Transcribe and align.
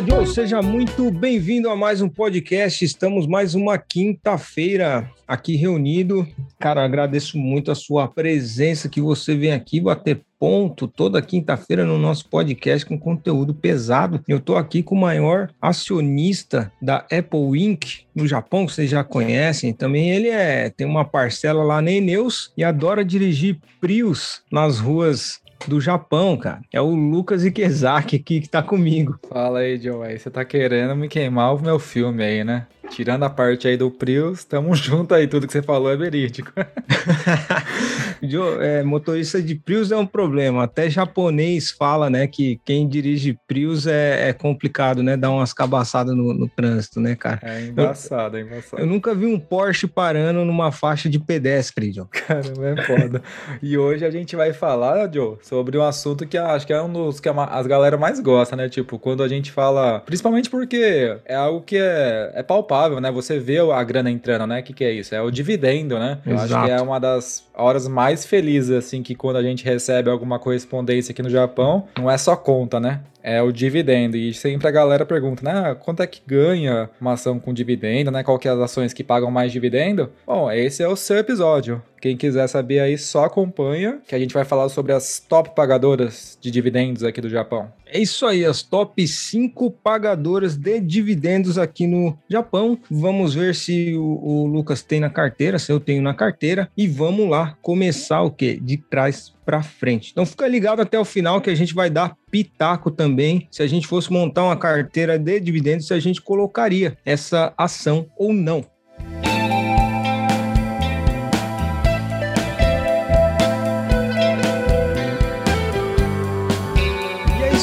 Fala, 0.00 0.06
Joe, 0.06 0.26
seja 0.26 0.62
muito 0.62 1.10
bem-vindo 1.10 1.68
a 1.68 1.76
mais 1.76 2.00
um 2.00 2.08
podcast. 2.08 2.82
Estamos 2.82 3.26
mais 3.26 3.54
uma 3.54 3.76
quinta-feira 3.76 5.10
aqui 5.28 5.56
reunido. 5.56 6.26
Cara, 6.58 6.82
agradeço 6.82 7.36
muito 7.36 7.70
a 7.70 7.74
sua 7.74 8.08
presença, 8.08 8.88
que 8.88 9.00
você 9.00 9.34
vem 9.34 9.52
aqui 9.52 9.78
bater 9.78 10.22
ponto 10.38 10.88
toda 10.88 11.20
quinta-feira 11.20 11.84
no 11.84 11.98
nosso 11.98 12.26
podcast 12.30 12.86
com 12.86 12.98
conteúdo 12.98 13.52
pesado. 13.52 14.22
Eu 14.26 14.38
estou 14.38 14.56
aqui 14.56 14.82
com 14.82 14.94
o 14.94 15.00
maior 15.00 15.50
acionista 15.60 16.72
da 16.80 17.04
Apple 17.12 17.62
Inc. 17.62 18.04
no 18.14 18.26
Japão, 18.26 18.64
que 18.64 18.72
vocês 18.72 18.88
já 18.88 19.04
conhecem. 19.04 19.74
Também 19.74 20.10
ele 20.10 20.28
é 20.28 20.70
tem 20.70 20.86
uma 20.86 21.04
parcela 21.04 21.62
lá 21.62 21.82
na 21.82 21.92
Eneus 21.92 22.52
e 22.56 22.64
adora 22.64 23.04
dirigir 23.04 23.58
Prius 23.78 24.42
nas 24.50 24.78
ruas 24.78 25.40
do 25.68 25.80
Japão, 25.80 26.36
cara. 26.36 26.60
É 26.72 26.80
o 26.80 26.94
Lucas 26.94 27.44
Ikezaki 27.44 28.16
aqui 28.16 28.40
que 28.40 28.48
tá 28.48 28.62
comigo. 28.62 29.18
Fala 29.28 29.60
aí, 29.60 29.78
Joe. 29.80 30.18
Você 30.18 30.30
tá 30.30 30.44
querendo 30.44 30.96
me 30.96 31.08
queimar 31.08 31.54
o 31.54 31.60
meu 31.60 31.78
filme 31.78 32.22
aí, 32.22 32.44
né? 32.44 32.66
Tirando 32.90 33.22
a 33.22 33.30
parte 33.30 33.68
aí 33.68 33.76
do 33.76 33.90
Prius, 33.90 34.44
tamo 34.44 34.74
junto 34.76 35.14
aí, 35.14 35.26
tudo 35.26 35.46
que 35.46 35.52
você 35.52 35.62
falou 35.62 35.90
é 35.90 35.96
verídico. 35.96 36.52
Joe, 38.22 38.58
é, 38.60 38.82
motorista 38.82 39.40
de 39.40 39.54
Prius 39.54 39.90
é 39.90 39.96
um 39.96 40.06
problema. 40.06 40.64
Até 40.64 40.90
japonês 40.90 41.70
fala, 41.70 42.10
né, 42.10 42.26
que 42.26 42.60
quem 42.64 42.86
dirige 42.86 43.38
Prius 43.46 43.86
é, 43.86 44.28
é 44.28 44.32
complicado, 44.32 45.02
né? 45.02 45.16
Dar 45.16 45.30
umas 45.30 45.52
cabaçadas 45.52 46.14
no, 46.14 46.34
no, 46.34 46.48
trânsito, 46.48 47.00
né, 47.00 47.14
cara? 47.14 47.40
É 47.42 47.62
embaçado, 47.62 48.36
eu, 48.36 48.44
é 48.44 48.46
embaçado. 48.46 48.82
Eu 48.82 48.86
nunca 48.86 49.14
vi 49.14 49.26
um 49.26 49.38
Porsche 49.38 49.86
parando 49.86 50.44
numa 50.44 50.70
faixa 50.70 51.08
de 51.08 51.18
pedestre, 51.18 51.92
Joe. 51.92 52.06
Caramba, 52.10 52.68
é 52.68 52.82
foda. 52.82 53.22
e 53.62 53.78
hoje 53.78 54.04
a 54.04 54.10
gente 54.10 54.36
vai 54.36 54.52
falar, 54.52 55.10
Joe, 55.12 55.36
sobre 55.42 55.78
um 55.78 55.82
assunto 55.82 56.26
que 56.26 56.36
acho 56.36 56.66
que 56.66 56.72
é 56.72 56.82
um 56.82 56.92
dos 56.92 57.20
que 57.20 57.28
as 57.28 57.66
galera 57.66 57.96
mais 57.96 58.20
gosta, 58.20 58.56
né? 58.56 58.68
Tipo, 58.68 58.98
quando 58.98 59.22
a 59.22 59.28
gente 59.28 59.50
fala. 59.50 60.00
Principalmente 60.00 60.50
porque 60.50 61.16
é 61.24 61.34
algo 61.34 61.62
que 61.62 61.76
é, 61.76 62.32
é 62.34 62.42
palpável, 62.42 62.79
né? 62.88 63.10
Você 63.10 63.38
vê 63.38 63.58
a 63.58 63.82
grana 63.82 64.10
entrando, 64.10 64.46
né? 64.46 64.60
O 64.60 64.62
que, 64.62 64.72
que 64.72 64.84
é 64.84 64.92
isso? 64.92 65.14
É 65.14 65.20
o 65.20 65.30
dividendo, 65.30 65.98
né? 65.98 66.18
Eu 66.24 66.34
Exato. 66.34 66.54
acho 66.54 66.64
que 66.64 66.70
é 66.70 66.80
uma 66.80 66.98
das 66.98 67.44
horas 67.54 67.86
mais 67.86 68.24
felizes, 68.24 68.70
assim, 68.70 69.02
que 69.02 69.14
quando 69.14 69.36
a 69.36 69.42
gente 69.42 69.64
recebe 69.64 70.08
alguma 70.10 70.38
correspondência 70.38 71.12
aqui 71.12 71.22
no 71.22 71.30
Japão, 71.30 71.86
não 71.98 72.10
é 72.10 72.16
só 72.16 72.34
conta, 72.36 72.80
né? 72.80 73.00
É 73.22 73.42
o 73.42 73.52
dividendo. 73.52 74.16
E 74.16 74.32
sempre 74.32 74.68
a 74.68 74.70
galera 74.70 75.04
pergunta, 75.04 75.42
né? 75.44 75.74
Quanto 75.74 76.02
é 76.02 76.06
que 76.06 76.20
ganha 76.26 76.90
uma 77.00 77.12
ação 77.12 77.38
com 77.38 77.52
dividendo, 77.52 78.10
né? 78.10 78.22
Qual 78.22 78.38
que 78.38 78.48
é 78.48 78.50
as 78.50 78.58
ações 78.58 78.92
que 78.92 79.04
pagam 79.04 79.30
mais 79.30 79.52
dividendo? 79.52 80.10
Bom, 80.26 80.50
esse 80.50 80.82
é 80.82 80.88
o 80.88 80.96
seu 80.96 81.18
episódio. 81.18 81.82
Quem 82.00 82.16
quiser 82.16 82.46
saber 82.48 82.80
aí, 82.80 82.96
só 82.96 83.26
acompanha, 83.26 84.00
que 84.08 84.14
a 84.14 84.18
gente 84.18 84.32
vai 84.32 84.44
falar 84.44 84.70
sobre 84.70 84.92
as 84.92 85.20
top 85.20 85.50
pagadoras 85.54 86.38
de 86.40 86.50
dividendos 86.50 87.04
aqui 87.04 87.20
do 87.20 87.28
Japão. 87.28 87.70
É 87.86 87.98
isso 87.98 88.24
aí, 88.24 88.44
as 88.44 88.62
top 88.62 89.06
5 89.06 89.70
pagadoras 89.70 90.56
de 90.56 90.80
dividendos 90.80 91.58
aqui 91.58 91.86
no 91.86 92.16
Japão. 92.28 92.78
Vamos 92.90 93.34
ver 93.34 93.54
se 93.54 93.94
o, 93.96 94.02
o, 94.02 94.46
Lucas 94.46 94.82
tem 94.82 95.00
na 95.00 95.10
carteira, 95.10 95.58
se 95.58 95.70
eu 95.70 95.78
tenho 95.78 96.00
na 96.00 96.14
carteira. 96.14 96.70
E 96.74 96.86
vamos 96.86 97.28
lá 97.28 97.56
começar 97.60 98.22
o 98.22 98.30
quê? 98.30 98.58
De 98.62 98.78
trás 98.78 99.34
para 99.44 99.62
frente. 99.62 100.10
Então 100.12 100.26
fica 100.26 100.46
ligado 100.46 100.80
até 100.80 100.98
o 100.98 101.04
final 101.04 101.40
que 101.40 101.50
a 101.50 101.54
gente 101.54 101.74
vai 101.74 101.90
dar 101.90 102.16
pitaco 102.30 102.90
também. 102.90 103.48
Se 103.50 103.62
a 103.62 103.66
gente 103.66 103.86
fosse 103.86 104.12
montar 104.12 104.44
uma 104.44 104.56
carteira 104.56 105.18
de 105.18 105.40
dividendos, 105.40 105.86
se 105.86 105.94
a 105.94 106.00
gente 106.00 106.20
colocaria 106.20 106.96
essa 107.04 107.52
ação 107.56 108.06
ou 108.16 108.32
não. 108.32 108.64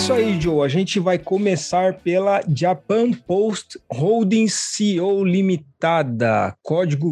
isso 0.07 0.13
aí, 0.13 0.39
Joe. 0.39 0.65
A 0.65 0.69
gente 0.69 1.01
vai 1.01 1.17
começar 1.17 1.95
pela 1.95 2.41
Japan 2.47 3.11
Post 3.11 3.77
Holdings 3.91 4.77
CO 4.77 5.25
Limitada, 5.25 6.55
código 6.63 7.11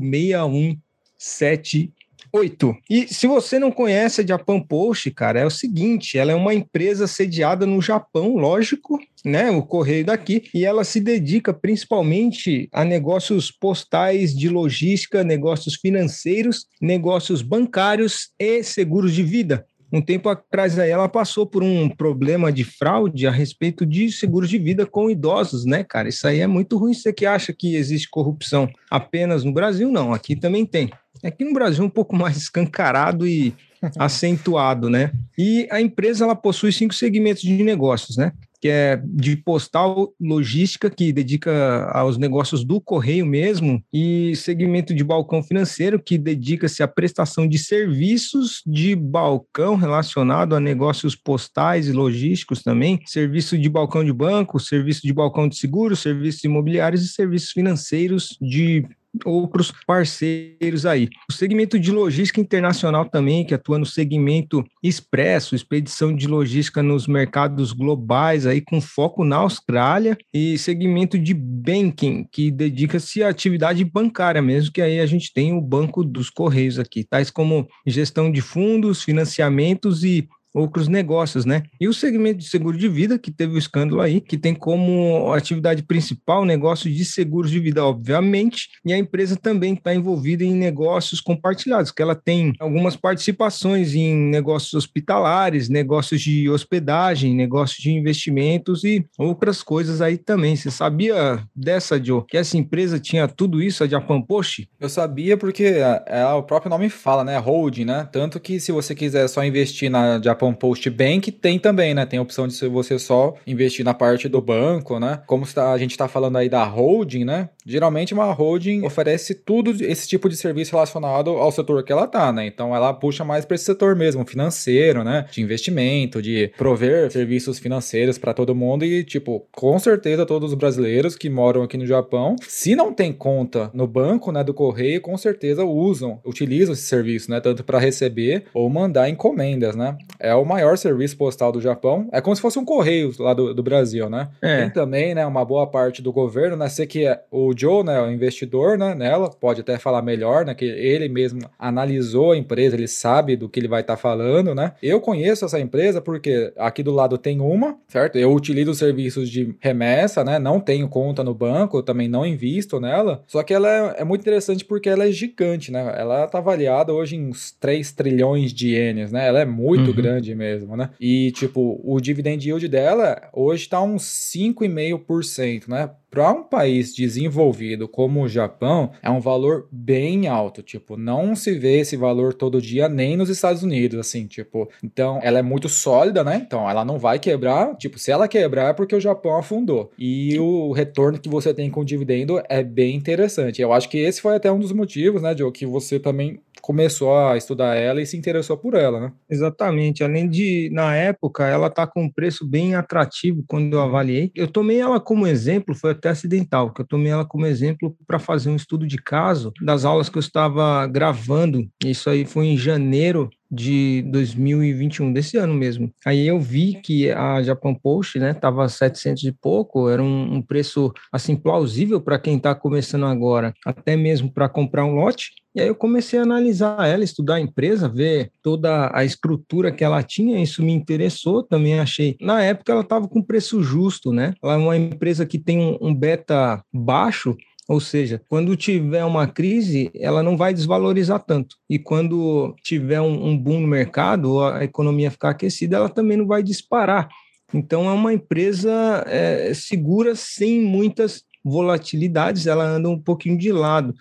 6178. 2.36 2.78
E 2.90 3.08
se 3.08 3.28
você 3.28 3.58
não 3.58 3.72
conhece 3.72 4.22
a 4.22 4.28
Japan 4.28 4.60
Post, 4.60 5.10
cara, 5.12 5.40
é 5.40 5.46
o 5.46 5.50
seguinte: 5.50 6.18
ela 6.18 6.32
é 6.32 6.36
uma 6.36 6.54
empresa 6.54 7.08
sediada 7.08 7.66
no 7.66 7.82
Japão, 7.82 8.36
lógico, 8.36 9.00
né? 9.24 9.50
O 9.50 9.64
correio 9.64 10.06
daqui, 10.06 10.44
e 10.54 10.66
ela 10.66 10.84
se 10.84 11.00
dedica 11.00 11.54
principalmente 11.54 12.68
a 12.72 12.84
negócios 12.84 13.52
postais 13.52 14.36
de 14.36 14.50
logística, 14.50 15.24
negócios 15.24 15.76
financeiros, 15.76 16.66
negócios 16.82 17.42
bancários 17.42 18.30
e 18.40 18.64
seguros 18.64 19.14
de 19.14 19.24
vida. 19.24 19.66
Um 19.96 20.02
tempo 20.02 20.28
atrás 20.28 20.78
aí 20.78 20.90
ela 20.90 21.08
passou 21.08 21.48
por 21.48 21.64
um 21.64 21.88
problema 21.88 22.52
de 22.52 22.66
fraude 22.66 23.26
a 23.26 23.32
respeito 23.32 23.86
de 23.86 24.12
seguros 24.12 24.50
de 24.50 24.58
vida 24.58 24.86
com 24.86 25.10
idosos, 25.10 25.64
né, 25.64 25.86
cara? 25.86 26.10
Isso 26.10 26.28
aí 26.28 26.42
é 26.42 26.48
muito 26.48 26.78
ruim. 26.78 26.94
Você 26.94 27.14
que 27.14 27.26
acha 27.26 27.54
que 27.54 27.78
existe 27.78 28.10
corrupção 28.10 28.70
apenas 28.92 29.46
no 29.46 29.54
Brasil? 29.54 29.90
Não, 29.90 30.14
aqui 30.14 30.36
também 30.36 30.66
tem. 30.66 30.92
Aqui 31.24 31.46
no 31.46 31.54
Brasil 31.54 31.82
um 31.82 31.90
pouco 31.90 32.14
mais 32.14 32.36
escancarado 32.36 33.26
e 33.26 33.56
acentuado, 33.98 34.90
né? 34.90 35.14
E 35.38 35.66
a 35.72 35.80
empresa 35.80 36.26
ela 36.26 36.36
possui 36.36 36.74
cinco 36.74 36.94
segmentos 36.94 37.44
de 37.44 37.64
negócios, 37.64 38.18
né? 38.18 38.34
Que 38.62 38.68
é 38.68 39.02
de 39.04 39.36
postal 39.36 40.14
logística, 40.20 40.90
que 40.90 41.12
dedica 41.12 41.86
aos 41.92 42.18
negócios 42.18 42.64
do 42.64 42.80
correio 42.82 43.26
mesmo, 43.26 43.84
e 43.94 44.36
segmento 44.36 44.94
de 44.94 45.04
balcão 45.04 45.44
financeiro, 45.44 46.02
que 46.02 46.18
dedica-se 46.18 46.82
à 46.82 46.88
prestação 46.88 47.48
de 47.48 47.58
serviços 47.58 48.62
de 48.66 48.96
balcão 48.96 49.76
relacionado 49.76 50.56
a 50.56 50.60
negócios 50.60 51.16
postais 51.16 51.88
e 51.88 51.92
logísticos 51.92 52.64
também, 52.64 53.00
serviço 53.06 53.58
de 53.58 53.70
balcão 53.70 54.04
de 54.04 54.14
banco, 54.14 54.60
serviço 54.60 55.02
de 55.04 55.14
balcão 55.14 55.48
de 55.48 55.58
seguros, 55.58 56.00
serviços 56.00 56.44
imobiliários 56.44 57.04
e 57.04 57.08
serviços 57.08 57.52
financeiros 57.52 58.38
de 58.42 58.86
outros 59.24 59.72
parceiros 59.86 60.86
aí. 60.86 61.08
O 61.30 61.34
segmento 61.34 61.80
de 61.80 61.92
logística 61.92 62.42
internacional 62.42 63.06
também, 63.06 63.46
que 63.46 63.54
atua 63.54 63.78
no 63.78 63.86
segmento 63.86 64.64
expresso, 64.84 65.56
expedição 65.56 66.16
de 66.16 66.28
logística 66.28 66.82
nos 66.82 67.08
mercados 67.08 67.72
globais 67.72 68.46
aí 68.46 68.62
com 68.62 68.82
foco 68.82 69.24
na 69.24 69.38
Austrália 69.38 70.18
e 70.34 70.58
segmento 70.58 71.18
de 71.18 71.34
banking, 71.34 72.28
que 72.32 72.52
dedica-se 72.52 73.24
à 73.24 73.30
atividade 73.30 73.84
bancária 73.84 74.42
mesmo, 74.42 74.72
que 74.72 74.82
aí 74.82 75.00
a 75.00 75.06
gente 75.06 75.32
tem 75.34 75.54
o 75.54 75.62
Banco 75.62 76.04
dos 76.04 76.30
Correios 76.30 76.80
aqui, 76.80 77.04
tais 77.04 77.30
como 77.30 77.68
gestão 77.86 78.32
de 78.32 78.42
fundos, 78.42 79.04
financiamentos 79.04 80.04
e 80.04 80.28
outros 80.56 80.88
negócios, 80.88 81.46
né? 81.46 81.64
E 81.80 81.88
o 81.88 81.94
segmento 81.94 82.40
de 82.40 82.46
seguro 82.46 82.78
de 82.78 82.88
vida, 82.88 83.20
que 83.20 83.30
teve 83.30 83.56
o 83.56 83.58
escândalo 83.58 84.02
aí, 84.02 84.22
que 84.22 84.38
tem 84.38 84.56
como 84.56 85.34
atividade 85.34 85.84
principal 85.84 86.46
negócio 86.46 86.90
de 86.92 87.04
seguros 87.04 87.52
de 87.52 87.60
vida, 87.60 87.84
obviamente, 87.84 88.70
e 88.86 88.94
a 88.94 88.98
empresa 88.98 89.36
também 89.36 89.74
está 89.74 89.94
envolvida 89.94 90.44
em 90.44 90.54
negócios 90.54 91.20
compartilhados, 91.20 91.92
que 91.92 92.02
ela 92.02 92.16
tem 92.16 92.54
algumas 92.60 92.96
participações 92.96 93.94
em 93.94 94.16
negócios 94.16 94.74
hospitalares, 94.74 95.68
negócios 95.68 96.22
de 96.22 96.50
hospedagem, 96.50 97.36
negócios 97.36 97.80
de 97.80 97.92
investimentos 97.92 98.84
e 98.84 99.06
outras 99.18 99.62
coisas 99.62 100.02
aí 100.02 100.18
também. 100.18 100.56
Você 100.56 100.72
sabia 100.72 101.44
dessa, 101.56 102.02
Joe, 102.02 102.24
que 102.26 102.38
essa 102.38 102.58
empresa 102.58 103.00
tinha 103.00 103.28
tudo 103.28 103.62
isso, 103.62 103.84
a 103.84 103.88
Japan 103.88 104.22
Post? 104.22 104.70
Eu 104.80 104.90
sabia 104.90 105.36
porque 105.36 105.66
é, 105.66 106.04
é, 106.08 106.26
o 106.28 106.44
próprio 106.44 106.70
nome 106.70 106.90
fala, 106.90 107.24
né? 107.24 107.38
Holding, 107.38 107.86
né? 107.86 108.08
Tanto 108.12 108.40
que 108.40 108.60
se 108.60 108.72
você 108.72 108.96
quiser 108.96 109.28
só 109.28 109.44
investir 109.44 109.90
na 109.90 110.22
Japan 110.22 110.45
Japan 110.46 110.54
Post 110.54 110.90
Bank 110.90 111.32
tem 111.32 111.58
também, 111.58 111.94
né? 111.94 112.06
Tem 112.06 112.20
a 112.20 112.22
opção 112.22 112.48
de 112.48 112.68
você 112.68 113.00
só 113.00 113.34
investir 113.48 113.84
na 113.84 113.94
parte 113.94 114.28
do 114.28 114.42
banco, 114.42 115.00
né? 115.00 115.22
Como 115.26 115.46
a 115.56 115.78
gente 115.78 115.92
está 115.92 116.08
falando 116.08 116.38
aí 116.38 116.50
da 116.50 116.64
holding, 116.64 117.26
né? 117.26 117.50
Geralmente 117.66 118.14
uma 118.14 118.32
holding 118.32 118.84
oferece 118.86 119.34
tudo 119.34 119.72
esse 119.84 120.08
tipo 120.08 120.30
de 120.30 120.36
serviço 120.36 120.74
relacionado 120.74 121.32
ao 121.32 121.52
setor 121.52 121.84
que 121.84 121.92
ela 121.92 122.08
tá, 122.08 122.32
né? 122.32 122.46
Então 122.46 122.76
ela 122.76 122.94
puxa 122.94 123.24
mais 123.24 123.46
para 123.46 123.56
esse 123.56 123.66
setor 123.66 123.96
mesmo, 123.96 124.26
financeiro, 124.26 125.04
né? 125.04 125.26
De 125.32 125.42
investimento, 125.42 126.22
de 126.22 126.52
prover 126.58 127.12
serviços 127.12 127.58
financeiros 127.58 128.18
para 128.18 128.34
todo 128.34 128.54
mundo 128.54 128.86
e 128.86 129.04
tipo, 129.04 129.48
com 129.52 129.80
certeza 129.80 130.26
todos 130.26 130.52
os 130.52 130.58
brasileiros 130.58 131.16
que 131.16 131.30
moram 131.30 131.64
aqui 131.64 131.78
no 131.78 131.88
Japão, 131.88 132.36
se 132.48 132.76
não 132.76 132.94
tem 132.94 133.12
conta 133.12 133.72
no 133.74 133.88
banco, 133.88 134.32
né, 134.32 134.44
do 134.44 134.54
correio, 134.54 135.02
com 135.02 135.18
certeza 135.18 135.64
usam, 135.64 136.20
utilizam 136.26 136.74
esse 136.74 136.84
serviço, 136.84 137.32
né, 137.32 137.40
tanto 137.40 137.64
para 137.64 137.80
receber 137.80 138.46
ou 138.54 138.70
mandar 138.70 139.10
encomendas, 139.10 139.76
né? 139.76 139.98
É 140.20 140.35
o 140.36 140.46
maior 140.46 140.78
serviço 140.78 141.18
postal 141.18 141.52
do 141.52 141.62
Japão. 141.62 142.08
É 142.12 142.22
como 142.22 142.36
se 142.36 142.42
fosse 142.42 142.60
um 142.60 142.66
correio 142.66 143.14
lá 143.20 143.34
do, 143.34 143.54
do 143.54 143.64
Brasil, 143.64 144.10
né? 144.10 144.30
É. 144.42 144.62
Tem 144.62 144.70
também, 144.70 145.16
né, 145.16 145.26
uma 145.26 145.44
boa 145.44 145.68
parte 145.68 146.02
do 146.02 146.12
governo, 146.12 146.56
né? 146.56 146.70
Sei 146.70 146.86
que 146.86 147.06
é 147.06 147.22
o 147.32 147.52
Joe, 147.56 147.84
né, 147.84 148.00
o 148.02 148.12
investidor, 148.12 148.78
né, 148.78 148.94
nela, 148.96 149.30
pode 149.30 149.62
até 149.62 149.78
falar 149.78 150.02
melhor, 150.02 150.46
né, 150.46 150.54
que 150.54 150.66
ele 150.66 151.08
mesmo 151.10 151.42
analisou 151.58 152.32
a 152.32 152.38
empresa, 152.38 152.76
ele 152.76 152.88
sabe 152.88 153.36
do 153.36 153.50
que 153.50 153.60
ele 153.60 153.68
vai 153.68 153.82
estar 153.82 153.96
tá 153.96 154.02
falando, 154.02 154.54
né? 154.54 154.74
Eu 154.82 155.00
conheço 155.00 155.46
essa 155.46 155.60
empresa 155.60 156.02
porque 156.02 156.54
aqui 156.58 156.84
do 156.84 156.92
lado 156.92 157.18
tem 157.18 157.40
uma, 157.40 157.78
certo? 157.88 158.18
Eu 158.18 158.34
utilizo 158.34 158.72
os 158.72 158.78
serviços 158.78 159.30
de 159.30 159.56
remessa, 159.60 160.24
né? 160.24 160.40
Não 160.40 160.60
tenho 160.60 160.88
conta 160.88 161.24
no 161.24 161.34
banco, 161.34 161.84
também 161.84 162.08
não 162.08 162.26
invisto 162.26 162.80
nela. 162.80 163.24
Só 163.28 163.44
que 163.44 163.54
ela 163.54 163.70
é, 163.70 164.02
é 164.02 164.04
muito 164.04 164.22
interessante 164.22 164.64
porque 164.64 164.90
ela 164.90 165.08
é 165.08 165.12
gigante, 165.12 165.72
né? 165.72 165.96
Ela 165.98 166.28
tá 166.28 166.40
avaliada 166.40 166.94
hoje 166.94 167.16
em 167.16 167.28
uns 167.30 167.52
3 167.52 167.92
trilhões 167.94 168.54
de 168.54 168.70
ienes, 168.70 169.12
né? 169.12 169.28
Ela 169.28 169.42
é 169.42 169.46
muito 169.46 169.90
uhum. 169.90 169.96
grande 169.96 170.15
grande 170.16 170.36
mesmo, 170.36 170.76
né? 170.76 170.90
E, 171.00 171.32
tipo, 171.32 171.80
o 171.84 172.00
dividend 172.00 172.48
yield 172.48 172.68
dela 172.68 173.30
hoje 173.34 173.68
tá 173.68 173.82
uns 173.82 174.04
5,5%, 174.04 175.68
né? 175.68 175.90
Para 176.10 176.32
um 176.32 176.44
país 176.44 176.94
desenvolvido 176.94 177.88
como 177.88 178.24
o 178.24 178.28
Japão, 178.30 178.92
é 179.02 179.10
um 179.10 179.20
valor 179.20 179.68
bem 179.72 180.28
alto. 180.28 180.62
Tipo, 180.62 180.96
não 180.96 181.36
se 181.36 181.54
vê 181.58 181.80
esse 181.80 181.98
valor 181.98 182.34
todo 182.34 182.62
dia 182.62 182.88
nem 182.88 183.18
nos 183.18 183.30
Estados 183.30 183.64
Unidos, 183.64 184.00
assim, 184.00 184.26
tipo. 184.26 184.70
Então, 184.84 185.20
ela 185.22 185.40
é 185.40 185.42
muito 185.42 185.68
sólida, 185.68 186.24
né? 186.24 186.42
Então, 186.46 186.70
ela 186.70 186.86
não 186.86 186.98
vai 186.98 187.20
quebrar. 187.20 187.76
Tipo, 187.76 188.00
se 188.00 188.12
ela 188.12 188.28
quebrar 188.28 188.70
é 188.70 188.74
porque 188.74 188.96
o 188.96 189.02
Japão 189.02 189.38
afundou. 189.38 189.92
E 189.98 190.40
o 190.40 190.72
retorno 190.72 191.20
que 191.20 191.30
você 191.30 191.54
tem 191.54 191.70
com 191.70 191.82
o 191.82 191.86
dividendo 191.86 192.42
é 192.50 192.64
bem 192.64 192.96
interessante. 192.96 193.62
Eu 193.62 193.74
acho 193.74 193.90
que 193.90 193.98
esse 193.98 194.22
foi 194.22 194.36
até 194.36 194.52
um 194.52 194.60
dos 194.60 194.72
motivos, 194.72 195.22
né, 195.22 195.36
Joe, 195.38 195.52
que 195.52 195.66
você 195.66 196.00
também 196.00 196.40
começou 196.66 197.16
a 197.16 197.38
estudar 197.38 197.76
ela 197.76 198.02
e 198.02 198.08
se 198.08 198.18
interessou 198.18 198.58
por 198.58 198.74
ela, 198.74 199.00
né? 199.00 199.14
Exatamente. 199.30 200.04
Além 200.04 200.28
de, 200.28 200.68
na 200.74 200.96
época, 200.96 201.46
ela 201.46 201.70
tá 201.70 201.86
com 201.86 202.04
um 202.04 202.10
preço 202.10 202.44
bem 202.44 202.74
atrativo 202.74 203.44
quando 203.48 203.74
eu 203.74 203.82
avaliei. 203.82 204.32
Eu 204.34 204.48
tomei 204.48 204.80
ela 204.80 205.00
como 205.00 205.28
exemplo, 205.28 205.76
foi 205.76 205.92
até 205.92 206.05
acidental, 206.08 206.74
que 206.74 206.82
eu 206.82 206.88
tomei 206.88 207.12
ela 207.12 207.26
como 207.26 207.46
exemplo 207.46 207.96
para 208.08 208.20
fazer 208.20 208.50
um 208.50 208.56
estudo 208.56 208.88
de 208.88 208.98
caso 208.98 209.52
das 209.62 209.86
aulas 209.86 210.10
que 210.10 210.18
eu 210.18 210.22
estava 210.22 210.86
gravando. 210.88 211.68
Isso 211.84 212.10
aí 212.10 212.26
foi 212.26 212.48
em 212.48 212.58
janeiro 212.58 213.30
de 213.50 214.02
2021, 214.12 215.14
desse 215.14 215.38
ano 215.38 215.54
mesmo. 215.54 215.92
Aí 216.06 216.28
eu 216.28 216.40
vi 216.40 216.82
que 216.82 217.12
a 217.12 217.42
Japan 217.42 217.74
Post, 217.74 218.20
né, 218.20 218.34
tava 218.34 218.68
700 218.68 219.24
e 219.24 219.32
pouco, 219.32 219.90
era 219.90 220.02
um, 220.02 220.36
um 220.36 220.42
preço 220.42 220.92
assim 221.12 221.36
plausível 221.36 222.02
para 222.02 222.20
quem 222.20 222.38
está 222.38 222.54
começando 222.54 223.06
agora, 223.06 223.54
até 223.66 223.96
mesmo 223.96 224.32
para 224.32 224.50
comprar 224.50 224.86
um 224.86 224.96
lote. 224.96 225.32
E 225.56 225.62
aí 225.62 225.68
eu 225.70 225.76
comecei 225.76 226.20
a 226.20 226.24
analisar 226.24 226.86
ela, 226.86 227.04
estudar 227.04 227.36
a 227.36 227.40
empresa, 227.40 227.88
ver 227.88 228.30
toda 228.44 228.92
a 228.94 229.06
estrutura 229.06 229.72
que 229.72 229.86
ela 229.86 230.04
tinha, 230.04 230.44
isso 230.44 230.62
me 230.62 230.74
interessou, 230.74 231.42
também 231.42 231.80
achei. 231.80 232.18
Na 232.20 232.44
época 232.44 232.74
ela 232.74 232.82
estava 232.82 233.08
com 233.08 233.22
preço 233.22 233.64
justo, 233.64 234.12
né? 234.12 234.34
Ela 234.44 234.56
é 234.56 234.58
uma 234.58 234.76
empresa 234.76 235.26
que 235.26 235.40
tem 235.40 235.78
um, 235.80 235.96
beta 235.96 236.62
baixo, 236.74 237.38
ou 237.70 237.80
seja, 237.80 238.22
quando 238.28 238.56
tiver 238.58 239.06
uma 239.06 239.28
crise, 239.28 239.90
ela 239.96 240.22
não 240.22 240.36
vai 240.36 240.54
desvalorizar 240.54 241.24
tanto. 241.24 241.56
E 241.70 241.80
quando 241.80 242.54
tiver 242.62 243.00
um, 243.00 243.30
um 243.30 243.38
boom 243.38 243.62
no 243.62 243.68
mercado, 243.68 244.34
ou 244.34 244.46
a 244.46 244.64
economia 244.64 245.10
ficar 245.10 245.30
aquecida, 245.30 245.78
ela 245.78 245.90
também 245.90 246.18
não 246.18 246.28
vai 246.28 246.44
disparar. 246.44 247.08
Então, 247.54 247.88
é 247.90 247.94
uma 247.94 248.14
empresa 248.14 249.06
é, 249.08 249.54
segura, 249.54 250.16
sem 250.16 250.62
muitas 250.62 251.24
volatilidades, 251.44 252.46
ela 252.46 252.66
anda 252.66 252.90
um 252.90 253.00
pouquinho 253.00 253.38
de 253.38 253.52
lado. 253.52 253.94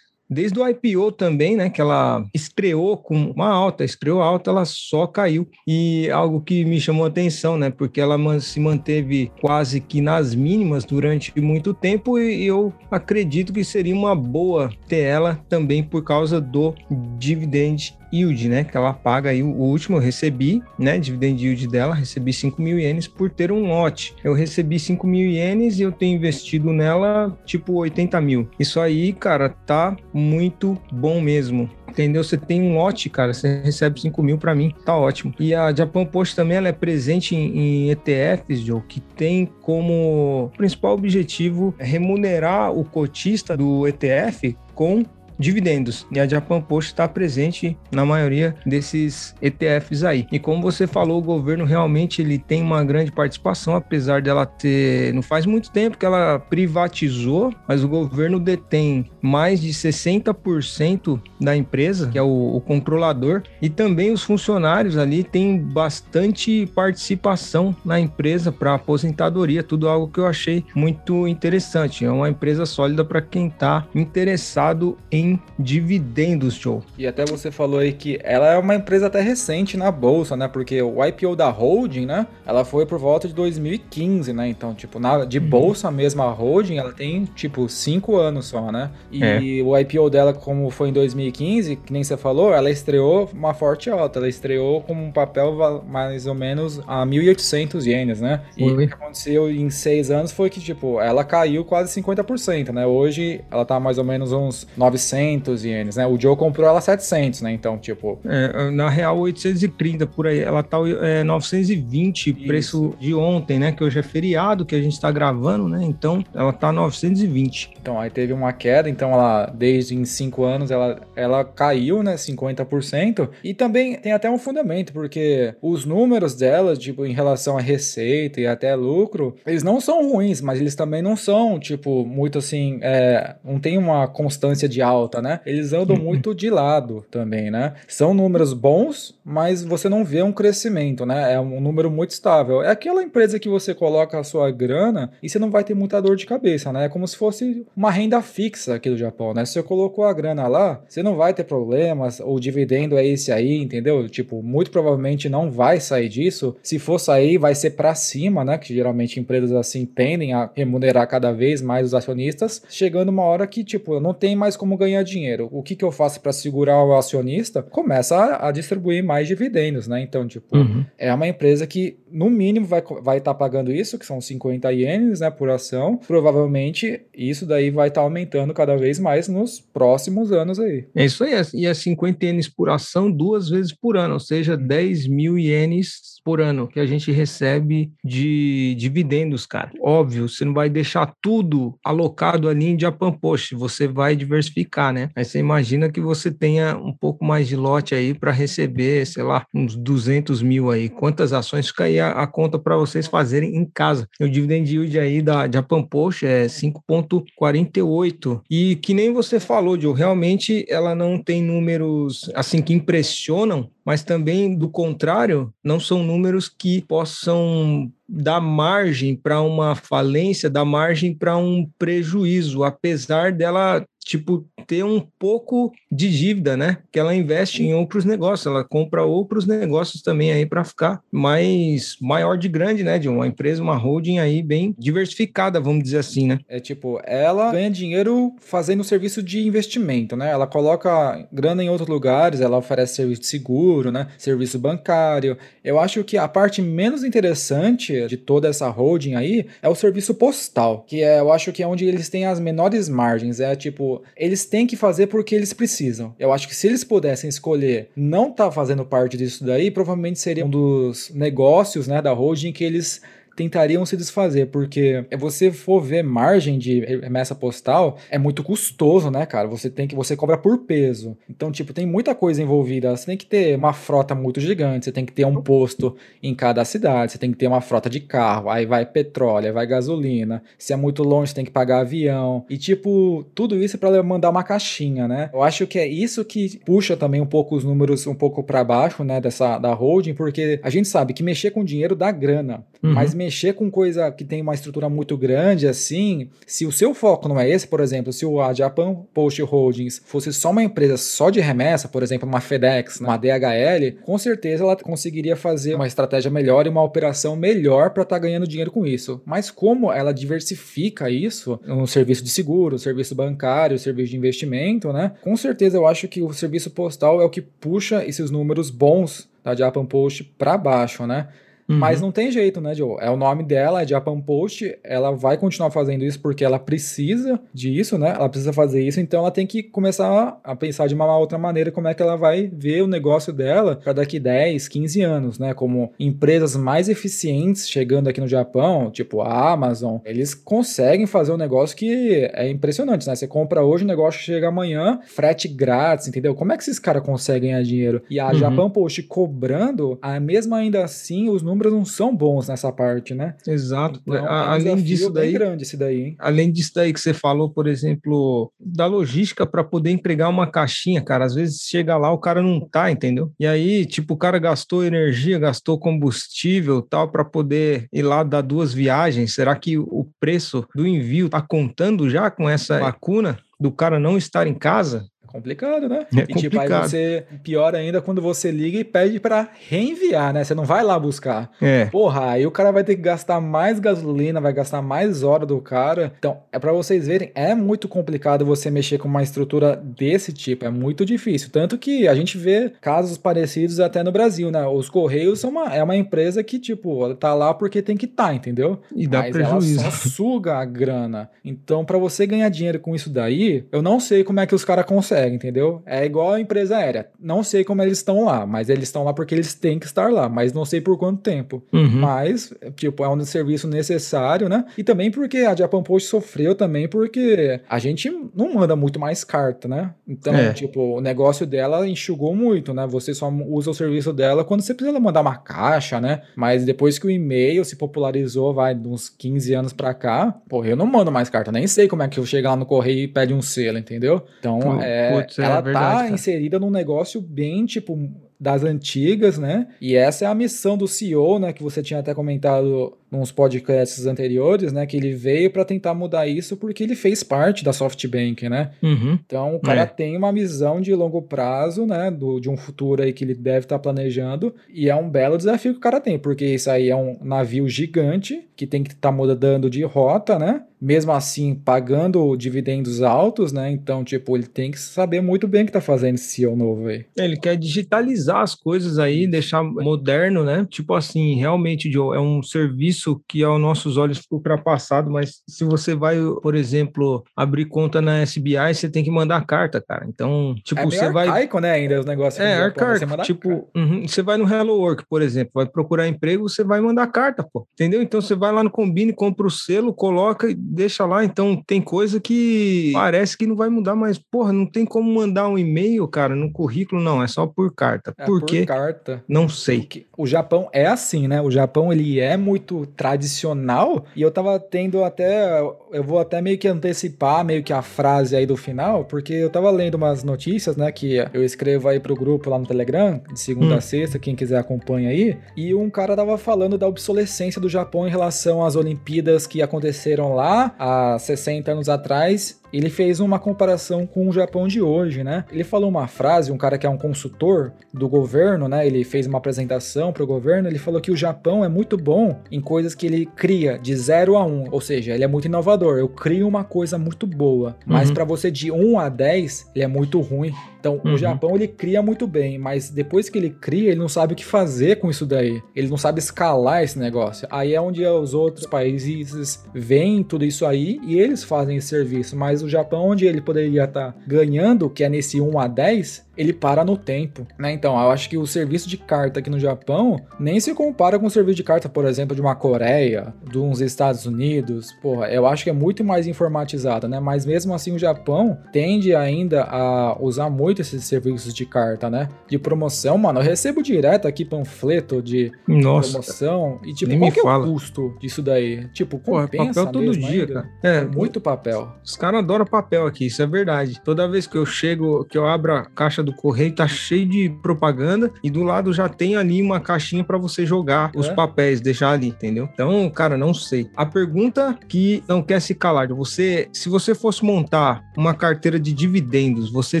Desde 0.32 0.58
o 0.58 0.66
IPO 0.66 1.12
também, 1.12 1.56
né, 1.56 1.68
que 1.68 1.80
ela 1.80 2.24
estreou 2.34 2.96
com 2.96 3.32
uma 3.32 3.48
alta, 3.48 3.84
estreou 3.84 4.22
alta, 4.22 4.50
ela 4.50 4.64
só 4.64 5.06
caiu. 5.06 5.46
E 5.66 6.10
algo 6.10 6.40
que 6.40 6.64
me 6.64 6.80
chamou 6.80 7.04
a 7.04 7.08
atenção, 7.08 7.58
né, 7.58 7.70
porque 7.70 8.00
ela 8.00 8.18
se 8.40 8.58
manteve 8.58 9.30
quase 9.40 9.80
que 9.80 10.00
nas 10.00 10.34
mínimas 10.34 10.84
durante 10.84 11.32
muito 11.40 11.74
tempo 11.74 12.18
e 12.18 12.44
eu 12.46 12.72
acredito 12.90 13.52
que 13.52 13.64
seria 13.64 13.94
uma 13.94 14.14
boa 14.14 14.70
ter 14.88 15.02
ela 15.02 15.40
também 15.48 15.82
por 15.82 16.02
causa 16.02 16.40
do 16.40 16.74
dividend 17.18 17.94
yield, 18.12 18.48
né? 18.48 18.62
Que 18.62 18.76
ela 18.76 18.92
paga 18.92 19.30
aí 19.30 19.42
o 19.42 19.48
último, 19.48 19.96
eu 19.96 20.00
recebi, 20.00 20.62
né? 20.78 20.98
Dividend 20.98 21.42
yield 21.42 21.66
dela, 21.68 21.94
recebi 21.94 22.32
5 22.32 22.60
mil 22.60 22.78
ienes 22.78 23.08
por 23.08 23.30
ter 23.30 23.50
um 23.50 23.66
lote. 23.66 24.14
Eu 24.22 24.34
recebi 24.34 24.78
5 24.78 25.06
mil 25.06 25.30
ienes 25.30 25.78
e 25.78 25.82
eu 25.82 25.90
tenho 25.90 26.16
investido 26.16 26.72
nela 26.72 27.36
tipo 27.46 27.72
80 27.72 28.20
mil. 28.20 28.48
Isso 28.58 28.78
aí, 28.78 29.12
cara, 29.12 29.48
tá 29.48 29.96
muito 30.22 30.78
bom 30.90 31.20
mesmo 31.20 31.68
entendeu? 31.92 32.24
Você 32.24 32.36
tem 32.36 32.60
um 32.62 32.74
lote, 32.74 33.08
cara, 33.08 33.32
você 33.32 33.60
recebe 33.60 34.00
5 34.00 34.22
mil 34.22 34.38
para 34.38 34.54
mim, 34.54 34.74
tá 34.84 34.96
ótimo. 34.96 35.34
E 35.38 35.54
a 35.54 35.72
Japan 35.74 36.04
Post 36.04 36.34
também 36.34 36.56
ela 36.56 36.68
é 36.68 36.72
presente 36.72 37.36
em, 37.36 37.86
em 37.86 37.90
ETFs, 37.90 38.60
Joe, 38.60 38.80
que 38.88 39.00
tem 39.00 39.46
como 39.60 40.50
principal 40.56 40.94
objetivo 40.94 41.74
remunerar 41.78 42.72
o 42.72 42.84
cotista 42.84 43.56
do 43.56 43.86
ETF 43.86 44.56
com 44.74 45.04
dividendos. 45.42 46.06
E 46.10 46.20
a 46.20 46.26
Japan 46.26 46.60
Post 46.60 46.92
está 46.92 47.06
presente 47.06 47.76
na 47.90 48.06
maioria 48.06 48.54
desses 48.64 49.34
ETFs 49.42 50.04
aí. 50.04 50.26
E 50.32 50.38
como 50.38 50.62
você 50.62 50.86
falou, 50.86 51.18
o 51.18 51.22
governo 51.22 51.64
realmente 51.64 52.22
ele 52.22 52.38
tem 52.38 52.62
uma 52.62 52.84
grande 52.84 53.12
participação, 53.12 53.74
apesar 53.74 54.22
dela 54.22 54.46
ter. 54.46 55.12
Não 55.12 55.22
faz 55.22 55.44
muito 55.44 55.70
tempo 55.70 55.98
que 55.98 56.06
ela 56.06 56.38
privatizou, 56.38 57.52
mas 57.66 57.82
o 57.82 57.88
governo 57.88 58.38
detém 58.38 59.10
mais 59.20 59.60
de 59.60 59.70
60% 59.70 61.20
da 61.40 61.56
empresa, 61.56 62.08
que 62.08 62.18
é 62.18 62.22
o, 62.22 62.56
o 62.56 62.60
controlador, 62.60 63.42
e 63.60 63.68
também 63.68 64.12
os 64.12 64.22
funcionários 64.22 64.96
ali 64.96 65.24
têm 65.24 65.58
bastante 65.58 66.66
participação 66.74 67.74
na 67.84 67.98
empresa 67.98 68.52
para 68.52 68.74
aposentadoria, 68.74 69.62
tudo 69.62 69.88
algo 69.88 70.08
que 70.08 70.20
eu 70.20 70.26
achei 70.26 70.64
muito 70.74 71.26
interessante. 71.26 72.04
É 72.04 72.10
uma 72.10 72.28
empresa 72.28 72.64
sólida 72.64 73.04
para 73.04 73.20
quem 73.20 73.48
está 73.48 73.86
interessado 73.94 74.96
em 75.10 75.31
dividendos, 75.58 76.54
Joe. 76.54 76.80
E 76.98 77.06
até 77.06 77.24
você 77.24 77.50
falou 77.50 77.80
aí 77.80 77.92
que 77.92 78.18
ela 78.22 78.52
é 78.52 78.58
uma 78.58 78.74
empresa 78.74 79.06
até 79.06 79.20
recente 79.20 79.76
na 79.76 79.90
bolsa, 79.90 80.36
né? 80.36 80.48
Porque 80.48 80.80
o 80.82 81.04
IPO 81.04 81.36
da 81.36 81.48
holding, 81.50 82.06
né? 82.06 82.26
Ela 82.46 82.64
foi 82.64 82.86
por 82.86 82.98
volta 82.98 83.28
de 83.28 83.34
2015, 83.34 84.32
né? 84.32 84.48
Então, 84.48 84.74
tipo, 84.74 84.98
na, 84.98 85.24
de 85.24 85.38
uhum. 85.38 85.48
bolsa 85.48 85.90
mesmo, 85.90 86.22
a 86.22 86.30
holding, 86.30 86.76
ela 86.76 86.92
tem, 86.92 87.24
tipo, 87.24 87.68
cinco 87.68 88.16
anos 88.16 88.46
só, 88.46 88.72
né? 88.72 88.90
E 89.10 89.22
é. 89.60 89.62
o 89.62 89.76
IPO 89.78 90.10
dela, 90.10 90.32
como 90.32 90.70
foi 90.70 90.88
em 90.88 90.92
2015, 90.92 91.76
que 91.76 91.92
nem 91.92 92.02
você 92.02 92.16
falou, 92.16 92.52
ela 92.52 92.70
estreou 92.70 93.30
uma 93.32 93.54
forte 93.54 93.90
alta. 93.90 94.18
Ela 94.18 94.28
estreou 94.28 94.80
com 94.80 94.92
um 94.92 95.12
papel 95.12 95.82
mais 95.86 96.26
ou 96.26 96.34
menos 96.34 96.80
a 96.86 97.04
1.800 97.04 97.86
ienes, 97.86 98.20
né? 98.20 98.42
E 98.56 98.64
o 98.64 98.76
que 98.76 98.94
aconteceu 98.94 99.50
em 99.50 99.70
seis 99.70 100.10
anos 100.10 100.32
foi 100.32 100.50
que, 100.50 100.60
tipo, 100.60 101.00
ela 101.00 101.24
caiu 101.24 101.64
quase 101.64 102.00
50%, 102.00 102.70
né? 102.70 102.86
Hoje 102.86 103.40
ela 103.50 103.64
tá 103.64 103.78
mais 103.78 103.98
ou 103.98 104.04
menos 104.04 104.32
uns 104.32 104.66
900 104.76 105.02
900 105.22 105.64
ienes, 105.64 105.96
né? 105.96 106.06
O 106.06 106.18
Joe 106.18 106.36
comprou 106.36 106.66
ela 106.66 106.80
700, 106.80 107.42
né? 107.42 107.52
Então, 107.52 107.78
tipo... 107.78 108.18
É, 108.24 108.70
na 108.70 108.88
real, 108.88 109.18
830 109.18 110.06
por 110.06 110.26
aí. 110.26 110.40
Ela 110.40 110.62
tá 110.62 110.78
é, 111.00 111.22
920, 111.22 112.30
Isso. 112.30 112.46
preço 112.46 112.94
de 112.98 113.14
ontem, 113.14 113.58
né? 113.58 113.72
Que 113.72 113.84
hoje 113.84 113.98
é 113.98 114.02
feriado, 114.02 114.64
que 114.64 114.74
a 114.74 114.82
gente 114.82 115.00
tá 115.00 115.10
gravando, 115.10 115.68
né? 115.68 115.80
Então, 115.82 116.24
ela 116.34 116.52
tá 116.52 116.72
920. 116.72 117.70
Então, 117.80 118.00
aí 118.00 118.10
teve 118.10 118.32
uma 118.32 118.52
queda. 118.52 118.88
Então, 118.88 119.12
ela, 119.12 119.46
desde 119.46 119.94
em 119.94 120.04
5 120.04 120.44
anos, 120.44 120.70
ela, 120.70 121.00
ela 121.14 121.44
caiu, 121.44 122.02
né? 122.02 122.14
50%. 122.14 123.28
E 123.44 123.54
também 123.54 123.96
tem 123.96 124.12
até 124.12 124.30
um 124.30 124.38
fundamento, 124.38 124.92
porque 124.92 125.54
os 125.62 125.84
números 125.84 126.34
dela, 126.34 126.76
tipo, 126.76 127.06
em 127.06 127.12
relação 127.12 127.56
à 127.56 127.60
receita 127.60 128.40
e 128.40 128.46
até 128.46 128.74
lucro, 128.74 129.36
eles 129.46 129.62
não 129.62 129.80
são 129.80 130.10
ruins, 130.10 130.40
mas 130.40 130.60
eles 130.60 130.74
também 130.74 131.02
não 131.02 131.16
são, 131.16 131.58
tipo, 131.58 132.04
muito 132.04 132.38
assim... 132.38 132.78
É, 132.82 133.36
não 133.44 133.58
tem 133.58 133.78
uma 133.78 134.08
constância 134.08 134.68
de 134.68 134.80
alta 134.80 135.01
alta, 135.02 135.20
né? 135.20 135.40
Eles 135.44 135.72
andam 135.72 135.96
uhum. 135.96 136.02
muito 136.02 136.34
de 136.34 136.48
lado 136.48 137.04
também, 137.10 137.50
né? 137.50 137.74
São 137.88 138.14
números 138.14 138.52
bons, 138.52 139.18
mas 139.24 139.62
você 139.62 139.88
não 139.88 140.04
vê 140.04 140.22
um 140.22 140.32
crescimento, 140.32 141.04
né? 141.04 141.34
É 141.34 141.40
um 141.40 141.60
número 141.60 141.90
muito 141.90 142.10
estável. 142.10 142.62
É 142.62 142.70
aquela 142.70 143.02
empresa 143.02 143.38
que 143.38 143.48
você 143.48 143.74
coloca 143.74 144.18
a 144.18 144.24
sua 144.24 144.50
grana 144.50 145.10
e 145.22 145.28
você 145.28 145.38
não 145.38 145.50
vai 145.50 145.64
ter 145.64 145.74
muita 145.74 146.00
dor 146.00 146.16
de 146.16 146.26
cabeça, 146.26 146.72
né? 146.72 146.86
É 146.86 146.88
como 146.88 147.06
se 147.06 147.16
fosse 147.16 147.66
uma 147.76 147.90
renda 147.90 148.20
fixa 148.22 148.74
aqui 148.74 148.88
do 148.88 148.96
Japão, 148.96 149.34
né? 149.34 149.44
Se 149.44 149.52
você 149.52 149.62
colocou 149.62 150.04
a 150.04 150.12
grana 150.12 150.46
lá, 150.46 150.82
você 150.88 151.02
não 151.02 151.16
vai 151.16 151.34
ter 151.34 151.44
problemas, 151.44 152.20
o 152.20 152.38
dividendo 152.38 152.96
é 152.96 153.06
esse 153.06 153.32
aí, 153.32 153.56
entendeu? 153.58 154.08
Tipo, 154.08 154.42
muito 154.42 154.70
provavelmente 154.70 155.28
não 155.28 155.50
vai 155.50 155.80
sair 155.80 156.08
disso. 156.08 156.56
Se 156.62 156.78
for 156.78 156.98
sair, 156.98 157.38
vai 157.38 157.54
ser 157.54 157.70
para 157.70 157.94
cima, 157.94 158.44
né? 158.44 158.58
Que 158.58 158.74
geralmente 158.74 159.18
empresas 159.18 159.52
assim 159.52 159.84
tendem 159.84 160.32
a 160.32 160.50
remunerar 160.54 161.08
cada 161.08 161.32
vez 161.32 161.60
mais 161.60 161.86
os 161.86 161.94
acionistas, 161.94 162.62
chegando 162.68 163.08
uma 163.08 163.22
hora 163.22 163.46
que, 163.46 163.64
tipo, 163.64 163.98
não 164.00 164.14
tem 164.14 164.36
mais 164.36 164.56
como 164.56 164.76
ganhar 164.76 164.91
ganhar 164.92 165.02
dinheiro. 165.02 165.48
O 165.50 165.62
que, 165.62 165.74
que 165.74 165.84
eu 165.84 165.90
faço 165.90 166.20
para 166.20 166.32
segurar 166.32 166.82
o 166.84 166.94
acionista? 166.94 167.62
Começa 167.62 168.16
a, 168.16 168.48
a, 168.48 168.52
distribuir 168.52 169.02
mais 169.02 169.26
dividendos, 169.26 169.88
né? 169.88 170.00
Então, 170.00 170.26
tipo, 170.26 170.56
uhum. 170.56 170.84
é 170.98 171.12
uma 171.12 171.26
empresa 171.26 171.66
que, 171.66 171.98
no 172.10 172.30
mínimo, 172.30 172.66
vai 172.66 172.80
estar 172.80 173.00
vai 173.00 173.20
tá 173.20 173.34
pagando 173.34 173.72
isso, 173.72 173.98
que 173.98 174.06
são 174.06 174.20
50 174.20 174.72
ienes, 174.72 175.20
né, 175.20 175.30
por 175.30 175.50
ação. 175.50 175.96
Provavelmente, 175.96 177.02
isso 177.16 177.46
daí 177.46 177.70
vai 177.70 177.88
estar 177.88 178.00
tá 178.00 178.04
aumentando 178.04 178.54
cada 178.54 178.76
vez 178.76 178.98
mais 178.98 179.28
nos 179.28 179.60
próximos 179.60 180.32
anos 180.32 180.58
aí. 180.58 180.86
É 180.94 181.04
isso 181.04 181.24
aí. 181.24 181.32
E 181.54 181.66
é 181.66 181.74
50 181.74 182.24
ienes 182.24 182.48
por 182.48 182.70
ação 182.70 183.10
duas 183.10 183.48
vezes 183.48 183.72
por 183.72 183.96
ano, 183.96 184.14
ou 184.14 184.20
seja, 184.20 184.56
10 184.56 185.06
mil 185.08 185.38
ienes 185.38 186.12
por 186.24 186.40
ano 186.40 186.66
que 186.66 186.80
a 186.80 186.86
gente 186.86 187.12
recebe 187.12 187.92
de 188.04 188.74
dividendos, 188.78 189.46
cara. 189.46 189.70
Óbvio, 189.80 190.28
você 190.28 190.44
não 190.44 190.54
vai 190.54 190.68
deixar 190.68 191.12
tudo 191.20 191.78
alocado 191.84 192.48
ali 192.48 192.66
em 192.66 192.78
Japan 192.78 193.12
Post, 193.12 193.54
você 193.54 193.86
vai 193.86 194.16
diversificar 194.16 194.72
ficar, 194.72 194.92
né? 194.92 195.10
Aí 195.14 195.24
você 195.24 195.38
imagina 195.38 195.90
que 195.90 196.00
você 196.00 196.30
tenha 196.30 196.76
um 196.76 196.92
pouco 196.92 197.24
mais 197.24 197.46
de 197.46 197.56
lote 197.56 197.94
aí 197.94 198.14
para 198.14 198.32
receber, 198.32 199.06
sei 199.06 199.22
lá, 199.22 199.44
uns 199.54 199.76
200 199.76 200.42
mil 200.42 200.70
aí. 200.70 200.88
Quantas 200.88 201.32
ações 201.32 201.68
fica 201.68 201.84
aí 201.84 202.00
a, 202.00 202.10
a 202.12 202.26
conta 202.26 202.58
para 202.58 202.76
vocês 202.76 203.06
fazerem 203.06 203.56
em 203.56 203.64
casa? 203.64 204.08
O 204.20 204.28
dividend 204.28 204.70
yield 204.72 204.98
aí 204.98 205.20
da 205.20 205.50
Japan 205.50 205.82
Post 205.82 206.26
é 206.26 206.46
5,48. 206.46 208.40
E 208.50 208.76
que 208.76 208.94
nem 208.94 209.12
você 209.12 209.38
falou, 209.38 209.78
Joe, 209.78 209.94
realmente 209.94 210.64
ela 210.68 210.94
não 210.94 211.18
tem 211.18 211.42
números 211.42 212.30
assim 212.34 212.62
que 212.62 212.72
impressionam, 212.72 213.68
mas 213.84 214.02
também, 214.02 214.56
do 214.56 214.68
contrário, 214.68 215.52
não 215.62 215.80
são 215.80 216.02
números 216.04 216.11
que 216.48 216.82
possam 216.82 217.90
dar 218.08 218.40
margem 218.40 219.14
para 219.16 219.40
uma 219.40 219.74
falência, 219.74 220.50
dar 220.50 220.64
margem 220.64 221.14
para 221.14 221.36
um 221.36 221.68
prejuízo, 221.78 222.64
apesar 222.64 223.32
dela 223.32 223.84
tipo, 224.12 224.46
ter 224.66 224.84
um 224.84 225.00
pouco 225.18 225.72
de 225.90 226.10
dívida, 226.10 226.54
né? 226.54 226.78
Que 226.92 226.98
ela 226.98 227.14
investe 227.14 227.62
em 227.62 227.72
outros 227.72 228.04
negócios, 228.04 228.46
ela 228.46 228.62
compra 228.62 229.02
outros 229.04 229.46
negócios 229.46 230.02
também 230.02 230.30
aí 230.30 230.44
para 230.44 230.64
ficar 230.64 231.00
mais 231.10 231.96
maior 231.98 232.36
de 232.36 232.46
grande, 232.46 232.84
né? 232.84 232.98
De 232.98 233.08
uma 233.08 233.26
empresa, 233.26 233.62
uma 233.62 233.76
holding 233.76 234.18
aí 234.18 234.42
bem 234.42 234.74
diversificada, 234.78 235.58
vamos 235.58 235.82
dizer 235.82 235.98
assim, 235.98 236.26
né? 236.26 236.40
É 236.46 236.60
tipo, 236.60 237.00
ela 237.04 237.52
ganha 237.52 237.70
dinheiro 237.70 238.34
fazendo 238.38 238.84
serviço 238.84 239.22
de 239.22 239.46
investimento, 239.46 240.14
né? 240.14 240.30
Ela 240.30 240.46
coloca 240.46 241.26
grana 241.32 241.64
em 241.64 241.70
outros 241.70 241.88
lugares, 241.88 242.42
ela 242.42 242.58
oferece 242.58 242.96
serviço 242.96 243.22
de 243.22 243.28
seguro, 243.28 243.90
né? 243.90 244.08
Serviço 244.18 244.58
bancário. 244.58 245.38
Eu 245.64 245.80
acho 245.80 246.04
que 246.04 246.18
a 246.18 246.28
parte 246.28 246.60
menos 246.60 247.02
interessante 247.02 248.06
de 248.06 248.18
toda 248.18 248.48
essa 248.48 248.68
holding 248.68 249.14
aí 249.14 249.46
é 249.62 249.68
o 249.70 249.74
serviço 249.74 250.14
postal, 250.14 250.84
que 250.86 251.02
é, 251.02 251.20
eu 251.20 251.32
acho 251.32 251.50
que 251.50 251.62
é 251.62 251.66
onde 251.66 251.86
eles 251.86 252.10
têm 252.10 252.26
as 252.26 252.38
menores 252.38 252.90
margens, 252.90 253.40
é 253.40 253.56
tipo 253.56 254.01
eles 254.16 254.44
têm 254.44 254.66
que 254.66 254.76
fazer 254.76 255.06
porque 255.06 255.34
eles 255.34 255.52
precisam. 255.52 256.14
Eu 256.18 256.32
acho 256.32 256.48
que 256.48 256.54
se 256.54 256.66
eles 256.66 256.84
pudessem 256.84 257.28
escolher 257.28 257.88
não 257.96 258.30
estar 258.30 258.46
tá 258.46 258.50
fazendo 258.50 258.84
parte 258.84 259.16
disso 259.16 259.44
daí, 259.44 259.70
provavelmente 259.70 260.18
seria 260.18 260.44
um 260.44 260.50
dos 260.50 261.10
negócios, 261.10 261.86
né, 261.86 262.00
da 262.00 262.12
holding 262.12 262.52
que 262.52 262.64
eles 262.64 263.00
tentariam 263.36 263.84
se 263.84 263.96
desfazer, 263.96 264.46
porque 264.46 265.04
você 265.18 265.50
for 265.50 265.80
ver 265.80 266.02
margem 266.02 266.58
de 266.58 266.80
remessa 266.80 267.34
postal, 267.34 267.98
é 268.10 268.18
muito 268.18 268.42
custoso, 268.42 269.10
né, 269.10 269.26
cara? 269.26 269.48
Você 269.48 269.70
tem 269.70 269.86
que 269.86 269.94
você 269.94 270.16
cobra 270.16 270.36
por 270.36 270.58
peso. 270.58 271.16
Então, 271.28 271.50
tipo, 271.50 271.72
tem 271.72 271.86
muita 271.86 272.14
coisa 272.14 272.42
envolvida. 272.42 272.96
Você 272.96 273.06
tem 273.06 273.16
que 273.16 273.26
ter 273.26 273.56
uma 273.56 273.72
frota 273.72 274.14
muito 274.14 274.40
gigante, 274.40 274.84
você 274.84 274.92
tem 274.92 275.04
que 275.04 275.12
ter 275.12 275.26
um 275.26 275.42
posto 275.42 275.96
em 276.22 276.34
cada 276.34 276.64
cidade, 276.64 277.12
você 277.12 277.18
tem 277.18 277.30
que 277.30 277.38
ter 277.38 277.46
uma 277.46 277.60
frota 277.60 277.88
de 277.88 278.00
carro, 278.00 278.50
aí 278.50 278.66
vai 278.66 278.84
petróleo, 278.84 279.46
aí 279.46 279.52
vai 279.52 279.66
gasolina. 279.66 280.42
Se 280.58 280.72
é 280.72 280.76
muito 280.76 281.02
longe, 281.02 281.30
você 281.30 281.34
tem 281.34 281.44
que 281.44 281.50
pagar 281.50 281.80
avião. 281.80 282.44
E 282.48 282.56
tipo, 282.56 283.24
tudo 283.34 283.56
isso 283.56 283.78
para 283.78 284.02
mandar 284.02 284.30
uma 284.30 284.42
caixinha, 284.42 285.08
né? 285.08 285.30
Eu 285.32 285.42
acho 285.42 285.66
que 285.66 285.78
é 285.78 285.86
isso 285.86 286.24
que 286.24 286.58
puxa 286.64 286.96
também 286.96 287.20
um 287.20 287.26
pouco 287.26 287.56
os 287.56 287.64
números 287.64 288.06
um 288.06 288.14
pouco 288.14 288.42
para 288.42 288.64
baixo, 288.64 289.04
né, 289.04 289.20
dessa 289.20 289.58
da 289.58 289.72
holding, 289.72 290.14
porque 290.14 290.60
a 290.62 290.70
gente 290.70 290.88
sabe 290.88 291.12
que 291.12 291.22
mexer 291.22 291.50
com 291.50 291.64
dinheiro 291.64 291.94
dá 291.94 292.10
grana, 292.10 292.64
uhum. 292.82 292.92
mas 292.92 293.14
mexer 293.22 293.54
com 293.54 293.70
coisa 293.70 294.10
que 294.10 294.24
tem 294.24 294.42
uma 294.42 294.54
estrutura 294.54 294.88
muito 294.88 295.16
grande 295.16 295.68
assim, 295.68 296.28
se 296.46 296.66
o 296.66 296.72
seu 296.72 296.92
foco 296.92 297.28
não 297.28 297.38
é 297.38 297.48
esse, 297.48 297.66
por 297.66 297.80
exemplo, 297.80 298.12
se 298.12 298.26
o 298.26 298.40
a 298.40 298.52
Japan 298.52 298.94
Post 299.14 299.40
Holdings 299.42 300.02
fosse 300.04 300.32
só 300.32 300.50
uma 300.50 300.62
empresa 300.62 300.96
só 300.96 301.30
de 301.30 301.40
remessa, 301.40 301.88
por 301.88 302.02
exemplo, 302.02 302.28
uma 302.28 302.40
FedEx, 302.40 303.00
uma 303.00 303.16
DHL, 303.16 304.02
com 304.02 304.18
certeza 304.18 304.64
ela 304.64 304.76
conseguiria 304.76 305.36
fazer 305.36 305.74
uma 305.74 305.86
estratégia 305.86 306.30
melhor 306.30 306.66
e 306.66 306.68
uma 306.68 306.82
operação 306.82 307.36
melhor 307.36 307.90
para 307.90 308.02
estar 308.02 308.16
tá 308.16 308.20
ganhando 308.20 308.46
dinheiro 308.46 308.70
com 308.70 308.86
isso. 308.86 309.20
Mas 309.24 309.50
como 309.50 309.92
ela 309.92 310.12
diversifica 310.12 311.10
isso, 311.10 311.60
um 311.66 311.86
serviço 311.86 312.24
de 312.24 312.30
seguro, 312.30 312.78
serviço 312.78 313.14
bancário, 313.14 313.78
serviço 313.78 314.10
de 314.10 314.16
investimento, 314.16 314.92
né? 314.92 315.12
Com 315.22 315.36
certeza 315.36 315.76
eu 315.76 315.86
acho 315.86 316.08
que 316.08 316.22
o 316.22 316.32
serviço 316.32 316.70
postal 316.70 317.20
é 317.20 317.24
o 317.24 317.30
que 317.30 317.40
puxa 317.40 318.04
esses 318.04 318.30
números 318.30 318.70
bons 318.70 319.30
da 319.44 319.54
Japan 319.54 319.84
Post 319.84 320.24
para 320.38 320.56
baixo, 320.56 321.06
né? 321.06 321.28
Uhum. 321.72 321.78
Mas 321.78 322.00
não 322.00 322.12
tem 322.12 322.30
jeito, 322.30 322.60
né, 322.60 322.74
Joe? 322.74 322.96
É 323.00 323.10
o 323.10 323.16
nome 323.16 323.42
dela, 323.42 323.82
é 323.82 323.86
Japan 323.86 324.20
Post. 324.20 324.78
Ela 324.84 325.10
vai 325.10 325.36
continuar 325.36 325.70
fazendo 325.70 326.04
isso 326.04 326.20
porque 326.20 326.44
ela 326.44 326.58
precisa 326.58 327.40
disso, 327.52 327.98
né? 327.98 328.10
Ela 328.14 328.28
precisa 328.28 328.52
fazer 328.52 328.82
isso, 328.86 329.00
então 329.00 329.20
ela 329.20 329.30
tem 329.30 329.46
que 329.46 329.62
começar 329.62 330.38
a 330.44 330.54
pensar 330.56 330.86
de 330.86 330.94
uma 330.94 331.16
outra 331.16 331.38
maneira 331.38 331.70
como 331.70 331.88
é 331.88 331.94
que 331.94 332.02
ela 332.02 332.16
vai 332.16 332.50
ver 332.52 332.82
o 332.82 332.86
negócio 332.86 333.32
dela 333.32 333.76
para 333.76 333.92
daqui 333.92 334.18
10, 334.18 334.68
15 334.68 335.02
anos, 335.02 335.38
né? 335.38 335.54
Como 335.54 335.92
empresas 335.98 336.56
mais 336.56 336.88
eficientes 336.88 337.68
chegando 337.68 338.08
aqui 338.08 338.20
no 338.20 338.28
Japão, 338.28 338.90
tipo 338.90 339.20
a 339.20 339.52
Amazon, 339.52 339.98
eles 340.04 340.34
conseguem 340.34 341.06
fazer 341.06 341.32
um 341.32 341.36
negócio 341.36 341.76
que 341.76 342.30
é 342.32 342.48
impressionante, 342.48 343.06
né? 343.06 343.14
Você 343.14 343.26
compra 343.26 343.64
hoje, 343.64 343.84
o 343.84 343.86
negócio 343.86 344.20
chega 344.20 344.48
amanhã, 344.48 345.00
frete 345.06 345.48
grátis, 345.48 346.08
entendeu? 346.08 346.34
Como 346.34 346.52
é 346.52 346.56
que 346.56 346.62
esses 346.62 346.78
caras 346.78 347.02
conseguem 347.02 347.50
ganhar 347.50 347.62
dinheiro? 347.62 348.02
E 348.10 348.18
a 348.18 348.28
uhum. 348.28 348.34
Japan 348.34 348.70
Post 348.70 349.02
cobrando, 349.04 349.98
a 350.02 350.18
mesma 350.18 350.58
ainda 350.58 350.84
assim, 350.84 351.28
os 351.28 351.42
números 351.42 351.61
números 351.62 351.72
não 351.72 351.84
são 351.84 352.14
bons 352.14 352.48
nessa 352.48 352.72
parte, 352.72 353.14
né? 353.14 353.34
Exato. 353.46 354.00
Então, 354.02 354.16
é 354.16 354.28
além 354.28 354.76
disso 354.76 355.10
daí, 355.10 355.32
grande 355.32 355.62
esse 355.62 355.76
daí, 355.76 356.00
hein? 356.00 356.16
Além 356.18 356.50
disso 356.50 356.72
daí 356.74 356.92
que 356.92 357.00
você 357.00 357.14
falou, 357.14 357.50
por 357.50 357.66
exemplo, 357.66 358.52
da 358.58 358.86
logística 358.86 359.46
para 359.46 359.62
poder 359.62 359.90
entregar 359.90 360.28
uma 360.28 360.46
caixinha, 360.46 361.02
cara, 361.02 361.24
às 361.24 361.34
vezes 361.34 361.60
chega 361.62 361.96
lá 361.96 362.10
o 362.12 362.18
cara 362.18 362.42
não 362.42 362.60
tá, 362.60 362.90
entendeu? 362.90 363.32
E 363.38 363.46
aí, 363.46 363.86
tipo, 363.86 364.14
o 364.14 364.16
cara 364.18 364.38
gastou 364.38 364.84
energia, 364.84 365.38
gastou 365.38 365.78
combustível, 365.78 366.82
tal, 366.82 367.10
para 367.10 367.24
poder 367.24 367.86
ir 367.92 368.02
lá 368.02 368.22
dar 368.22 368.42
duas 368.42 368.72
viagens. 368.72 369.34
Será 369.34 369.54
que 369.54 369.78
o 369.78 370.08
preço 370.18 370.66
do 370.74 370.86
envio 370.86 371.28
tá 371.28 371.40
contando 371.40 372.08
já 372.10 372.30
com 372.30 372.48
essa 372.48 372.78
lacuna? 372.78 373.38
do 373.60 373.70
cara 373.70 374.00
não 374.00 374.18
estar 374.18 374.48
em 374.48 374.54
casa, 374.54 375.06
complicado, 375.32 375.88
né? 375.88 376.06
É 376.14 376.22
e 376.28 376.34
tipo, 376.34 376.60
aí 376.60 376.68
você 376.68 377.24
pior 377.42 377.74
ainda 377.74 378.00
quando 378.02 378.20
você 378.20 378.50
liga 378.50 378.78
e 378.78 378.84
pede 378.84 379.18
para 379.18 379.48
reenviar, 379.68 380.32
né? 380.32 380.44
Você 380.44 380.54
não 380.54 380.64
vai 380.64 380.82
lá 380.82 380.98
buscar. 380.98 381.50
É. 381.60 381.86
Porra, 381.86 382.30
aí 382.30 382.46
o 382.46 382.50
cara 382.50 382.70
vai 382.70 382.84
ter 382.84 382.96
que 382.96 383.02
gastar 383.02 383.40
mais 383.40 383.80
gasolina, 383.80 384.40
vai 384.40 384.52
gastar 384.52 384.82
mais 384.82 385.22
hora 385.22 385.46
do 385.46 385.60
cara. 385.60 386.12
Então, 386.18 386.38
é 386.52 386.58
para 386.58 386.72
vocês 386.72 387.06
verem, 387.06 387.32
é 387.34 387.54
muito 387.54 387.88
complicado 387.88 388.44
você 388.44 388.70
mexer 388.70 388.98
com 388.98 389.08
uma 389.08 389.22
estrutura 389.22 389.76
desse 389.76 390.32
tipo, 390.32 390.64
é 390.64 390.70
muito 390.70 391.04
difícil. 391.04 391.50
Tanto 391.50 391.78
que 391.78 392.06
a 392.06 392.14
gente 392.14 392.36
vê 392.36 392.72
casos 392.80 393.16
parecidos 393.16 393.80
até 393.80 394.02
no 394.02 394.12
Brasil, 394.12 394.50
né? 394.50 394.66
Os 394.66 394.90
Correios 394.90 395.40
são 395.40 395.50
uma, 395.50 395.74
é 395.74 395.82
uma 395.82 395.96
empresa 395.96 396.44
que, 396.44 396.58
tipo, 396.58 397.14
tá 397.14 397.34
lá 397.34 397.54
porque 397.54 397.80
tem 397.80 397.96
que 397.96 398.06
estar, 398.06 398.28
tá, 398.28 398.34
entendeu? 398.34 398.80
E 398.94 399.06
dá 399.06 399.20
Mas 399.20 399.32
prejuízo. 399.32 399.80
ela 399.80 399.90
só 399.90 400.08
suga 400.08 400.56
a 400.56 400.64
grana. 400.64 401.30
Então, 401.44 401.84
para 401.84 401.98
você 401.98 402.26
ganhar 402.26 402.48
dinheiro 402.48 402.78
com 402.78 402.94
isso 402.94 403.08
daí, 403.08 403.64
eu 403.72 403.80
não 403.80 403.98
sei 403.98 404.22
como 404.22 404.40
é 404.40 404.46
que 404.46 404.54
os 404.54 404.64
caras 404.64 404.84
conseguem 404.84 405.21
entendeu? 405.28 405.82
É 405.86 406.04
igual 406.04 406.32
a 406.32 406.40
empresa 406.40 406.76
aérea. 406.76 407.08
Não 407.20 407.42
sei 407.42 407.64
como 407.64 407.82
eles 407.82 407.98
estão 407.98 408.24
lá, 408.24 408.46
mas 408.46 408.68
eles 408.68 408.84
estão 408.84 409.04
lá 409.04 409.12
porque 409.12 409.34
eles 409.34 409.54
têm 409.54 409.78
que 409.78 409.86
estar 409.86 410.10
lá, 410.10 410.28
mas 410.28 410.52
não 410.52 410.64
sei 410.64 410.80
por 410.80 410.98
quanto 410.98 411.20
tempo. 411.20 411.62
Uhum. 411.72 412.00
Mas, 412.00 412.52
tipo, 412.76 413.04
é 413.04 413.08
um 413.08 413.24
serviço 413.24 413.68
necessário, 413.68 414.48
né? 414.48 414.64
E 414.76 414.84
também 414.84 415.10
porque 415.10 415.38
a 415.38 415.54
Japan 415.54 415.82
Post 415.82 416.08
sofreu 416.08 416.54
também 416.54 416.88
porque 416.88 417.60
a 417.68 417.78
gente 417.78 418.10
não 418.34 418.54
manda 418.54 418.76
muito 418.76 418.98
mais 418.98 419.24
carta, 419.24 419.68
né? 419.68 419.94
Então, 420.06 420.34
é. 420.34 420.52
tipo, 420.52 420.96
o 420.96 421.00
negócio 421.00 421.46
dela 421.46 421.86
enxugou 421.86 422.34
muito, 422.34 422.74
né? 422.74 422.86
Você 422.86 423.14
só 423.14 423.28
usa 423.30 423.70
o 423.70 423.74
serviço 423.74 424.12
dela 424.12 424.44
quando 424.44 424.62
você 424.62 424.74
precisa 424.74 424.98
mandar 425.00 425.20
uma 425.20 425.36
caixa, 425.36 426.00
né? 426.00 426.22
Mas 426.36 426.64
depois 426.64 426.98
que 426.98 427.06
o 427.06 427.10
e-mail 427.10 427.64
se 427.64 427.76
popularizou, 427.76 428.52
vai, 428.54 428.74
uns 428.74 429.08
15 429.08 429.54
anos 429.54 429.72
pra 429.72 429.94
cá, 429.94 430.34
pô, 430.48 430.64
eu 430.64 430.76
não 430.76 430.86
mando 430.86 431.10
mais 431.10 431.28
carta, 431.28 431.52
nem 431.52 431.66
sei 431.66 431.88
como 431.88 432.02
é 432.02 432.08
que 432.08 432.18
eu 432.18 432.26
chego 432.26 432.48
lá 432.48 432.56
no 432.56 432.66
correio 432.66 433.04
e 433.04 433.08
pede 433.08 433.32
um 433.32 433.42
selo, 433.42 433.78
entendeu? 433.78 434.22
Então, 434.38 434.80
é, 434.82 435.11
Putz, 435.20 435.38
é 435.38 435.44
ela 435.44 435.58
é 435.58 435.62
verdade, 435.62 435.86
tá 435.86 436.02
cara. 436.02 436.10
inserida 436.14 436.58
num 436.58 436.70
negócio 436.70 437.20
bem, 437.20 437.64
tipo, 437.66 437.98
das 438.38 438.64
antigas, 438.64 439.38
né? 439.38 439.68
E 439.80 439.94
essa 439.94 440.24
é 440.24 440.28
a 440.28 440.34
missão 440.34 440.76
do 440.76 440.88
CEO, 440.88 441.38
né? 441.38 441.52
Que 441.52 441.62
você 441.62 441.82
tinha 441.82 442.00
até 442.00 442.14
comentado 442.14 442.96
nos 443.12 443.30
podcasts 443.30 444.06
anteriores, 444.06 444.72
né? 444.72 444.86
Que 444.86 444.96
ele 444.96 445.12
veio 445.12 445.50
para 445.50 445.64
tentar 445.64 445.94
mudar 445.94 446.26
isso 446.26 446.56
porque 446.56 446.82
ele 446.82 446.94
fez 446.94 447.22
parte 447.22 447.62
da 447.62 447.72
SoftBank, 447.72 448.48
né? 448.48 448.70
Uhum. 448.82 449.18
Então 449.24 449.54
o 449.54 449.60
cara 449.60 449.82
é. 449.82 449.86
tem 449.86 450.16
uma 450.16 450.32
visão 450.32 450.80
de 450.80 450.94
longo 450.94 451.20
prazo, 451.20 451.86
né? 451.86 452.10
Do, 452.10 452.40
de 452.40 452.48
um 452.48 452.56
futuro 452.56 453.02
aí 453.02 453.12
que 453.12 453.22
ele 453.22 453.34
deve 453.34 453.66
estar 453.66 453.76
tá 453.76 453.82
planejando. 453.82 454.54
E 454.72 454.88
é 454.88 454.96
um 454.96 455.08
belo 455.08 455.36
desafio 455.36 455.72
que 455.72 455.78
o 455.78 455.82
cara 455.82 456.00
tem, 456.00 456.18
porque 456.18 456.46
isso 456.46 456.70
aí 456.70 456.88
é 456.88 456.96
um 456.96 457.18
navio 457.22 457.68
gigante 457.68 458.48
que 458.56 458.66
tem 458.66 458.82
que 458.82 458.90
estar 458.90 459.10
tá 459.10 459.12
mudando 459.12 459.68
de 459.68 459.82
rota, 459.82 460.38
né? 460.38 460.62
Mesmo 460.80 461.12
assim, 461.12 461.54
pagando 461.54 462.36
dividendos 462.36 463.02
altos, 463.02 463.52
né? 463.52 463.70
Então, 463.70 464.04
tipo, 464.04 464.36
ele 464.36 464.46
tem 464.46 464.70
que 464.70 464.78
saber 464.78 465.20
muito 465.20 465.48
bem 465.48 465.62
o 465.62 465.66
que 465.66 465.72
tá 465.72 465.80
fazendo 465.80 466.16
esse 466.16 466.26
CEO 466.26 466.56
novo 466.56 466.88
aí. 466.88 467.04
Ele 467.16 467.36
quer 467.36 467.56
digitalizar 467.56 468.40
as 468.40 468.54
coisas 468.54 468.98
aí, 468.98 469.26
deixar 469.26 469.62
moderno, 469.62 470.44
né? 470.44 470.66
Tipo 470.68 470.94
assim, 470.94 471.34
realmente, 471.36 471.90
Joe, 471.90 472.16
é 472.16 472.20
um 472.20 472.42
serviço 472.42 473.01
isso 473.02 473.20
que 473.28 473.42
aos 473.42 473.60
nossos 473.60 473.96
olhos 473.96 474.18
ficou 474.18 474.38
ultrapassado, 474.38 475.10
mas 475.10 475.42
se 475.48 475.64
você 475.64 475.94
vai, 475.94 476.16
por 476.42 476.54
exemplo, 476.54 477.24
abrir 477.36 477.64
conta 477.66 478.00
na 478.00 478.22
SBI, 478.22 478.74
você 478.74 478.88
tem 478.88 479.02
que 479.02 479.10
mandar 479.10 479.44
carta, 479.44 479.80
cara. 479.80 480.06
Então, 480.08 480.54
tipo, 480.62 480.80
é 480.80 480.84
você 480.84 481.10
vai. 481.10 481.26
Arcaico, 481.26 481.58
né, 481.58 481.72
ainda 481.72 482.00
os 482.00 482.06
negócios. 482.06 482.40
É, 482.40 482.54
arcaico. 482.54 483.22
Tipo, 483.22 483.68
uhum, 483.74 484.06
você 484.06 484.22
vai 484.22 484.36
no 484.36 484.48
Hello 484.48 484.78
Work, 484.78 485.04
por 485.08 485.20
exemplo, 485.20 485.52
vai 485.54 485.66
procurar 485.66 486.06
emprego, 486.06 486.48
você 486.48 486.62
vai 486.62 486.80
mandar 486.80 487.06
carta, 487.08 487.42
pô. 487.42 487.66
Entendeu? 487.74 488.00
Então 488.00 488.20
você 488.20 488.34
vai 488.34 488.52
lá 488.52 488.62
no 488.62 488.70
Combine, 488.70 489.12
compra 489.12 489.46
o 489.46 489.50
selo, 489.50 489.92
coloca 489.92 490.48
e 490.48 490.54
deixa 490.54 491.04
lá. 491.04 491.24
Então 491.24 491.60
tem 491.66 491.80
coisa 491.80 492.20
que 492.20 492.90
parece 492.92 493.36
que 493.36 493.46
não 493.46 493.56
vai 493.56 493.68
mudar, 493.68 493.96
mas, 493.96 494.18
porra, 494.18 494.52
não 494.52 494.66
tem 494.66 494.86
como 494.86 495.12
mandar 495.12 495.48
um 495.48 495.58
e-mail, 495.58 496.06
cara, 496.06 496.36
no 496.36 496.50
currículo, 496.50 497.02
não. 497.02 497.22
É 497.22 497.26
só 497.26 497.46
por 497.46 497.74
carta. 497.74 498.14
É 498.16 498.24
por 498.24 498.44
quê? 498.44 498.60
Por 498.60 498.66
carta. 498.66 499.24
Não 499.28 499.48
sei. 499.48 499.88
O 500.16 500.26
Japão 500.26 500.68
é 500.72 500.86
assim, 500.86 501.26
né? 501.26 501.40
O 501.40 501.50
Japão, 501.50 501.92
ele 501.92 502.20
é 502.20 502.36
muito 502.36 502.86
tradicional 502.96 504.04
e 504.14 504.22
eu 504.22 504.30
tava 504.30 504.58
tendo 504.58 505.04
até... 505.04 505.60
Eu 505.92 506.02
vou 506.02 506.18
até 506.18 506.40
meio 506.40 506.58
que 506.58 506.68
antecipar 506.68 507.44
meio 507.44 507.62
que 507.62 507.72
a 507.72 507.82
frase 507.82 508.34
aí 508.34 508.46
do 508.46 508.56
final, 508.56 509.04
porque 509.04 509.32
eu 509.32 509.50
tava 509.50 509.70
lendo 509.70 509.94
umas 509.94 510.24
notícias, 510.24 510.76
né, 510.76 510.90
que 510.90 511.16
eu 511.32 511.44
escrevo 511.44 511.88
aí 511.88 512.00
pro 512.00 512.14
grupo 512.14 512.48
lá 512.48 512.58
no 512.58 512.66
Telegram, 512.66 513.20
de 513.32 513.38
segunda 513.38 513.74
hum. 513.74 513.78
a 513.78 513.80
sexta, 513.80 514.18
quem 514.18 514.34
quiser 514.34 514.58
acompanha 514.58 515.10
aí, 515.10 515.36
e 515.56 515.74
um 515.74 515.90
cara 515.90 516.16
tava 516.16 516.38
falando 516.38 516.78
da 516.78 516.86
obsolescência 516.86 517.60
do 517.60 517.68
Japão 517.68 518.06
em 518.06 518.10
relação 518.10 518.64
às 518.64 518.76
Olimpíadas 518.76 519.46
que 519.46 519.60
aconteceram 519.60 520.34
lá 520.34 520.74
há 520.78 521.18
60 521.18 521.72
anos 521.72 521.88
atrás 521.88 522.61
ele 522.72 522.90
fez 522.90 523.20
uma 523.20 523.38
comparação 523.38 524.06
com 524.06 524.28
o 524.28 524.32
Japão 524.32 524.66
de 524.66 524.80
hoje, 524.80 525.22
né? 525.22 525.44
Ele 525.50 525.64
falou 525.64 525.88
uma 525.88 526.06
frase, 526.06 526.50
um 526.50 526.56
cara 526.56 526.78
que 526.78 526.86
é 526.86 526.90
um 526.90 526.96
consultor 526.96 527.72
do 527.92 528.08
governo, 528.08 528.68
né? 528.68 528.86
Ele 528.86 529.04
fez 529.04 529.26
uma 529.26 529.38
apresentação 529.38 530.12
para 530.12 530.22
o 530.22 530.26
governo, 530.26 530.68
ele 530.68 530.78
falou 530.78 531.00
que 531.00 531.10
o 531.10 531.16
Japão 531.16 531.64
é 531.64 531.68
muito 531.68 531.96
bom 531.96 532.40
em 532.50 532.60
coisas 532.60 532.94
que 532.94 533.06
ele 533.06 533.26
cria 533.26 533.78
de 533.78 533.94
0 533.94 534.36
a 534.36 534.44
1, 534.44 534.48
um, 534.48 534.64
ou 534.70 534.80
seja, 534.80 535.14
ele 535.14 535.24
é 535.24 535.28
muito 535.28 535.46
inovador. 535.46 535.98
Eu 535.98 536.08
crio 536.08 536.48
uma 536.48 536.64
coisa 536.64 536.98
muito 536.98 537.26
boa, 537.26 537.76
mas 537.86 538.08
uhum. 538.08 538.14
para 538.14 538.24
você 538.24 538.50
de 538.50 538.70
1 538.70 538.92
um 538.92 538.98
a 538.98 539.08
10, 539.08 539.70
ele 539.74 539.84
é 539.84 539.88
muito 539.88 540.20
ruim. 540.20 540.52
Então, 540.82 541.00
uhum. 541.04 541.14
o 541.14 541.16
Japão 541.16 541.54
ele 541.54 541.68
cria 541.68 542.02
muito 542.02 542.26
bem, 542.26 542.58
mas 542.58 542.90
depois 542.90 543.28
que 543.28 543.38
ele 543.38 543.50
cria, 543.50 543.90
ele 543.90 544.00
não 544.00 544.08
sabe 544.08 544.32
o 544.32 544.36
que 544.36 544.44
fazer 544.44 544.98
com 544.98 545.08
isso 545.08 545.24
daí. 545.24 545.62
Ele 545.76 545.86
não 545.86 545.96
sabe 545.96 546.18
escalar 546.18 546.82
esse 546.82 546.98
negócio. 546.98 547.46
Aí 547.52 547.72
é 547.72 547.80
onde 547.80 548.04
os 548.04 548.34
outros 548.34 548.66
países 548.66 549.62
veem 549.72 550.24
tudo 550.24 550.44
isso 550.44 550.66
aí 550.66 550.98
e 551.06 551.16
eles 551.20 551.44
fazem 551.44 551.76
esse 551.76 551.86
serviço, 551.86 552.36
mas 552.36 552.61
o 552.62 552.68
Japão, 552.68 553.08
onde 553.08 553.26
ele 553.26 553.40
poderia 553.40 553.84
estar 553.84 554.12
tá 554.12 554.18
ganhando, 554.26 554.88
que 554.88 555.04
é 555.04 555.08
nesse 555.08 555.40
1 555.40 555.58
a 555.58 555.66
10, 555.66 556.26
ele 556.36 556.52
para 556.52 556.84
no 556.84 556.96
tempo, 556.96 557.46
né? 557.58 557.72
Então, 557.72 557.92
eu 558.00 558.10
acho 558.10 558.28
que 558.28 558.38
o 558.38 558.46
serviço 558.46 558.88
de 558.88 558.96
carta 558.96 559.40
aqui 559.40 559.50
no 559.50 559.58
Japão 559.58 560.16
nem 560.38 560.58
se 560.60 560.74
compara 560.74 561.18
com 561.18 561.26
o 561.26 561.30
serviço 561.30 561.56
de 561.56 561.64
carta, 561.64 561.88
por 561.88 562.04
exemplo, 562.04 562.34
de 562.34 562.40
uma 562.40 562.54
Coreia, 562.54 563.34
de 563.50 563.58
uns 563.58 563.80
Estados 563.80 564.24
Unidos. 564.26 564.92
Porra, 565.02 565.28
eu 565.28 565.46
acho 565.46 565.64
que 565.64 565.70
é 565.70 565.72
muito 565.72 566.04
mais 566.04 566.26
informatizado, 566.26 567.08
né? 567.08 567.20
Mas 567.20 567.44
mesmo 567.44 567.74
assim, 567.74 567.94
o 567.94 567.98
Japão 567.98 568.58
tende 568.72 569.14
ainda 569.14 569.64
a 569.64 570.16
usar 570.20 570.48
muito 570.48 570.80
esses 570.80 571.04
serviços 571.04 571.52
de 571.52 571.66
carta, 571.66 572.08
né? 572.08 572.28
De 572.48 572.58
promoção, 572.58 573.18
mano. 573.18 573.40
Eu 573.40 573.44
recebo 573.44 573.82
direto 573.82 574.26
aqui 574.26 574.44
panfleto 574.44 575.22
de 575.22 575.50
Nossa, 575.66 576.10
promoção. 576.10 576.80
E, 576.84 576.94
tipo, 576.94 577.18
qual 577.18 577.32
que 577.32 577.40
é 577.40 577.42
o 577.42 577.64
custo 577.64 578.16
disso 578.20 578.42
daí? 578.42 578.88
Tipo, 578.88 579.18
compensa 579.18 579.74
Porra, 579.74 579.86
papel 579.86 579.92
todo 579.92 580.16
dia, 580.16 580.42
ainda? 580.42 580.54
cara. 580.54 580.68
É, 580.82 580.96
é 580.98 581.04
muito 581.04 581.40
papel. 581.40 581.92
Os 582.04 582.16
caras 582.16 582.40
adoram 582.40 582.64
papel 582.64 583.06
aqui, 583.06 583.26
isso 583.26 583.42
é 583.42 583.46
verdade. 583.46 584.00
Toda 584.02 584.28
vez 584.28 584.46
que 584.46 584.56
eu 584.56 584.64
chego, 584.64 585.24
que 585.24 585.36
eu 585.36 585.46
abro 585.46 585.74
a 585.74 585.84
caixa 585.84 586.21
caixa 586.22 586.24
do 586.24 586.32
correio 586.32 586.74
tá 586.74 586.86
cheio 586.86 587.26
de 587.26 587.50
propaganda 587.62 588.32
e 588.42 588.50
do 588.50 588.62
lado 588.62 588.92
já 588.92 589.08
tem 589.08 589.36
ali 589.36 589.60
uma 589.60 589.80
caixinha 589.80 590.22
para 590.22 590.38
você 590.38 590.64
jogar 590.64 591.10
é. 591.14 591.18
os 591.18 591.28
papéis, 591.28 591.80
deixar 591.80 592.12
ali, 592.12 592.28
entendeu? 592.28 592.68
Então, 592.72 593.10
cara, 593.10 593.36
não 593.36 593.52
sei. 593.52 593.90
A 593.96 594.06
pergunta 594.06 594.78
que 594.88 595.22
não 595.28 595.42
quer 595.42 595.60
se 595.60 595.74
calar, 595.74 596.08
você, 596.08 596.68
se 596.72 596.88
você 596.88 597.14
fosse 597.14 597.44
montar 597.44 598.04
uma 598.16 598.34
carteira 598.34 598.78
de 598.78 598.92
dividendos, 598.92 599.70
você 599.70 600.00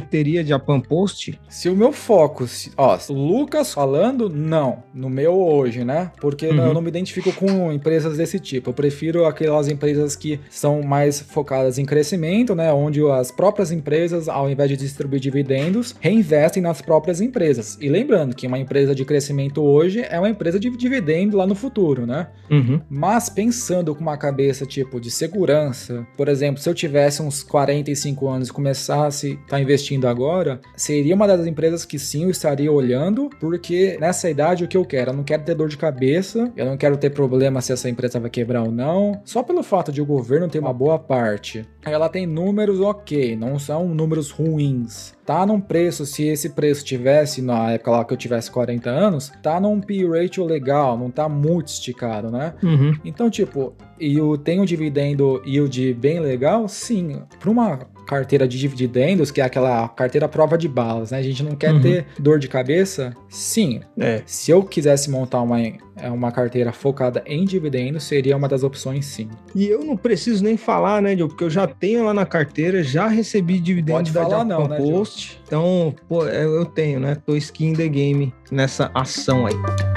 teria 0.00 0.44
Japan 0.44 0.80
Post? 0.80 1.38
Se 1.48 1.68
o 1.68 1.76
meu 1.76 1.92
foco, 1.92 2.46
se, 2.46 2.70
ó, 2.76 2.98
Lucas 3.10 3.72
falando, 3.72 4.28
não, 4.28 4.82
no 4.94 5.08
meu 5.08 5.34
hoje, 5.34 5.84
né? 5.84 6.12
Porque 6.20 6.46
uhum. 6.46 6.66
eu 6.66 6.74
não 6.74 6.82
me 6.82 6.88
identifico 6.88 7.32
com 7.32 7.72
empresas 7.72 8.16
desse 8.16 8.38
tipo. 8.38 8.70
Eu 8.70 8.74
prefiro 8.74 9.24
aquelas 9.24 9.68
empresas 9.68 10.14
que 10.14 10.38
são 10.50 10.82
mais 10.82 11.20
focadas 11.20 11.78
em 11.78 11.84
crescimento, 11.84 12.54
né? 12.54 12.72
Onde 12.72 13.02
as 13.10 13.30
próprias 13.30 13.72
empresas, 13.72 14.28
ao 14.28 14.50
invés 14.50 14.68
de 14.68 14.76
distribuir 14.76 15.20
dividendos, 15.20 15.94
reinvestem 16.12 16.62
nas 16.62 16.82
próprias 16.82 17.20
empresas. 17.20 17.78
E 17.80 17.88
lembrando 17.88 18.36
que 18.36 18.46
uma 18.46 18.58
empresa 18.58 18.94
de 18.94 19.04
crescimento 19.04 19.62
hoje 19.62 20.04
é 20.08 20.18
uma 20.18 20.28
empresa 20.28 20.60
de 20.60 20.70
dividendo 20.76 21.36
lá 21.36 21.46
no 21.46 21.54
futuro, 21.54 22.06
né? 22.06 22.28
Uhum. 22.50 22.80
Mas 22.88 23.28
pensando 23.28 23.94
com 23.94 24.00
uma 24.00 24.16
cabeça 24.16 24.66
tipo 24.66 25.00
de 25.00 25.10
segurança, 25.10 26.06
por 26.16 26.28
exemplo, 26.28 26.60
se 26.60 26.68
eu 26.68 26.74
tivesse 26.74 27.22
uns 27.22 27.42
45 27.42 28.28
anos 28.28 28.48
e 28.48 28.52
começasse 28.52 29.26
a 29.26 29.30
estar 29.30 29.46
tá 29.48 29.60
investindo 29.60 30.06
agora, 30.06 30.60
seria 30.76 31.14
uma 31.14 31.26
das 31.26 31.46
empresas 31.46 31.84
que 31.84 31.98
sim 31.98 32.24
eu 32.24 32.30
estaria 32.30 32.70
olhando, 32.70 33.30
porque 33.40 33.96
nessa 34.00 34.28
idade 34.28 34.64
o 34.64 34.68
que 34.68 34.76
eu 34.76 34.84
quero? 34.84 35.10
Eu 35.10 35.16
não 35.16 35.24
quero 35.24 35.42
ter 35.42 35.54
dor 35.54 35.68
de 35.68 35.76
cabeça, 35.76 36.52
eu 36.56 36.66
não 36.66 36.76
quero 36.76 36.96
ter 36.96 37.10
problema 37.10 37.60
se 37.60 37.72
essa 37.72 37.88
empresa 37.88 38.20
vai 38.20 38.30
quebrar 38.30 38.62
ou 38.62 38.72
não. 38.72 39.20
Só 39.24 39.42
pelo 39.42 39.62
fato 39.62 39.92
de 39.92 40.00
o 40.00 40.06
governo 40.06 40.48
ter 40.48 40.58
uma 40.58 40.72
boa 40.72 40.98
parte, 40.98 41.64
ela 41.84 42.08
tem 42.08 42.26
números 42.26 42.80
ok, 42.80 43.36
não 43.36 43.58
são 43.58 43.88
números 43.88 44.30
ruins 44.30 45.14
tá 45.24 45.46
num 45.46 45.60
preço, 45.60 46.04
se 46.04 46.24
esse 46.24 46.50
preço 46.50 46.84
tivesse 46.84 47.40
na 47.42 47.72
época 47.72 47.90
lá 47.90 48.04
que 48.04 48.12
eu 48.12 48.16
tivesse 48.16 48.50
40 48.50 48.90
anos, 48.90 49.32
tá 49.42 49.60
num 49.60 49.80
P 49.80 50.06
ratio 50.06 50.44
legal, 50.44 50.98
não 50.98 51.10
tá 51.10 51.28
muito 51.28 51.68
esticado, 51.68 52.30
né? 52.30 52.54
Uhum. 52.62 52.96
Então, 53.04 53.30
tipo, 53.30 53.74
e 53.98 54.20
o 54.20 54.36
tem 54.36 54.60
um 54.60 54.64
dividendo 54.64 55.42
yield 55.46 55.94
bem 55.94 56.20
legal, 56.20 56.68
sim, 56.68 57.22
para 57.38 57.50
uma 57.50 57.78
carteira 58.06 58.46
de 58.46 58.58
dividendos, 58.58 59.30
que 59.30 59.40
é 59.40 59.44
aquela 59.44 59.88
carteira 59.88 60.28
prova 60.28 60.56
de 60.58 60.68
balas, 60.68 61.10
né? 61.10 61.18
A 61.18 61.22
gente 61.22 61.42
não 61.42 61.54
quer 61.54 61.72
uhum. 61.72 61.80
ter 61.80 62.06
dor 62.18 62.38
de 62.38 62.48
cabeça? 62.48 63.14
Sim. 63.28 63.80
É. 63.98 64.22
Se 64.26 64.50
eu 64.50 64.62
quisesse 64.62 65.10
montar 65.10 65.40
uma, 65.40 65.60
é, 65.60 66.10
uma 66.10 66.32
carteira 66.32 66.72
focada 66.72 67.22
em 67.26 67.44
dividendos, 67.44 68.04
seria 68.04 68.36
uma 68.36 68.48
das 68.48 68.62
opções 68.62 69.06
sim. 69.06 69.28
E 69.54 69.66
eu 69.66 69.84
não 69.84 69.96
preciso 69.96 70.42
nem 70.42 70.56
falar, 70.56 71.00
né, 71.02 71.14
Diogo? 71.14 71.32
Porque 71.32 71.44
eu 71.44 71.50
já 71.50 71.66
tenho 71.66 72.04
lá 72.04 72.14
na 72.14 72.26
carteira, 72.26 72.82
já 72.82 73.06
recebi 73.06 73.58
dividendos 73.58 74.10
Pode 74.10 74.12
da 74.12 74.22
falar 74.22 74.44
não, 74.44 74.68
né, 74.68 74.76
Post. 74.76 75.40
Então, 75.46 75.94
pô, 76.08 76.26
é, 76.26 76.44
eu 76.44 76.64
tenho, 76.64 77.00
né? 77.00 77.16
Tô 77.26 77.36
skin 77.36 77.74
the 77.74 77.88
game 77.88 78.32
nessa 78.50 78.90
ação 78.94 79.46
aí. 79.46 79.91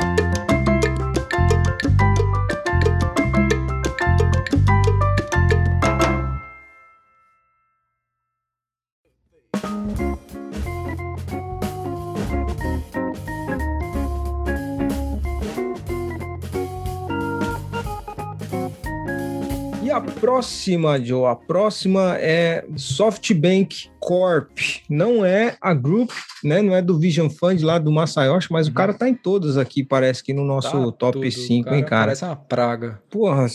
Próxima, 20.35 21.01
Joe, 21.01 21.27
a 21.27 21.35
próxima 21.35 22.17
é 22.17 22.65
SoftBank 22.75 23.89
Corp. 24.01 24.49
Não 24.89 25.23
é 25.23 25.55
a 25.61 25.73
Group, 25.73 26.11
né? 26.43 26.61
Não 26.61 26.75
é 26.75 26.81
do 26.81 26.99
Vision 26.99 27.29
Fund 27.29 27.63
lá 27.63 27.79
do 27.79 27.89
Masayoshi, 27.89 28.51
mas 28.51 28.67
o 28.67 28.73
cara 28.73 28.93
tá 28.93 29.07
em 29.07 29.13
todas 29.13 29.57
aqui, 29.57 29.81
parece 29.81 30.21
que 30.21 30.33
no 30.33 30.43
nosso 30.43 30.91
tá 30.91 30.97
top 30.97 31.31
5, 31.31 31.63
cara, 31.63 31.77
hein, 31.77 31.85
cara? 31.85 32.07
Parece 32.07 32.25
uma 32.25 32.35
praga. 32.35 33.01
Porra, 33.09 33.47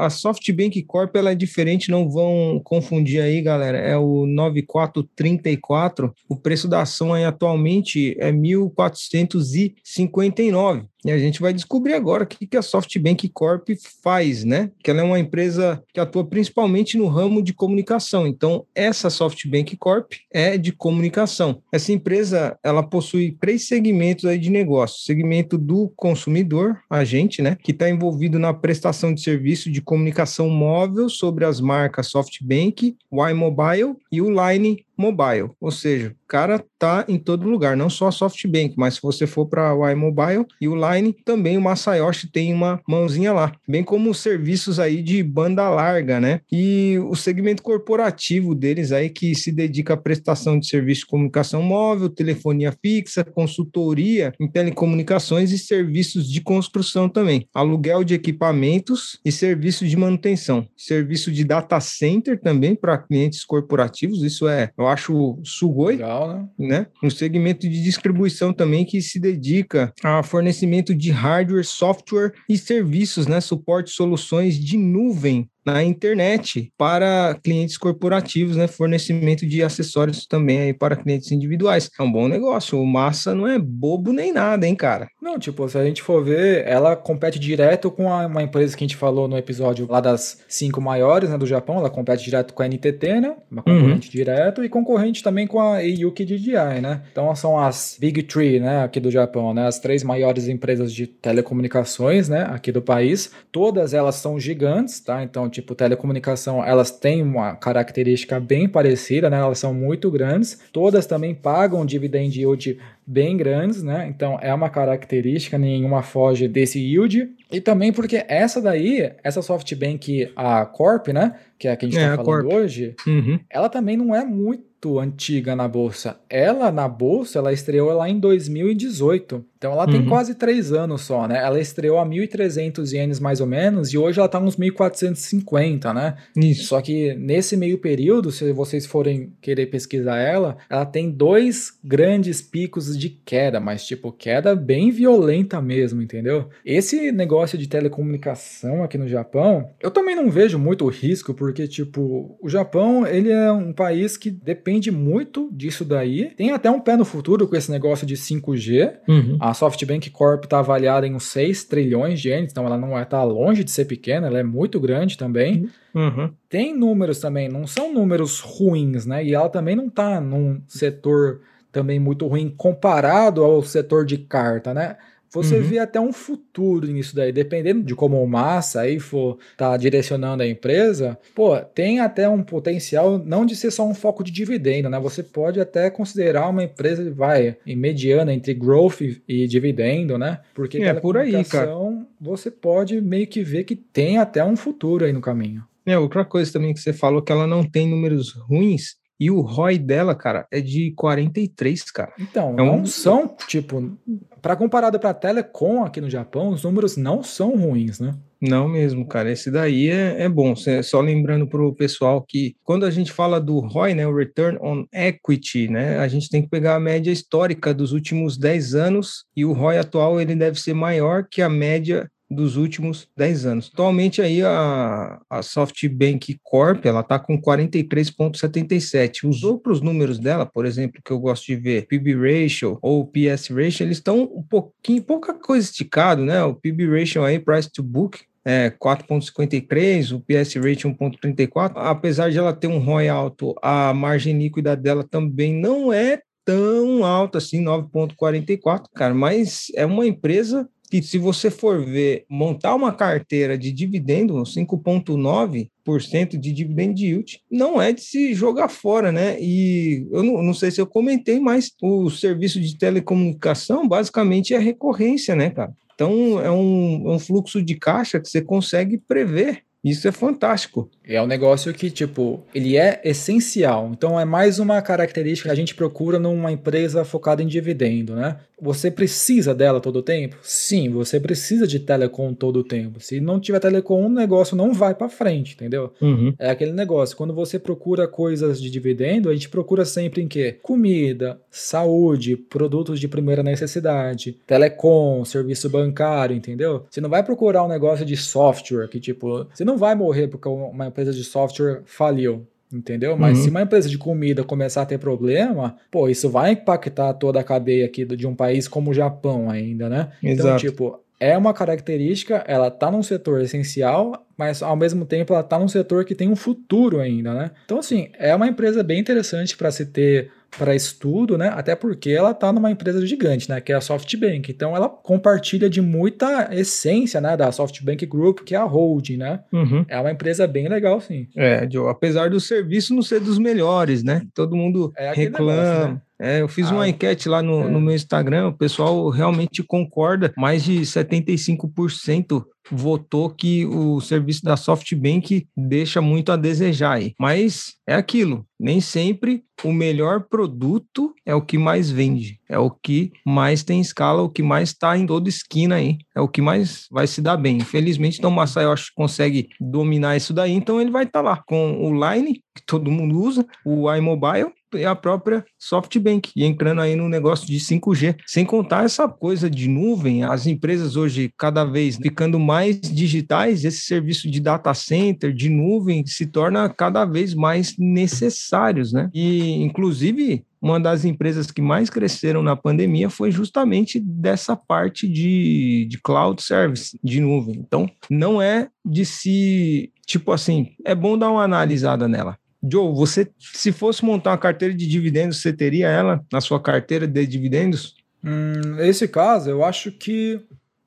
a 0.00 0.08
SoftBank 0.08 0.82
Corp 0.84 1.14
ela 1.14 1.32
é 1.32 1.34
diferente, 1.34 1.90
não 1.90 2.08
vão 2.08 2.58
confundir 2.64 3.20
aí, 3.20 3.42
galera. 3.42 3.76
É 3.76 3.98
o 3.98 4.24
9434. 4.24 6.14
O 6.30 6.36
preço 6.36 6.66
da 6.66 6.80
ação 6.80 7.12
aí 7.12 7.26
atualmente 7.26 8.16
é 8.18 8.32
1459. 8.32 10.86
E 11.04 11.10
a 11.10 11.18
gente 11.18 11.40
vai 11.40 11.52
descobrir 11.52 11.94
agora 11.94 12.24
o 12.24 12.26
que, 12.26 12.56
a 12.56 12.62
SoftBank 12.62 13.28
Corp 13.30 13.68
faz, 14.02 14.44
né? 14.44 14.70
Que 14.82 14.90
ela 14.90 15.00
é 15.00 15.04
uma 15.04 15.18
empresa 15.18 15.82
que 15.92 15.98
atua 15.98 16.24
principalmente 16.24 16.96
no 16.96 17.08
ramo 17.08 17.42
de 17.42 17.52
comunicação. 17.52 18.26
Então, 18.26 18.64
essa 18.74 19.10
SoftBank 19.10 19.76
Corp 19.76 20.12
é 20.30 20.56
de 20.56 20.70
comunicação. 20.70 21.60
Essa 21.72 21.92
empresa, 21.92 22.56
ela 22.62 22.82
possui 22.82 23.36
três 23.40 23.66
segmentos 23.66 24.24
aí 24.24 24.38
de 24.38 24.50
negócio. 24.50 25.02
Segmento 25.04 25.58
do 25.58 25.92
consumidor, 25.96 26.78
a 26.88 27.04
gente, 27.04 27.42
né? 27.42 27.56
Que 27.62 27.72
está 27.72 27.90
envolvido 27.90 28.38
na 28.38 28.54
prestação 28.54 29.12
de 29.12 29.22
serviço 29.22 29.70
de 29.70 29.80
comunicação 29.82 30.48
móvel 30.48 31.08
sobre 31.08 31.44
as 31.44 31.60
marcas 31.60 32.08
SoftBank, 32.08 32.96
Y 33.10 33.34
Mobile 33.34 33.96
e 34.10 34.20
o 34.20 34.30
Line 34.30 34.84
Mobile, 34.96 35.50
ou 35.60 35.70
seja, 35.70 36.08
o 36.08 36.26
cara 36.28 36.62
tá 36.78 37.04
em 37.08 37.18
todo 37.18 37.48
lugar, 37.48 37.76
não 37.76 37.90
só 37.90 38.08
a 38.08 38.12
SoftBank, 38.12 38.74
mas 38.76 38.94
se 38.94 39.02
você 39.02 39.26
for 39.26 39.46
para 39.46 39.74
o 39.74 39.88
iMobile 39.88 40.46
e 40.60 40.68
o 40.68 40.74
Line, 40.74 41.14
também 41.24 41.56
o 41.56 41.60
Masayoshi 41.60 42.30
tem 42.30 42.52
uma 42.52 42.80
mãozinha 42.88 43.32
lá, 43.32 43.52
bem 43.68 43.82
como 43.84 44.10
os 44.10 44.18
serviços 44.18 44.78
aí 44.78 45.02
de 45.02 45.22
banda 45.22 45.68
larga, 45.68 46.20
né? 46.20 46.40
E 46.50 46.98
o 47.08 47.14
segmento 47.14 47.62
corporativo 47.62 48.54
deles 48.54 48.92
aí 48.92 49.10
que 49.10 49.34
se 49.34 49.52
dedica 49.52 49.94
à 49.94 49.96
prestação 49.96 50.58
de 50.58 50.66
serviço 50.66 51.02
de 51.02 51.06
comunicação 51.06 51.62
móvel, 51.62 52.08
telefonia 52.08 52.72
fixa, 52.80 53.24
consultoria 53.24 54.32
em 54.40 54.48
telecomunicações 54.48 55.52
e 55.52 55.58
serviços 55.58 56.30
de 56.30 56.40
construção 56.40 57.08
também, 57.08 57.46
aluguel 57.54 58.04
de 58.04 58.14
equipamentos 58.14 59.20
e 59.24 59.32
serviços 59.32 59.88
de 59.88 59.96
manutenção, 59.96 60.66
serviço 60.76 61.30
de 61.30 61.44
data 61.44 61.78
center 61.80 62.40
também 62.40 62.74
para 62.74 62.98
clientes 62.98 63.44
corporativos, 63.44 64.22
isso 64.22 64.48
é, 64.48 64.70
eu 64.82 64.88
acho 64.88 65.38
sugoi, 65.44 65.96
Legal, 65.96 66.28
né? 66.28 66.48
né? 66.58 66.86
Um 67.02 67.10
segmento 67.10 67.68
de 67.68 67.82
distribuição 67.82 68.52
também 68.52 68.84
que 68.84 69.00
se 69.00 69.18
dedica 69.18 69.92
a 70.02 70.22
fornecimento 70.22 70.94
de 70.94 71.10
hardware, 71.10 71.64
software 71.64 72.32
e 72.48 72.58
serviços, 72.58 73.26
né? 73.26 73.40
Suporte 73.40 73.90
soluções 73.90 74.58
de 74.58 74.76
nuvem 74.76 75.48
na 75.64 75.82
internet 75.82 76.72
para 76.76 77.38
clientes 77.42 77.76
corporativos, 77.76 78.56
né? 78.56 78.66
Fornecimento 78.66 79.46
de 79.46 79.62
acessórios 79.62 80.26
também 80.26 80.60
aí 80.60 80.72
para 80.72 80.96
clientes 80.96 81.30
individuais. 81.30 81.90
É 81.98 82.02
um 82.02 82.10
bom 82.10 82.28
negócio. 82.28 82.78
O 82.78 82.86
Massa 82.86 83.34
não 83.34 83.46
é 83.46 83.58
bobo 83.58 84.12
nem 84.12 84.32
nada, 84.32 84.66
hein, 84.66 84.74
cara? 84.74 85.08
Não, 85.20 85.38
tipo, 85.38 85.68
se 85.68 85.78
a 85.78 85.84
gente 85.84 86.02
for 86.02 86.24
ver, 86.24 86.66
ela 86.66 86.96
compete 86.96 87.38
direto 87.38 87.90
com 87.90 88.06
uma 88.06 88.42
empresa 88.42 88.76
que 88.76 88.84
a 88.84 88.86
gente 88.86 88.96
falou 88.96 89.28
no 89.28 89.38
episódio 89.38 89.86
lá 89.88 90.00
das 90.00 90.42
cinco 90.48 90.80
maiores, 90.80 91.30
né, 91.30 91.38
do 91.38 91.46
Japão. 91.46 91.78
Ela 91.78 91.90
compete 91.90 92.24
direto 92.24 92.52
com 92.54 92.62
a 92.62 92.66
NTT, 92.66 93.20
né? 93.20 93.36
Uma 93.50 93.62
uhum. 93.66 93.74
concorrente 93.74 94.08
uhum. 94.08 94.12
direto 94.12 94.64
e 94.64 94.68
concorrente 94.68 95.22
também 95.22 95.46
com 95.46 95.60
a 95.60 95.82
Eiyuki 95.82 96.24
DJI, 96.24 96.80
né? 96.80 97.02
Então 97.10 97.34
são 97.34 97.58
as 97.58 97.96
Big 98.00 98.22
Three, 98.24 98.58
né, 98.60 98.82
aqui 98.82 98.98
do 98.98 99.10
Japão, 99.10 99.54
né? 99.54 99.66
As 99.66 99.78
três 99.78 100.02
maiores 100.02 100.48
empresas 100.48 100.92
de 100.92 101.06
telecomunicações, 101.06 102.28
né, 102.28 102.46
aqui 102.50 102.72
do 102.72 102.82
país. 102.82 103.30
Todas 103.50 103.94
elas 103.94 104.16
são 104.16 104.38
gigantes, 104.38 105.00
tá? 105.00 105.22
Então 105.22 105.48
tipo, 105.52 105.74
telecomunicação, 105.74 106.64
elas 106.64 106.90
têm 106.90 107.22
uma 107.22 107.54
característica 107.54 108.40
bem 108.40 108.68
parecida, 108.68 109.30
né? 109.30 109.38
Elas 109.38 109.58
são 109.58 109.72
muito 109.72 110.10
grandes. 110.10 110.60
Todas 110.72 111.06
também 111.06 111.34
pagam 111.34 111.86
dividend 111.86 112.36
yield 112.36 112.78
bem 113.06 113.36
grandes, 113.36 113.82
né? 113.82 114.06
Então 114.08 114.38
é 114.40 114.52
uma 114.52 114.70
característica, 114.70 115.58
nenhuma 115.58 116.02
foge 116.02 116.48
desse 116.48 116.80
yield. 116.80 117.30
E 117.50 117.60
também 117.60 117.92
porque 117.92 118.24
essa 118.26 118.60
daí, 118.60 119.12
essa 119.22 119.42
SoftBank, 119.42 120.32
a 120.34 120.64
Corp, 120.66 121.08
né? 121.08 121.36
Que 121.58 121.68
é 121.68 121.72
a 121.72 121.76
que 121.76 121.86
a 121.86 121.88
gente 121.88 121.98
está 121.98 122.14
é, 122.14 122.16
falando 122.16 122.52
hoje, 122.52 122.94
uhum. 123.06 123.38
ela 123.48 123.68
também 123.68 123.96
não 123.96 124.14
é 124.14 124.24
muito 124.24 124.71
antiga 124.98 125.54
na 125.54 125.68
bolsa. 125.68 126.18
Ela, 126.28 126.72
na 126.72 126.88
bolsa, 126.88 127.38
ela 127.38 127.52
estreou 127.52 127.92
lá 127.92 128.08
em 128.08 128.18
2018. 128.18 129.44
Então 129.62 129.74
ela 129.74 129.86
tem 129.86 130.00
uhum. 130.00 130.08
quase 130.08 130.34
três 130.34 130.72
anos 130.72 131.02
só, 131.02 131.28
né? 131.28 131.38
Ela 131.38 131.60
estreou 131.60 132.00
a 132.00 132.04
1.300 132.04 132.92
ienes 132.92 133.20
mais 133.20 133.40
ou 133.40 133.46
menos 133.46 133.92
e 133.92 133.96
hoje 133.96 134.18
ela 134.18 134.28
tá 134.28 134.40
uns 134.40 134.56
1.450, 134.56 135.94
né? 135.94 136.16
Isso. 136.36 136.64
Só 136.64 136.80
que 136.80 137.14
nesse 137.14 137.56
meio 137.56 137.78
período, 137.78 138.32
se 138.32 138.50
vocês 138.52 138.86
forem 138.86 139.32
querer 139.40 139.66
pesquisar 139.66 140.18
ela, 140.18 140.56
ela 140.68 140.84
tem 140.84 141.12
dois 141.12 141.78
grandes 141.84 142.42
picos 142.42 142.98
de 142.98 143.08
queda, 143.08 143.60
mas 143.60 143.86
tipo, 143.86 144.10
queda 144.10 144.56
bem 144.56 144.90
violenta 144.90 145.62
mesmo, 145.62 146.02
entendeu? 146.02 146.48
Esse 146.64 147.12
negócio 147.12 147.56
de 147.56 147.68
telecomunicação 147.68 148.82
aqui 148.82 148.98
no 148.98 149.06
Japão, 149.06 149.70
eu 149.80 149.92
também 149.92 150.16
não 150.16 150.28
vejo 150.28 150.58
muito 150.58 150.88
risco, 150.88 151.34
porque 151.34 151.68
tipo, 151.68 152.36
o 152.42 152.48
Japão, 152.48 153.06
ele 153.06 153.30
é 153.30 153.52
um 153.52 153.72
país 153.72 154.16
que 154.16 154.28
depende 154.28 154.71
muito 154.90 155.48
disso 155.52 155.84
daí. 155.84 156.30
Tem 156.36 156.50
até 156.50 156.70
um 156.70 156.80
pé 156.80 156.96
no 156.96 157.04
futuro 157.04 157.46
com 157.46 157.56
esse 157.56 157.70
negócio 157.70 158.06
de 158.06 158.16
5G. 158.16 158.94
Uhum. 159.08 159.36
A 159.40 159.52
SoftBank 159.52 160.10
Corp 160.10 160.44
está 160.44 160.58
avaliada 160.60 161.06
em 161.06 161.14
uns 161.14 161.24
6 161.24 161.64
trilhões 161.64 162.20
de 162.20 162.28
ienes, 162.28 162.52
então 162.52 162.66
ela 162.66 162.78
não 162.78 162.98
está 163.00 163.20
é, 163.20 163.24
longe 163.24 163.64
de 163.64 163.70
ser 163.70 163.84
pequena, 163.84 164.26
ela 164.26 164.38
é 164.38 164.42
muito 164.42 164.80
grande 164.80 165.18
também. 165.18 165.68
Uhum. 165.94 166.30
Tem 166.48 166.76
números 166.76 167.18
também, 167.18 167.48
não 167.48 167.66
são 167.66 167.92
números 167.92 168.40
ruins, 168.40 169.06
né? 169.06 169.24
E 169.24 169.34
ela 169.34 169.48
também 169.48 169.76
não 169.76 169.86
está 169.86 170.20
num 170.20 170.60
setor 170.66 171.40
também 171.70 171.98
muito 171.98 172.26
ruim 172.26 172.52
comparado 172.54 173.42
ao 173.42 173.62
setor 173.62 174.04
de 174.04 174.18
carta, 174.18 174.74
né? 174.74 174.96
Você 175.32 175.56
uhum. 175.56 175.62
vê 175.62 175.78
até 175.78 175.98
um 175.98 176.12
futuro 176.12 176.86
nisso 176.86 177.16
daí, 177.16 177.32
dependendo 177.32 177.82
de 177.82 177.94
como 177.94 178.22
o 178.22 178.28
Massa 178.28 178.82
aí 178.82 179.00
for 179.00 179.38
tá 179.56 179.74
direcionando 179.78 180.42
a 180.42 180.46
empresa, 180.46 181.18
pô, 181.34 181.58
tem 181.58 182.00
até 182.00 182.28
um 182.28 182.42
potencial 182.42 183.18
não 183.18 183.46
de 183.46 183.56
ser 183.56 183.70
só 183.70 183.86
um 183.86 183.94
foco 183.94 184.22
de 184.22 184.30
dividendo, 184.30 184.90
né? 184.90 185.00
Você 185.00 185.22
pode 185.22 185.58
até 185.58 185.88
considerar 185.88 186.48
uma 186.48 186.64
empresa 186.64 187.10
vai 187.10 187.56
em 187.66 187.74
mediana 187.74 188.32
entre 188.32 188.52
growth 188.52 189.00
e 189.26 189.46
dividendo, 189.46 190.18
né? 190.18 190.40
Porque 190.54 190.78
é 190.78 190.92
por 190.92 191.16
aí, 191.16 191.42
cara. 191.44 191.72
Você 192.20 192.50
pode 192.50 193.00
meio 193.00 193.26
que 193.26 193.42
ver 193.42 193.64
que 193.64 193.74
tem 193.74 194.18
até 194.18 194.44
um 194.44 194.56
futuro 194.56 195.04
aí 195.04 195.12
no 195.12 195.20
caminho. 195.20 195.64
É, 195.84 195.98
outra 195.98 196.24
coisa 196.24 196.52
também 196.52 196.72
que 196.72 196.80
você 196.80 196.92
falou 196.92 197.22
que 197.22 197.32
ela 197.32 197.46
não 197.46 197.64
tem 197.64 197.88
números 197.88 198.32
ruins, 198.32 198.96
e 199.22 199.30
o 199.30 199.40
ROI 199.40 199.78
dela, 199.78 200.16
cara, 200.16 200.48
é 200.50 200.60
de 200.60 200.90
43, 200.96 201.90
cara. 201.92 202.12
Então, 202.18 202.56
é 202.58 202.62
um... 202.62 202.78
não 202.78 202.84
são, 202.84 203.36
tipo, 203.46 203.96
para 204.40 204.56
comparado 204.56 204.98
para 204.98 205.14
Telecom 205.14 205.84
aqui 205.84 206.00
no 206.00 206.10
Japão, 206.10 206.48
os 206.48 206.64
números 206.64 206.96
não 206.96 207.22
são 207.22 207.56
ruins, 207.56 208.00
né? 208.00 208.16
Não 208.40 208.66
mesmo, 208.66 209.06
cara. 209.06 209.30
Esse 209.30 209.48
daí 209.48 209.88
é, 209.88 210.24
é 210.24 210.28
bom. 210.28 210.56
Só 210.82 211.00
lembrando 211.00 211.46
para 211.46 211.62
o 211.62 211.72
pessoal 211.72 212.24
que 212.26 212.56
quando 212.64 212.84
a 212.84 212.90
gente 212.90 213.12
fala 213.12 213.40
do 213.40 213.60
ROI, 213.60 213.94
né, 213.94 214.04
o 214.04 214.16
Return 214.16 214.58
on 214.60 214.84
Equity, 214.92 215.68
né, 215.68 215.98
a 215.98 216.08
gente 216.08 216.28
tem 216.28 216.42
que 216.42 216.48
pegar 216.48 216.74
a 216.74 216.80
média 216.80 217.12
histórica 217.12 217.72
dos 217.72 217.92
últimos 217.92 218.36
10 218.36 218.74
anos 218.74 219.24
e 219.36 219.44
o 219.44 219.52
ROI 219.52 219.78
atual 219.78 220.20
ele 220.20 220.34
deve 220.34 220.58
ser 220.58 220.74
maior 220.74 221.28
que 221.30 221.40
a 221.40 221.48
média 221.48 222.10
dos 222.32 222.56
últimos 222.56 223.08
10 223.16 223.46
anos. 223.46 223.70
Atualmente 223.72 224.20
aí 224.22 224.42
a, 224.42 225.20
a 225.28 225.42
SoftBank 225.42 226.38
Corp, 226.42 226.84
ela 226.84 227.00
está 227.00 227.18
com 227.18 227.40
43,77. 227.40 229.28
Os 229.28 229.44
outros 229.44 229.80
números 229.80 230.18
dela, 230.18 230.46
por 230.46 230.66
exemplo, 230.66 231.00
que 231.04 231.10
eu 231.10 231.18
gosto 231.18 231.46
de 231.46 231.56
ver, 231.56 231.86
PB 231.86 232.14
Ratio 232.14 232.78
ou 232.82 233.06
PS 233.06 233.48
Ratio, 233.48 233.84
eles 233.84 233.98
estão 233.98 234.22
um 234.22 234.42
pouquinho, 234.42 235.02
pouca 235.02 235.34
coisa 235.34 235.66
esticado, 235.66 236.24
né? 236.24 236.42
O 236.42 236.54
PB 236.54 236.98
Ratio 236.98 237.24
aí, 237.24 237.38
Price 237.38 237.70
to 237.70 237.82
Book, 237.82 238.20
é 238.44 238.70
4,53, 238.70 240.12
o 240.12 240.20
PS 240.20 240.54
Rate 240.56 240.88
1,34. 240.88 241.72
Apesar 241.76 242.30
de 242.30 242.38
ela 242.38 242.52
ter 242.52 242.66
um 242.66 242.78
ROI 242.78 243.08
alto, 243.08 243.54
a 243.62 243.94
margem 243.94 244.36
líquida 244.36 244.76
dela 244.76 245.04
também 245.04 245.54
não 245.54 245.92
é 245.92 246.20
tão 246.44 247.04
alta 247.04 247.38
assim, 247.38 247.62
9,44, 247.64 248.86
cara, 248.94 249.14
mas 249.14 249.66
é 249.76 249.86
uma 249.86 250.06
empresa 250.06 250.68
que 250.92 251.02
se 251.02 251.16
você 251.16 251.50
for 251.50 251.82
ver, 251.82 252.26
montar 252.28 252.74
uma 252.74 252.92
carteira 252.92 253.56
de 253.56 253.72
dividendo, 253.72 254.34
5,9% 254.42 256.38
de 256.38 256.52
dividend 256.52 257.02
yield, 257.02 257.40
não 257.50 257.80
é 257.80 257.94
de 257.94 258.02
se 258.02 258.34
jogar 258.34 258.68
fora, 258.68 259.10
né? 259.10 259.40
E 259.40 260.06
eu 260.12 260.22
não, 260.22 260.42
não 260.42 260.52
sei 260.52 260.70
se 260.70 260.82
eu 260.82 260.86
comentei, 260.86 261.40
mas 261.40 261.72
o 261.82 262.10
serviço 262.10 262.60
de 262.60 262.76
telecomunicação 262.76 263.88
basicamente 263.88 264.52
é 264.52 264.58
recorrência, 264.58 265.34
né, 265.34 265.48
cara? 265.48 265.72
Então 265.94 266.38
é 266.38 266.50
um, 266.50 267.10
é 267.10 267.14
um 267.14 267.18
fluxo 267.18 267.62
de 267.62 267.74
caixa 267.74 268.20
que 268.20 268.28
você 268.28 268.42
consegue 268.42 268.98
prever. 268.98 269.62
Isso 269.82 270.06
é 270.06 270.12
fantástico. 270.12 270.90
É 271.06 271.20
um 271.20 271.26
negócio 271.26 271.72
que, 271.72 271.90
tipo, 271.90 272.42
ele 272.54 272.76
é 272.76 273.00
essencial. 273.04 273.90
Então 273.92 274.18
é 274.18 274.24
mais 274.24 274.58
uma 274.58 274.80
característica 274.80 275.48
que 275.48 275.52
a 275.52 275.56
gente 275.56 275.74
procura 275.74 276.18
numa 276.18 276.52
empresa 276.52 277.04
focada 277.04 277.42
em 277.42 277.46
dividendo, 277.46 278.14
né? 278.14 278.36
Você 278.60 278.92
precisa 278.92 279.52
dela 279.52 279.80
todo 279.80 279.96
o 279.96 280.02
tempo? 280.02 280.36
Sim, 280.40 280.88
você 280.90 281.18
precisa 281.18 281.66
de 281.66 281.80
telecom 281.80 282.32
todo 282.32 282.60
o 282.60 282.64
tempo. 282.64 283.00
Se 283.00 283.20
não 283.20 283.40
tiver 283.40 283.58
telecom, 283.58 284.06
o 284.06 284.08
negócio 284.08 284.56
não 284.56 284.72
vai 284.72 284.94
para 284.94 285.08
frente, 285.08 285.54
entendeu? 285.54 285.92
Uhum. 286.00 286.32
É 286.38 286.48
aquele 286.48 286.70
negócio. 286.70 287.16
Quando 287.16 287.34
você 287.34 287.58
procura 287.58 288.06
coisas 288.06 288.62
de 288.62 288.70
dividendo, 288.70 289.28
a 289.28 289.32
gente 289.32 289.48
procura 289.48 289.84
sempre 289.84 290.22
em 290.22 290.28
quê? 290.28 290.58
Comida, 290.62 291.40
saúde, 291.50 292.36
produtos 292.36 293.00
de 293.00 293.08
primeira 293.08 293.42
necessidade, 293.42 294.38
telecom, 294.46 295.24
serviço 295.24 295.68
bancário, 295.68 296.36
entendeu? 296.36 296.84
Você 296.88 297.00
não 297.00 297.10
vai 297.10 297.24
procurar 297.24 297.64
um 297.64 297.68
negócio 297.68 298.06
de 298.06 298.16
software 298.16 298.86
que, 298.86 299.00
tipo, 299.00 299.44
você 299.52 299.64
não 299.64 299.76
vai 299.76 299.96
morrer 299.96 300.28
porque 300.28 300.48
uma 300.48 300.91
empresa 300.92 301.12
de 301.12 301.24
software 301.24 301.82
faliu 301.84 302.46
entendeu? 302.72 303.16
Mas 303.16 303.38
uhum. 303.38 303.44
se 303.44 303.50
uma 303.50 303.62
empresa 303.62 303.88
de 303.88 303.98
comida 303.98 304.42
começar 304.42 304.82
a 304.82 304.86
ter 304.86 304.98
problema, 304.98 305.76
pô, 305.90 306.08
isso 306.08 306.30
vai 306.30 306.52
impactar 306.52 307.12
toda 307.14 307.38
a 307.38 307.44
cadeia 307.44 307.84
aqui 307.84 308.04
de 308.04 308.26
um 308.26 308.34
país 308.34 308.66
como 308.66 308.90
o 308.90 308.94
Japão 308.94 309.50
ainda, 309.50 309.88
né? 309.88 310.08
Então, 310.22 310.32
Exato. 310.32 310.48
Então, 310.48 310.56
tipo, 310.56 311.00
é 311.20 311.36
uma 311.36 311.54
característica, 311.54 312.42
ela 312.48 312.70
tá 312.70 312.90
num 312.90 313.02
setor 313.02 313.42
essencial, 313.42 314.26
mas 314.36 314.62
ao 314.62 314.74
mesmo 314.74 315.04
tempo 315.04 315.32
ela 315.32 315.42
tá 315.42 315.58
num 315.58 315.68
setor 315.68 316.04
que 316.04 316.14
tem 316.14 316.28
um 316.28 316.36
futuro 316.36 316.98
ainda, 316.98 317.32
né? 317.34 317.50
Então, 317.64 317.78
assim, 317.78 318.08
é 318.18 318.34
uma 318.34 318.48
empresa 318.48 318.82
bem 318.82 318.98
interessante 318.98 319.56
para 319.56 319.70
se 319.70 319.86
ter 319.86 320.30
para 320.58 320.74
estudo, 320.74 321.38
né? 321.38 321.48
Até 321.54 321.74
porque 321.74 322.10
ela 322.10 322.34
tá 322.34 322.52
numa 322.52 322.70
empresa 322.70 323.04
gigante, 323.06 323.48
né? 323.48 323.60
Que 323.60 323.72
é 323.72 323.74
a 323.74 323.80
SoftBank. 323.80 324.50
Então 324.50 324.76
ela 324.76 324.88
compartilha 324.88 325.68
de 325.68 325.80
muita 325.80 326.48
essência, 326.52 327.20
né? 327.20 327.36
Da 327.36 327.50
SoftBank 327.50 328.04
Group, 328.06 328.40
que 328.40 328.54
é 328.54 328.58
a 328.58 328.64
holding, 328.64 329.16
né? 329.16 329.40
Uhum. 329.52 329.84
É 329.88 329.98
uma 329.98 330.10
empresa 330.10 330.46
bem 330.46 330.68
legal, 330.68 331.00
sim. 331.00 331.28
É, 331.36 331.68
Joe, 331.70 331.90
apesar 331.90 332.30
do 332.30 332.40
serviço 332.40 332.94
não 332.94 333.02
ser 333.02 333.20
dos 333.20 333.38
melhores, 333.38 334.02
né? 334.02 334.22
Todo 334.34 334.56
mundo 334.56 334.92
é 334.96 335.12
reclama. 335.12 335.62
Negócio, 335.62 335.94
né? 335.94 336.00
É, 336.22 336.40
eu 336.40 336.46
fiz 336.46 336.68
ah, 336.70 336.74
uma 336.74 336.88
enquete 336.88 337.28
lá 337.28 337.42
no, 337.42 337.62
é. 337.62 337.68
no 337.68 337.80
meu 337.80 337.96
Instagram, 337.96 338.48
o 338.48 338.56
pessoal 338.56 339.08
realmente 339.10 339.60
concorda, 339.60 340.32
mais 340.36 340.62
de 340.62 340.80
75% 340.82 342.44
votou 342.70 343.28
que 343.28 343.66
o 343.66 344.00
serviço 344.00 344.44
da 344.44 344.56
SoftBank 344.56 345.46
deixa 345.56 346.00
muito 346.00 346.30
a 346.30 346.36
desejar 346.36 346.92
aí. 346.92 347.12
Mas 347.18 347.74
é 347.86 347.94
aquilo, 347.94 348.46
nem 348.58 348.80
sempre 348.80 349.42
o 349.64 349.72
melhor 349.72 350.26
produto 350.28 351.12
é 351.26 351.34
o 351.34 351.42
que 351.42 351.58
mais 351.58 351.90
vende, 351.90 352.38
é 352.48 352.58
o 352.58 352.70
que 352.70 353.12
mais 353.26 353.62
tem 353.62 353.80
escala, 353.80 354.22
o 354.22 354.30
que 354.30 354.42
mais 354.42 354.70
está 354.70 354.96
em 354.96 355.06
toda 355.06 355.28
esquina 355.28 355.76
aí, 355.76 355.98
é 356.14 356.20
o 356.20 356.28
que 356.28 356.42
mais 356.42 356.86
vai 356.90 357.06
se 357.06 357.20
dar 357.20 357.36
bem. 357.36 357.58
Infelizmente, 357.58 358.18
então 358.18 358.30
o 358.30 358.34
Massai, 358.34 358.64
eu 358.64 358.72
acho 358.72 358.92
consegue 358.94 359.48
dominar 359.60 360.16
isso 360.16 360.32
daí, 360.32 360.52
então 360.52 360.80
ele 360.80 360.90
vai 360.90 361.04
estar 361.04 361.22
tá 361.22 361.30
lá 361.30 361.42
com 361.46 361.84
o 361.84 361.92
Line, 361.92 362.42
que 362.54 362.64
todo 362.66 362.90
mundo 362.90 363.18
usa, 363.18 363.46
o 363.64 363.92
iMobile, 363.92 364.52
e 364.74 364.84
a 364.84 364.94
própria 364.94 365.44
SoftBank, 365.58 366.30
e 366.34 366.44
entrando 366.44 366.80
aí 366.80 366.96
no 366.96 367.08
negócio 367.08 367.46
de 367.46 367.58
5G. 367.58 368.16
Sem 368.26 368.44
contar 368.44 368.84
essa 368.84 369.08
coisa 369.08 369.50
de 369.50 369.68
nuvem, 369.68 370.24
as 370.24 370.46
empresas 370.46 370.96
hoje 370.96 371.32
cada 371.36 371.64
vez 371.64 371.96
ficando 371.96 372.38
mais 372.38 372.80
digitais, 372.80 373.64
esse 373.64 373.82
serviço 373.82 374.30
de 374.30 374.40
data 374.40 374.72
center, 374.74 375.32
de 375.32 375.48
nuvem, 375.48 376.06
se 376.06 376.26
torna 376.26 376.68
cada 376.68 377.04
vez 377.04 377.34
mais 377.34 377.74
necessários, 377.78 378.92
né? 378.92 379.10
E, 379.12 379.62
inclusive, 379.62 380.44
uma 380.62 380.78
das 380.78 381.04
empresas 381.04 381.50
que 381.50 381.60
mais 381.60 381.90
cresceram 381.90 382.40
na 382.40 382.54
pandemia 382.54 383.10
foi 383.10 383.32
justamente 383.32 383.98
dessa 383.98 384.54
parte 384.54 385.08
de, 385.08 385.86
de 385.90 386.00
cloud 386.00 386.40
service, 386.40 386.96
de 387.02 387.20
nuvem. 387.20 387.56
Então, 387.58 387.90
não 388.08 388.40
é 388.40 388.68
de 388.84 389.04
se, 389.04 389.92
tipo 390.06 390.30
assim, 390.30 390.68
é 390.84 390.94
bom 390.94 391.18
dar 391.18 391.32
uma 391.32 391.42
analisada 391.42 392.06
nela. 392.06 392.38
Joe, 392.62 392.94
você, 392.94 393.28
se 393.40 393.72
fosse 393.72 394.04
montar 394.04 394.30
uma 394.30 394.38
carteira 394.38 394.72
de 394.72 394.86
dividendos, 394.86 395.42
você 395.42 395.52
teria 395.52 395.88
ela 395.88 396.24
na 396.32 396.40
sua 396.40 396.60
carteira 396.60 397.08
de 397.08 397.26
dividendos? 397.26 397.96
Hum, 398.24 398.76
nesse 398.76 399.08
caso, 399.08 399.50
eu 399.50 399.64
acho 399.64 399.90
que 399.90 400.40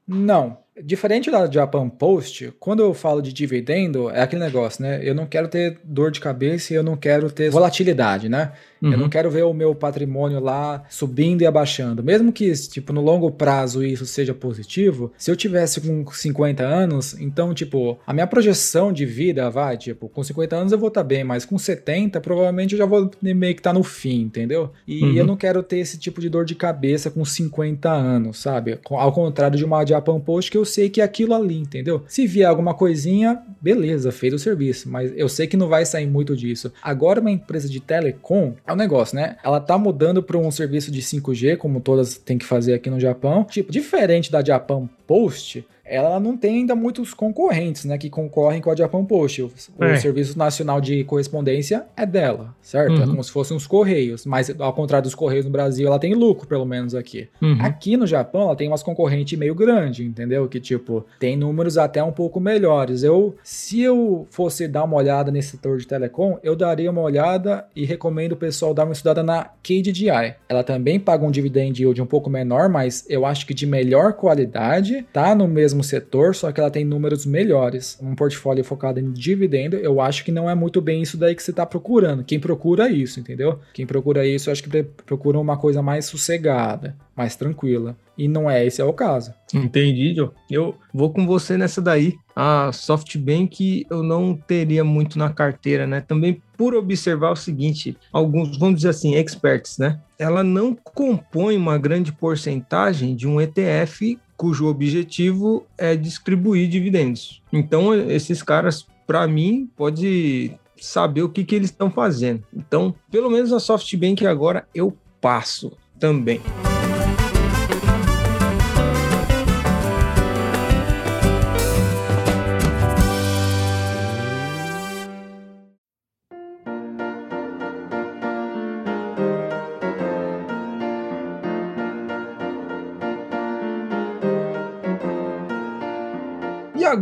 não. 0.07 0.57
Diferente 0.83 1.31
da 1.31 1.49
Japan 1.49 1.87
Post, 1.87 2.53
quando 2.59 2.81
eu 2.81 2.93
falo 2.93 3.21
de 3.21 3.31
dividendo, 3.31 4.09
é 4.09 4.21
aquele 4.21 4.43
negócio, 4.43 4.83
né? 4.83 4.99
Eu 5.01 5.15
não 5.15 5.25
quero 5.25 5.47
ter 5.47 5.79
dor 5.85 6.11
de 6.11 6.19
cabeça 6.19 6.73
e 6.73 6.75
eu 6.75 6.83
não 6.83 6.97
quero 6.97 7.31
ter 7.31 7.49
volatilidade, 7.49 8.27
né? 8.27 8.51
Uhum. 8.81 8.91
Eu 8.91 8.97
não 8.97 9.09
quero 9.09 9.31
ver 9.31 9.43
o 9.43 9.53
meu 9.53 9.73
patrimônio 9.73 10.39
lá 10.41 10.83
subindo 10.89 11.41
e 11.41 11.45
abaixando. 11.45 12.03
Mesmo 12.03 12.31
que, 12.31 12.51
tipo, 12.51 12.91
no 12.91 12.99
longo 12.99 13.31
prazo 13.31 13.83
isso 13.83 14.05
seja 14.05 14.33
positivo, 14.33 15.13
se 15.17 15.31
eu 15.31 15.35
tivesse 15.35 15.79
com 15.79 16.05
50 16.05 16.63
anos, 16.63 17.15
então, 17.21 17.53
tipo, 17.53 17.97
a 18.05 18.13
minha 18.13 18.27
projeção 18.27 18.91
de 18.91 19.05
vida 19.05 19.49
vai, 19.49 19.77
tipo, 19.77 20.09
com 20.09 20.23
50 20.23 20.55
anos 20.57 20.71
eu 20.73 20.77
vou 20.77 20.89
estar 20.89 21.01
tá 21.01 21.07
bem, 21.07 21.23
mas 21.23 21.45
com 21.45 21.57
70 21.57 22.19
provavelmente 22.19 22.73
eu 22.73 22.77
já 22.77 22.85
vou 22.85 23.09
meio 23.21 23.53
que 23.53 23.61
estar 23.61 23.71
tá 23.71 23.73
no 23.73 23.83
fim, 23.83 24.21
entendeu? 24.23 24.71
E 24.85 25.03
uhum. 25.03 25.13
eu 25.13 25.25
não 25.25 25.37
quero 25.37 25.63
ter 25.63 25.77
esse 25.77 25.97
tipo 25.97 26.19
de 26.19 26.27
dor 26.27 26.43
de 26.43 26.53
cabeça 26.53 27.09
com 27.09 27.23
50 27.23 27.89
anos, 27.89 28.39
sabe? 28.39 28.77
Ao 28.91 29.11
contrário 29.13 29.57
de 29.57 29.63
uma 29.63 29.85
Japan 29.85 30.19
Post 30.19 30.51
que 30.51 30.57
eu 30.57 30.64
sei 30.65 30.89
que 30.89 31.01
é 31.01 31.03
aquilo 31.03 31.33
ali, 31.33 31.57
entendeu? 31.57 32.03
Se 32.07 32.27
vier 32.27 32.47
alguma 32.47 32.73
coisinha, 32.73 33.41
beleza, 33.61 34.11
fez 34.11 34.33
o 34.33 34.39
serviço, 34.39 34.89
mas 34.89 35.13
eu 35.15 35.29
sei 35.29 35.47
que 35.47 35.57
não 35.57 35.67
vai 35.67 35.85
sair 35.85 36.07
muito 36.07 36.35
disso. 36.35 36.71
Agora 36.81 37.21
uma 37.21 37.31
empresa 37.31 37.69
de 37.69 37.79
telecom, 37.79 38.55
é 38.65 38.73
um 38.73 38.75
negócio, 38.75 39.15
né? 39.15 39.37
Ela 39.43 39.59
tá 39.59 39.77
mudando 39.77 40.21
para 40.23 40.37
um 40.37 40.51
serviço 40.51 40.91
de 40.91 41.01
5G, 41.01 41.57
como 41.57 41.79
todas 41.79 42.17
têm 42.17 42.37
que 42.37 42.45
fazer 42.45 42.73
aqui 42.73 42.89
no 42.89 42.99
Japão. 42.99 43.45
Tipo, 43.45 43.71
diferente 43.71 44.31
da 44.31 44.43
Japan 44.43 44.89
Post, 45.07 45.65
ela 45.85 46.19
não 46.19 46.35
tem 46.35 46.57
ainda 46.57 46.75
muitos 46.75 47.13
concorrentes, 47.13 47.85
né, 47.85 47.97
que 47.97 48.09
concorrem 48.09 48.61
com 48.61 48.71
a 48.71 48.75
Japan 48.75 49.05
Post. 49.05 49.43
O, 49.43 49.51
é. 49.81 49.93
o 49.93 49.97
Serviço 49.99 50.37
Nacional 50.37 50.81
de 50.81 51.03
Correspondência 51.03 51.85
é 51.95 52.05
dela, 52.05 52.55
certo? 52.61 52.93
É 52.93 52.95
uhum. 52.97 53.03
É 53.03 53.07
como 53.07 53.23
se 53.23 53.31
fossem 53.31 53.55
os 53.55 53.67
Correios, 53.67 54.25
mas 54.25 54.53
ao 54.59 54.73
contrário 54.73 55.03
dos 55.03 55.15
Correios 55.15 55.45
no 55.45 55.51
Brasil, 55.51 55.87
ela 55.87 55.99
tem 55.99 56.13
lucro, 56.13 56.47
pelo 56.47 56.65
menos 56.65 56.95
aqui. 56.95 57.27
Uhum. 57.41 57.57
Aqui 57.59 57.95
no 57.95 58.07
Japão, 58.07 58.43
ela 58.43 58.55
tem 58.55 58.67
umas 58.67 58.81
concorrentes 58.81 59.37
meio 59.37 59.53
grande, 59.53 60.03
entendeu? 60.03 60.47
Que, 60.47 60.59
tipo, 60.59 61.05
tem 61.19 61.37
números 61.37 61.77
até 61.77 62.03
um 62.03 62.11
pouco 62.11 62.39
melhores. 62.39 63.03
Eu, 63.03 63.35
se 63.43 63.81
eu 63.81 64.25
fosse 64.31 64.67
dar 64.67 64.83
uma 64.83 64.97
olhada 64.97 65.31
nesse 65.31 65.51
setor 65.51 65.77
de 65.77 65.87
telecom, 65.87 66.39
eu 66.41 66.55
daria 66.55 66.89
uma 66.89 67.01
olhada 67.01 67.65
e 67.75 67.85
recomendo 67.85 68.31
o 68.31 68.37
pessoal 68.37 68.73
dar 68.73 68.85
uma 68.85 68.93
estudada 68.93 69.21
na 69.21 69.43
KDDI. 69.63 70.35
Ela 70.49 70.63
também 70.63 70.99
paga 70.99 71.25
um 71.25 71.31
dividend 71.31 71.81
yield 71.81 72.01
um 72.01 72.05
pouco 72.05 72.29
menor, 72.29 72.69
mas 72.69 73.05
eu 73.09 73.25
acho 73.25 73.45
que 73.45 73.53
de 73.53 73.65
melhor 73.65 74.13
qualidade, 74.13 75.05
tá 75.13 75.35
no 75.35 75.47
mesmo 75.47 75.74
mesmo 75.75 75.83
setor, 75.83 76.33
só 76.33 76.51
que 76.51 76.59
ela 76.59 76.71
tem 76.71 76.85
números 76.85 77.25
melhores. 77.25 77.97
Um 78.01 78.15
portfólio 78.15 78.63
focado 78.63 78.99
em 78.99 79.11
dividendo, 79.11 79.75
eu 79.75 79.99
acho 79.99 80.23
que 80.23 80.31
não 80.31 80.49
é 80.49 80.55
muito 80.55 80.81
bem 80.81 81.01
isso 81.01 81.17
daí 81.17 81.35
que 81.35 81.43
você 81.43 81.51
está 81.51 81.65
procurando. 81.65 82.23
Quem 82.23 82.39
procura 82.39 82.89
isso, 82.89 83.19
entendeu? 83.19 83.59
Quem 83.73 83.85
procura 83.85 84.25
isso, 84.25 84.49
eu 84.49 84.53
acho 84.53 84.63
que 84.63 84.83
procura 85.05 85.37
uma 85.37 85.57
coisa 85.57 85.81
mais 85.81 86.05
sossegada, 86.05 86.95
mais 87.15 87.35
tranquila. 87.35 87.95
E 88.17 88.29
não 88.29 88.49
é 88.49 88.65
esse 88.65 88.81
é 88.81 88.85
o 88.85 88.93
caso. 88.93 89.33
Entendi, 89.53 90.15
Joe. 90.15 90.29
Eu 90.49 90.75
vou 90.93 91.11
com 91.11 91.27
você 91.27 91.57
nessa 91.57 91.81
daí. 91.81 92.13
A 92.33 92.71
SoftBank 92.71 93.85
eu 93.89 94.01
não 94.01 94.33
teria 94.33 94.85
muito 94.85 95.19
na 95.19 95.29
carteira, 95.29 95.85
né? 95.85 95.99
Também 95.99 96.41
por 96.57 96.73
observar 96.73 97.31
o 97.31 97.35
seguinte, 97.35 97.97
alguns, 98.13 98.57
vamos 98.57 98.77
dizer 98.77 98.89
assim, 98.89 99.15
experts, 99.15 99.77
né? 99.77 99.99
Ela 100.17 100.43
não 100.43 100.73
compõe 100.73 101.57
uma 101.57 101.77
grande 101.77 102.13
porcentagem 102.13 103.15
de 103.15 103.27
um 103.27 103.41
ETF 103.41 104.17
cujo 104.37 104.67
objetivo 104.67 105.65
é 105.77 105.95
distribuir 105.95 106.67
dividendos. 106.67 107.41
Então, 107.51 107.93
esses 107.93 108.43
caras, 108.43 108.85
para 109.07 109.27
mim, 109.27 109.69
pode 109.75 110.51
saber 110.77 111.23
o 111.23 111.29
que, 111.29 111.43
que 111.43 111.55
eles 111.55 111.69
estão 111.69 111.89
fazendo. 111.89 112.43
Então, 112.53 112.93
pelo 113.09 113.29
menos 113.29 113.53
a 113.53 113.59
SoftBank 113.59 114.25
agora 114.25 114.67
eu 114.73 114.95
passo 115.21 115.71
também. 115.99 116.41